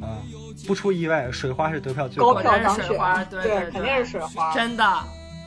[0.00, 0.22] 啊，
[0.66, 4.54] 不出意外，水花是得票最高票当水花，对对，肯定是水花。
[4.54, 4.84] 真的，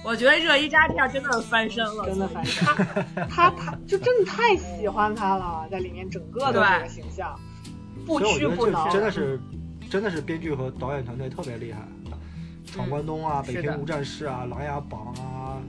[0.04, 2.66] 我觉得热依扎这样真的是翻身了，真的翻身。
[2.66, 2.74] 他
[3.30, 7.40] 他他就真的太喜欢他了，在里面整个的这个形象，
[8.06, 9.40] 不屈不挠，真的是
[9.90, 11.80] 真的是编剧和导演团队特别厉害。
[12.66, 15.62] 闯关东啊，北平无战事啊，琅琊榜啊。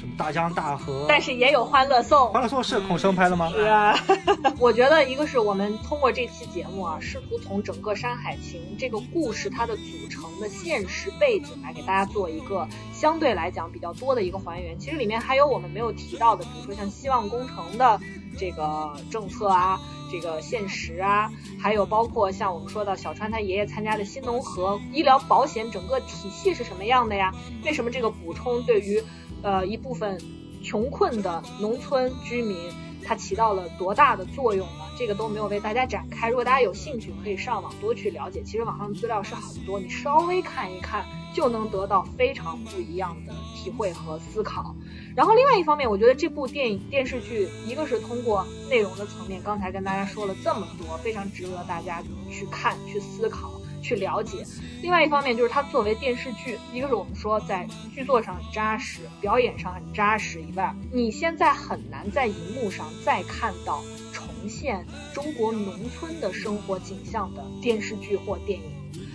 [0.00, 1.04] 什么大江大河？
[1.06, 2.32] 但是也有欢乐颂。
[2.32, 3.50] 欢乐颂是孔生拍的吗？
[3.50, 3.94] 是啊。
[4.58, 14.78] 我觉得一个是我们通过这期节目啊，试图从整个《山海情》这个故事它的组成的现实背景来给大家做一个相对来讲比较多的一个还原。
[14.78, 18.00] 其实里面还有我们没有提到的，比如说像希望工程的
[18.38, 19.78] 这个政策啊，
[20.10, 27.34] 这个现实啊，还有包括像我们说到小川他爷爷参加的新农合医疗保险整个体系是什么样的呀？
[27.66, 29.02] 为什么这个补充对于？
[29.42, 30.20] 呃，一部分
[30.62, 32.56] 穷困的农村居民，
[33.04, 34.84] 它起到了多大的作用呢？
[34.98, 36.28] 这个都没有为大家展开。
[36.28, 38.42] 如果大家有兴趣，可以上网多去了解。
[38.42, 44.76] 其实网上资料是很多，你稍微看一看就能得到非常不一样的体会和思考。
[45.16, 53.59] 然后另外一方面，我觉得这部电影电视剧，一个是通过内容的层面，刚才跟大家说了这么多，非常值得大家去看、去思考。
[53.82, 54.44] 去了解，
[54.82, 63.82] 另外一方面就是它作为电视剧，一个是我们说在剧作上很扎实，表演上很扎实以外，你现在很难在荧幕上再看到
[64.12, 68.72] 重现中国农村的生活景象的电视剧或电影，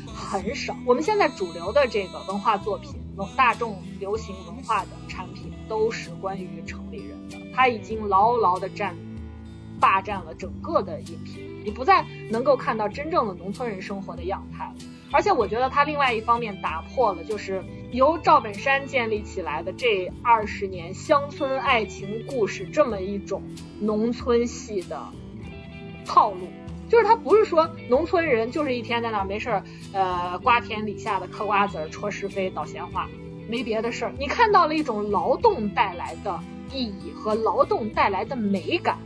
[0.08, 0.76] 很少。
[0.86, 2.96] 我们现在主流的这个文化作品，
[3.36, 8.96] 大众流行文化的产品都是关于城里人的，它已经牢牢的占
[9.80, 11.55] 霸占了整个的影评。
[11.66, 14.74] 你不再能够看到真正的农村人生活的样态了。
[15.12, 23.42] 而且我觉得他另外一方面打破了就是由赵本山建立起来的这二十年乡村爱情故事这么一种
[23.80, 25.00] 农村戏的
[26.06, 26.48] 套路。
[26.88, 33.10] 就是他不是说农村人就是一天在那没事儿，呃，瓜田李下的嗑瓜子儿、戳是非、倒闲话，
[33.50, 34.14] 没别的事儿。
[34.20, 36.40] 你看到了一种劳动带来的
[36.72, 39.00] 意义和劳动带来的美感。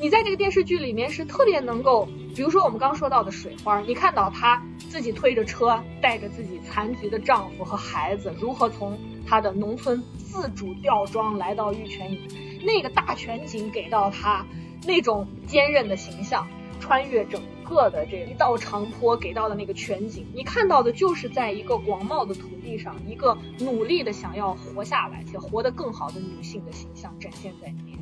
[0.00, 8.96] 你在这个电视剧里面是特别能够，比如说我们刚说到的水花，你看到她自己推着车，带着自己残疾的丈夫和孩子，如何从
[9.26, 12.20] 她的农村自主吊装来到玉泉营，
[12.64, 14.46] 那个大全景给到她
[14.86, 16.46] 那种坚韧的形象。
[16.80, 27.97] 穿越整个的这一道长坡给到的那个全景，你看到的就是在一个广袤的土地上，一个努力的想要活下来且活得更好的女性的形象展现在你面。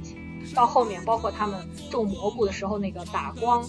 [0.55, 3.64] 到后面，包括他们种蘑菇的时候那个打光，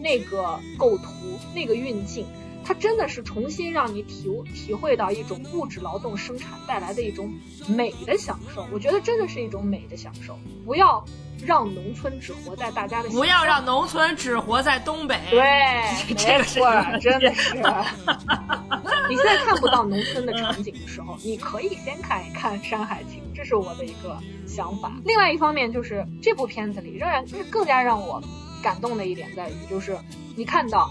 [0.00, 1.08] 那个构图，
[1.54, 2.26] 那个运镜，
[2.64, 7.32] 它真的是重新让你体体会到一种物质劳动生产带来的一种
[7.68, 8.66] 美的享受。
[8.72, 10.38] 我觉得真的是一种美的享受。
[10.64, 11.04] 不要。
[11.46, 15.16] 让农村只活在大家的不要让农村只活在东北。
[15.30, 15.40] 对，
[16.26, 16.68] 没错，
[17.00, 17.54] 真的是。
[19.08, 25.00] 你现在看不到农村的场景的时候，你可以先看一看《山海情》，这是我的一个想法。
[25.04, 28.20] 另外一方面，就是这部片子里仍然是更加让我
[28.64, 29.96] 感动的一点在于，就是
[30.34, 30.90] 你看到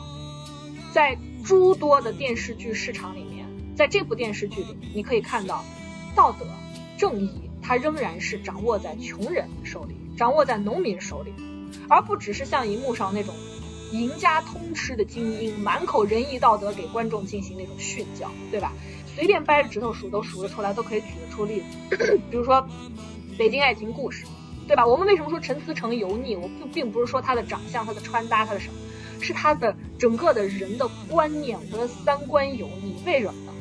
[0.93, 3.45] 在诸多的电视剧市场里面，
[3.75, 5.61] 在这部电视剧里，你可以看到
[6.15, 6.45] 道德、
[6.97, 7.29] 正义，
[7.61, 9.97] 它仍然是掌握在穷人手里。
[10.15, 11.33] 掌握在农民手里，
[11.89, 13.35] 而不只是像荧幕上那种
[13.91, 18.71] 赢家通吃的精英，满口仁义道德给观众进行那种训教，对吧？
[19.18, 21.98] 随便掰着指头数都数得出来，都可以举得出例子。
[22.30, 22.57] 比如说
[23.35, 24.26] 《北京爱情故事》，
[24.68, 24.85] 对吧？
[24.85, 26.35] 我们为什么说陈思诚油腻？
[26.35, 28.76] 我并并不是说他的长相、他的穿搭、他的什么，
[29.19, 33.02] 是他的整个的人的观念和三观油腻。
[33.07, 33.53] 为什么呢？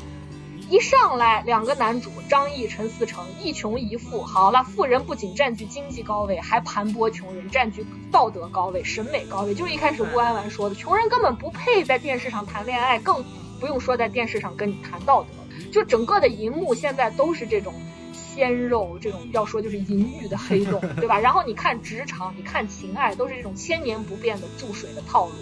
[0.69, 4.21] 一上来，两个男主张译、陈思诚一穷一富。
[4.21, 9.55] 好了，富人不仅占据经济高位，还盘剥穷人，占据道德高位、审美高位。
[9.55, 13.25] 就是一开始吴安完说的，穷人根本不配在电视上谈恋爱，更
[13.59, 15.29] 不用说在电视上跟你谈道德。
[15.73, 17.75] 就整个的银幕现在都是这种
[18.13, 21.19] 鲜肉，这种要说就是淫欲的黑洞，对吧？
[21.19, 25.33] 然后你看职场，你看情爱，都是这种千年不变的注水的套路。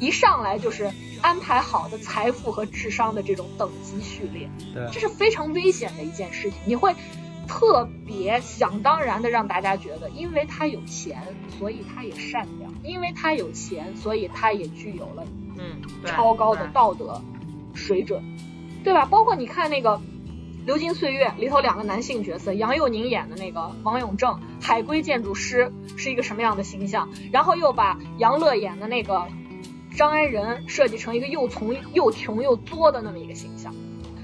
[0.00, 0.88] 一上来就是
[1.20, 6.60] 安排好的财富和智商的这种等级序列，对，这是非常危险的一件事情。
[6.64, 6.94] 你会
[7.48, 11.20] 特别想当然的让大家觉得，因为他有钱，
[11.58, 15.24] 所以他也善良；因为他有钱，所以他也具有了
[15.56, 17.20] 嗯超高的道德
[17.74, 18.22] 水准，
[18.88, 19.04] 对吧？
[19.04, 19.98] 包括你看那个
[20.64, 27.10] 《流金岁月》里头两个男性角色，杨佑宁演的那个王永正，海归建筑师是一个什么样的形象？
[27.30, 29.26] 然后又把杨乐演的那个。
[29.94, 33.74] 张安仁设计成一个又从又穷又作的那么一个形象，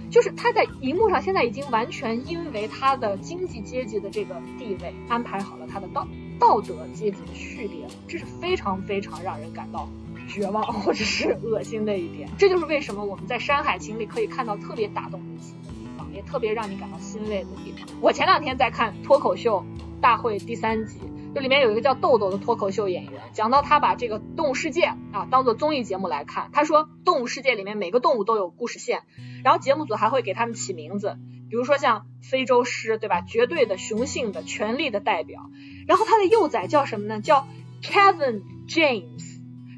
[0.09, 6.07] 就是他在荧幕上现在已经完全因为他的经济阶级的这个地位安排好了他的道
[6.39, 9.89] 道德阶级的序列，这是非常非常让人感到
[10.29, 12.29] 绝望 或者是恶心的一点。
[12.39, 17.89] 这就是为什么我们在《山海情》里可以看到特别打动人心的地方，也特别让你感到欣慰的地方。
[18.01, 19.65] 我前两天在看脱口秀
[20.01, 20.99] 大会第三集。
[21.35, 26.49] 这里面有一个叫豆豆的脱口秀演员，讲到他把这个动物世界啊当做综艺节目来看。
[26.53, 29.03] 他说，动物世界里面每个动物都有故事线，
[29.43, 31.19] 然后节目组还会给他们起名字，
[31.51, 33.21] 比如说像非洲狮，对吧？
[33.23, 35.51] 绝对的雄性的权力的代表。
[35.89, 37.21] 然后他的幼崽叫什么呢？
[37.21, 37.49] 叫
[37.83, 39.34] Kevin James。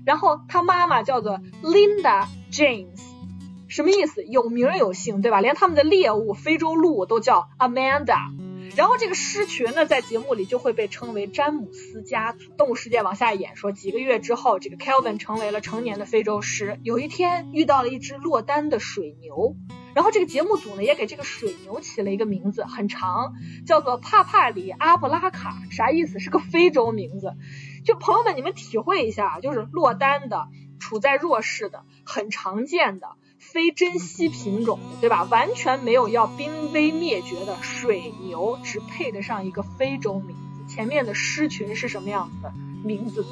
[0.06, 3.00] 然后他妈妈叫做 Linda James，
[3.66, 4.24] 什么意思？
[4.24, 5.40] 有名有姓，对吧？
[5.40, 8.16] 连他们的猎物非洲鹿都叫 Amanda。
[8.76, 12.52] 然后这个狮群呢，在节目里就会被称为詹姆斯家族。
[12.56, 16.78] 动物世界往下演说，几个月之后，这个 Kelvin 成为了成年的非洲狮。
[16.84, 19.56] 有一天遇到了一只落单的水牛，
[19.96, 23.32] 然后这个节目组呢也给这个水牛起了一个名字，很长，
[23.64, 26.20] 叫做帕帕里阿布拉卡，啥意思？
[26.20, 27.32] 是个非洲名字。
[27.82, 30.48] 就朋友们，你们体会一下，就是落单的、
[30.78, 33.08] 处在弱势的、很常见的。
[33.38, 35.22] 非珍稀品种，对吧？
[35.30, 40.74] 完全没有要濒危灭绝的水牛，只配得上一个非洲名字。
[40.74, 42.52] 前面的狮群是什么样子的
[42.84, 43.24] 名字？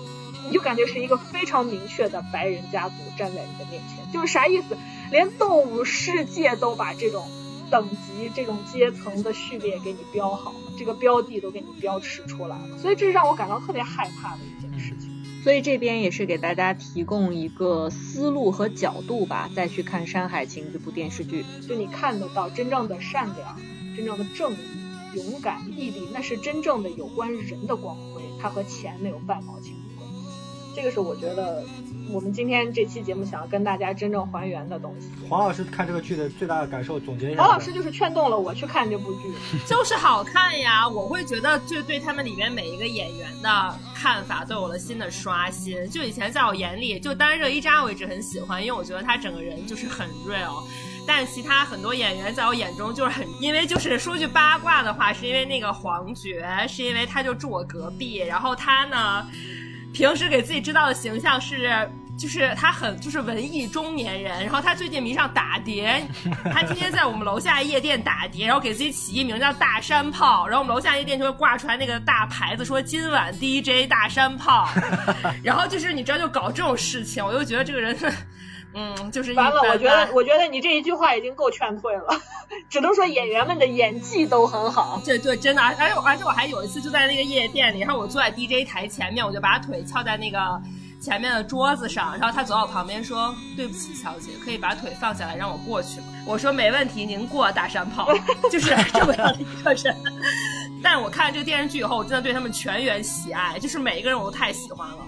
[0.47, 4.77] 你就感觉是一个非常明确的白人家族站在你的面前，就是啥意思？
[5.11, 7.27] 连动物世界都把这种
[7.71, 12.79] 等级、这种阶层的序列给你标好了，这个标的都给你标识出来了。
[12.79, 15.11] 所以这是让我感到特别害怕的一件事情。
[15.43, 23.61] 所以这边也是给大家提供一个思路和角度吧，再去看《山海情》这部电视剧，就你看得到真正的善良、
[23.95, 24.57] 真正的正义、
[25.17, 29.75] 勇敢、毅力，那是真正的有关人的光辉，它和钱没有半毛钱。
[30.75, 31.63] 这个是我觉得
[32.11, 35.09] 我们今天这期节目想要跟大家真正还原的东西。
[35.29, 37.43] 黄老师看这个剧的最大的感受，总结一下。
[37.43, 39.33] 黄老师就是劝动了我去看这部剧，
[39.67, 40.89] 就是好看呀！
[40.89, 45.89] 我会觉得，就对他们里面每一个演员的看法都有了新的刷新。
[45.89, 50.63] 就以前在我眼里，就当然热依扎我一直很喜欢，因为我觉得她整个人就是很 real。
[51.07, 59.27] 但其他很多演员在我眼中就是很，因为就是说句八卦的话，是因为那个黄觉，是因为他就住我隔壁，然后他呢，
[59.95, 61.71] 平时给自己制造的形象是，
[62.19, 66.05] 就是他很就是文艺中年人，然后他最近迷上打碟，
[66.53, 74.69] 他天天在我们楼下夜店打碟，然后给自己起一名叫大山炮，然后我们楼下夜店就会挂出来那个大牌子，说今晚 DJ 大山炮，
[75.45, 77.97] 然后就是你知道就搞这种事情，我就觉得这个人。
[78.75, 79.61] 嗯，就是完了。
[79.71, 82.21] 我觉得，我觉得你这一句话已经够劝退了。
[82.69, 85.01] 只能说演员们的演技都很好。
[85.05, 85.63] 对对，真的。
[85.63, 90.39] 而且而且我还有一次就在那个夜店里，然后我坐在 DJ 台前面，我就把腿翘在那个
[91.01, 98.09] 前面的桌子上，然后他走到我旁边说：“对不起，小姐，可以把腿放下来让我过去吗？”我说：“没问题，您过，大山炮。
[98.51, 99.97] ”就是 这么样的一个人。
[100.83, 104.99] 但我看了这个电视剧以后，我真的对他们全员喜爱，就是每一个人我都太喜欢了。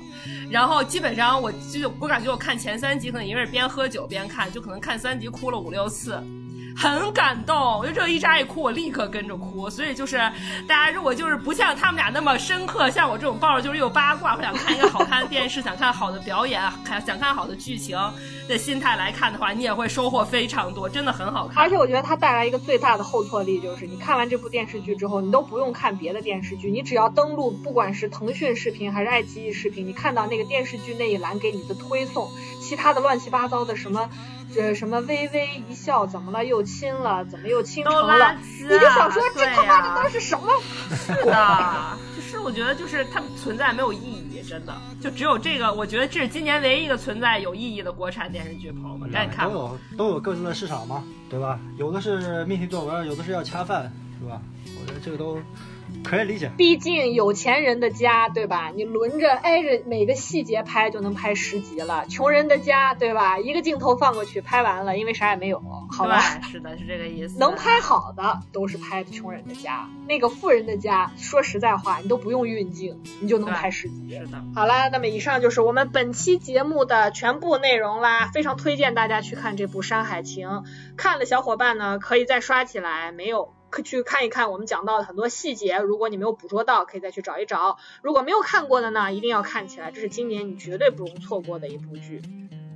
[0.50, 6.22] 然后基本上，我就我感觉我看前三集，可能因为是边喝酒边看，就可能看三集哭了五六次。
[6.76, 9.70] 很感动，我就这一扎一哭，我立刻跟着哭。
[9.70, 10.18] 所以就是
[10.68, 17.98] 大家如果就是不像他们俩那么深刻，像我这种抱着就是又八卦，我想看一个好看的电视，想看好的表演，看想看好的剧情
[18.46, 21.64] 的心态来看的话，你也会收获非常多，真的很好看。
[21.64, 32.28] 而且我觉得它带来一个最大的后坐力，就是你看完这部电视剧之后，你都不用看别的电视剧，你只要登录，不管是腾讯视频还是爱奇艺视频，你看到那个电视剧那一栏给你的推送，
[32.66, 34.08] 其他的乱七八糟的什么。
[34.54, 36.42] 这什么微微一笑，怎么了？
[36.42, 37.22] 又亲了？
[37.26, 38.34] 怎么又亲成了？
[38.62, 40.46] 你就想说这他妈的都是什么？
[40.96, 49.46] 是的，就是我觉得就是它存在没有意义，真的就只有这个，我觉得这是今年唯一一个存在有意义的国产电视剧，朋友们赶紧看。
[49.46, 51.58] 都有都有各自的市场嘛，对吧？
[51.76, 54.40] 有的是命题作文，有的是要恰饭，是吧？
[54.80, 55.38] 我觉得这个都。
[56.04, 58.70] 可以理解，毕竟有钱人的家，对吧？
[58.74, 62.06] 你轮着挨着每个细节拍就能拍十集了。
[62.06, 63.38] 穷人的家，对吧？
[63.38, 65.60] 一个镜头放过去，拍完了，因为啥也没有，
[65.90, 66.20] 好吧？
[66.42, 67.38] 是的，是这个意思。
[67.38, 74.10] 能拍好的都是拍的穷人的家，那个富人的家，说实在话，你都不用运镜，你就能拍十集。
[74.10, 74.42] 是的。
[74.54, 78.30] 好啦，那么以上就是我们本期节目的全部内容啦。
[78.32, 80.48] 非常推荐大家去看这部《山海情》，
[80.96, 83.55] 看了小伙伴呢可以再刷起来，没有。
[83.70, 87.78] 可去看一看我们讲到的很多细节，如果你没有捕捉到，可以再去找一找。
[88.02, 92.22] 如果没有看过的呢，一定要看起来，这是今年你绝对不容错过的一部剧。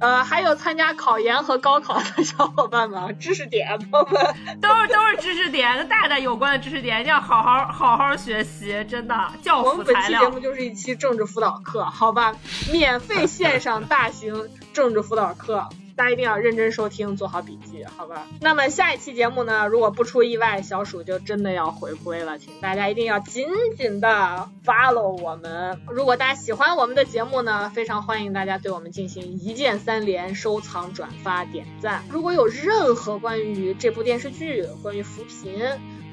[0.01, 10.23] 呃，还有参加考研和高考的小伙伴们，知识点，朋友们都是都是知识点，跟大大有关的知识点，一定要好好好好学习，真的教辅材料。
[10.23, 12.35] 我们本期节目就是一期政治辅导课，好吧？
[12.73, 15.69] 免费线上大型政治辅导课。
[16.01, 18.27] 大家一定要认真收听，做好笔记，好吧？
[18.41, 19.67] 那么下一期节目呢？
[19.67, 23.47] 如果不出意外，小鼠就真的要回归了，请大家一定要紧
[23.77, 25.79] 紧的 follow 我们。
[25.91, 32.03] 如果大家喜欢我们的节目呢，非常欢迎大家对我们进行一键三连，收藏、转发、点赞。
[32.09, 35.61] 如果有任何关于这部电视剧、关于扶贫、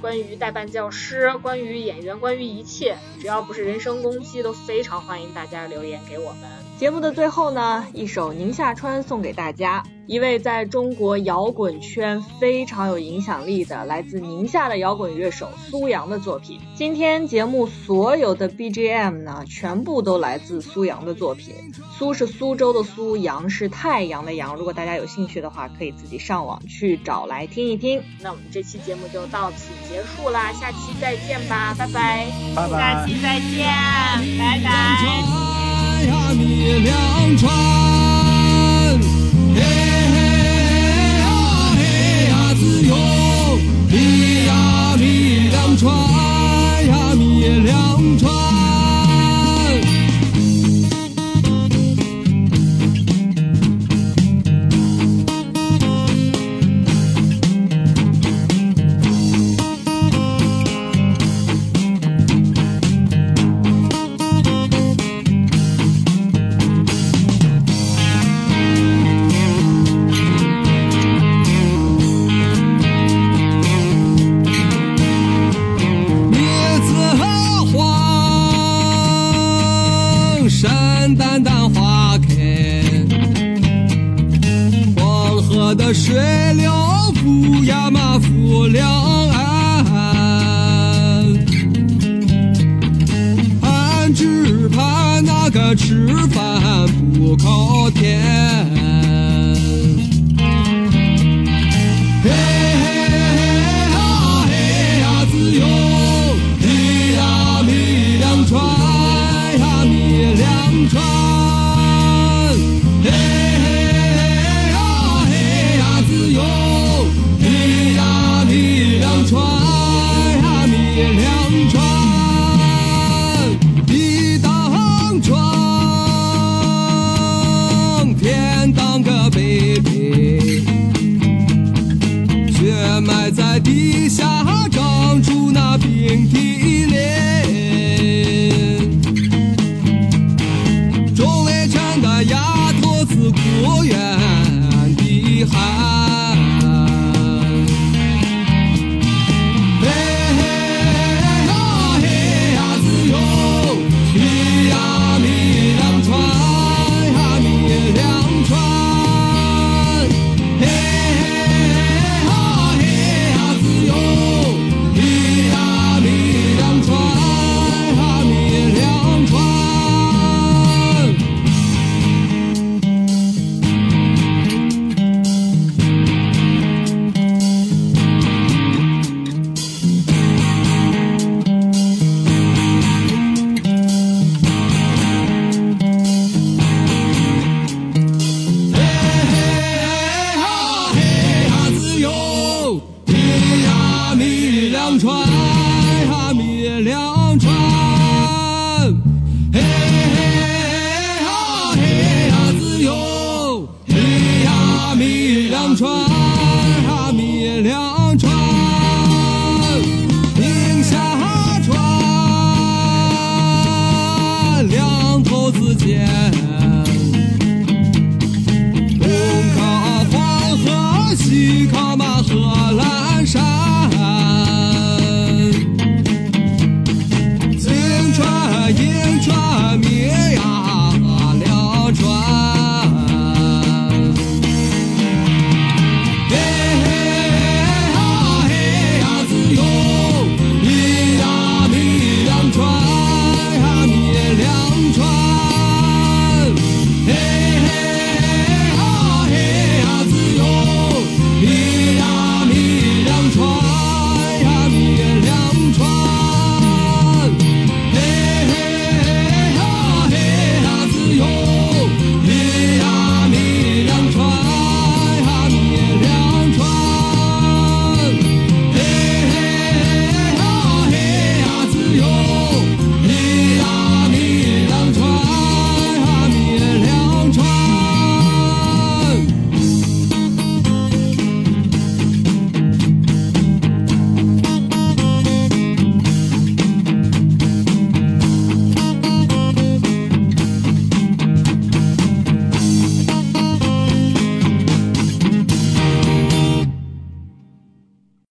[0.02, 6.42] 关于代办教师、关于演员、关于一切，只要不是人身攻击，都非常欢迎大家留言给我们。
[6.78, 9.84] 节目的最后呢，一首《宁夏川》送给大家。
[10.08, 16.62] 一位在中国摇滚圈非常有影响力的来自宁夏的摇滚乐手苏阳的作品。
[16.76, 21.54] 今天节目所有的 BGM 呢，全部都来自苏阳的作品。
[21.98, 24.56] 苏是苏州的苏，阳是太阳的阳。
[24.56, 28.02] 如果大家有兴趣的话，可以自己上网去找来听一听。
[28.22, 33.68] 那我们这期节目就到此结束啦，下期再见吧，拜拜，拜拜，下期再见，
[34.40, 35.28] 拜拜。
[45.78, 46.27] 窗。
[110.86, 111.37] 米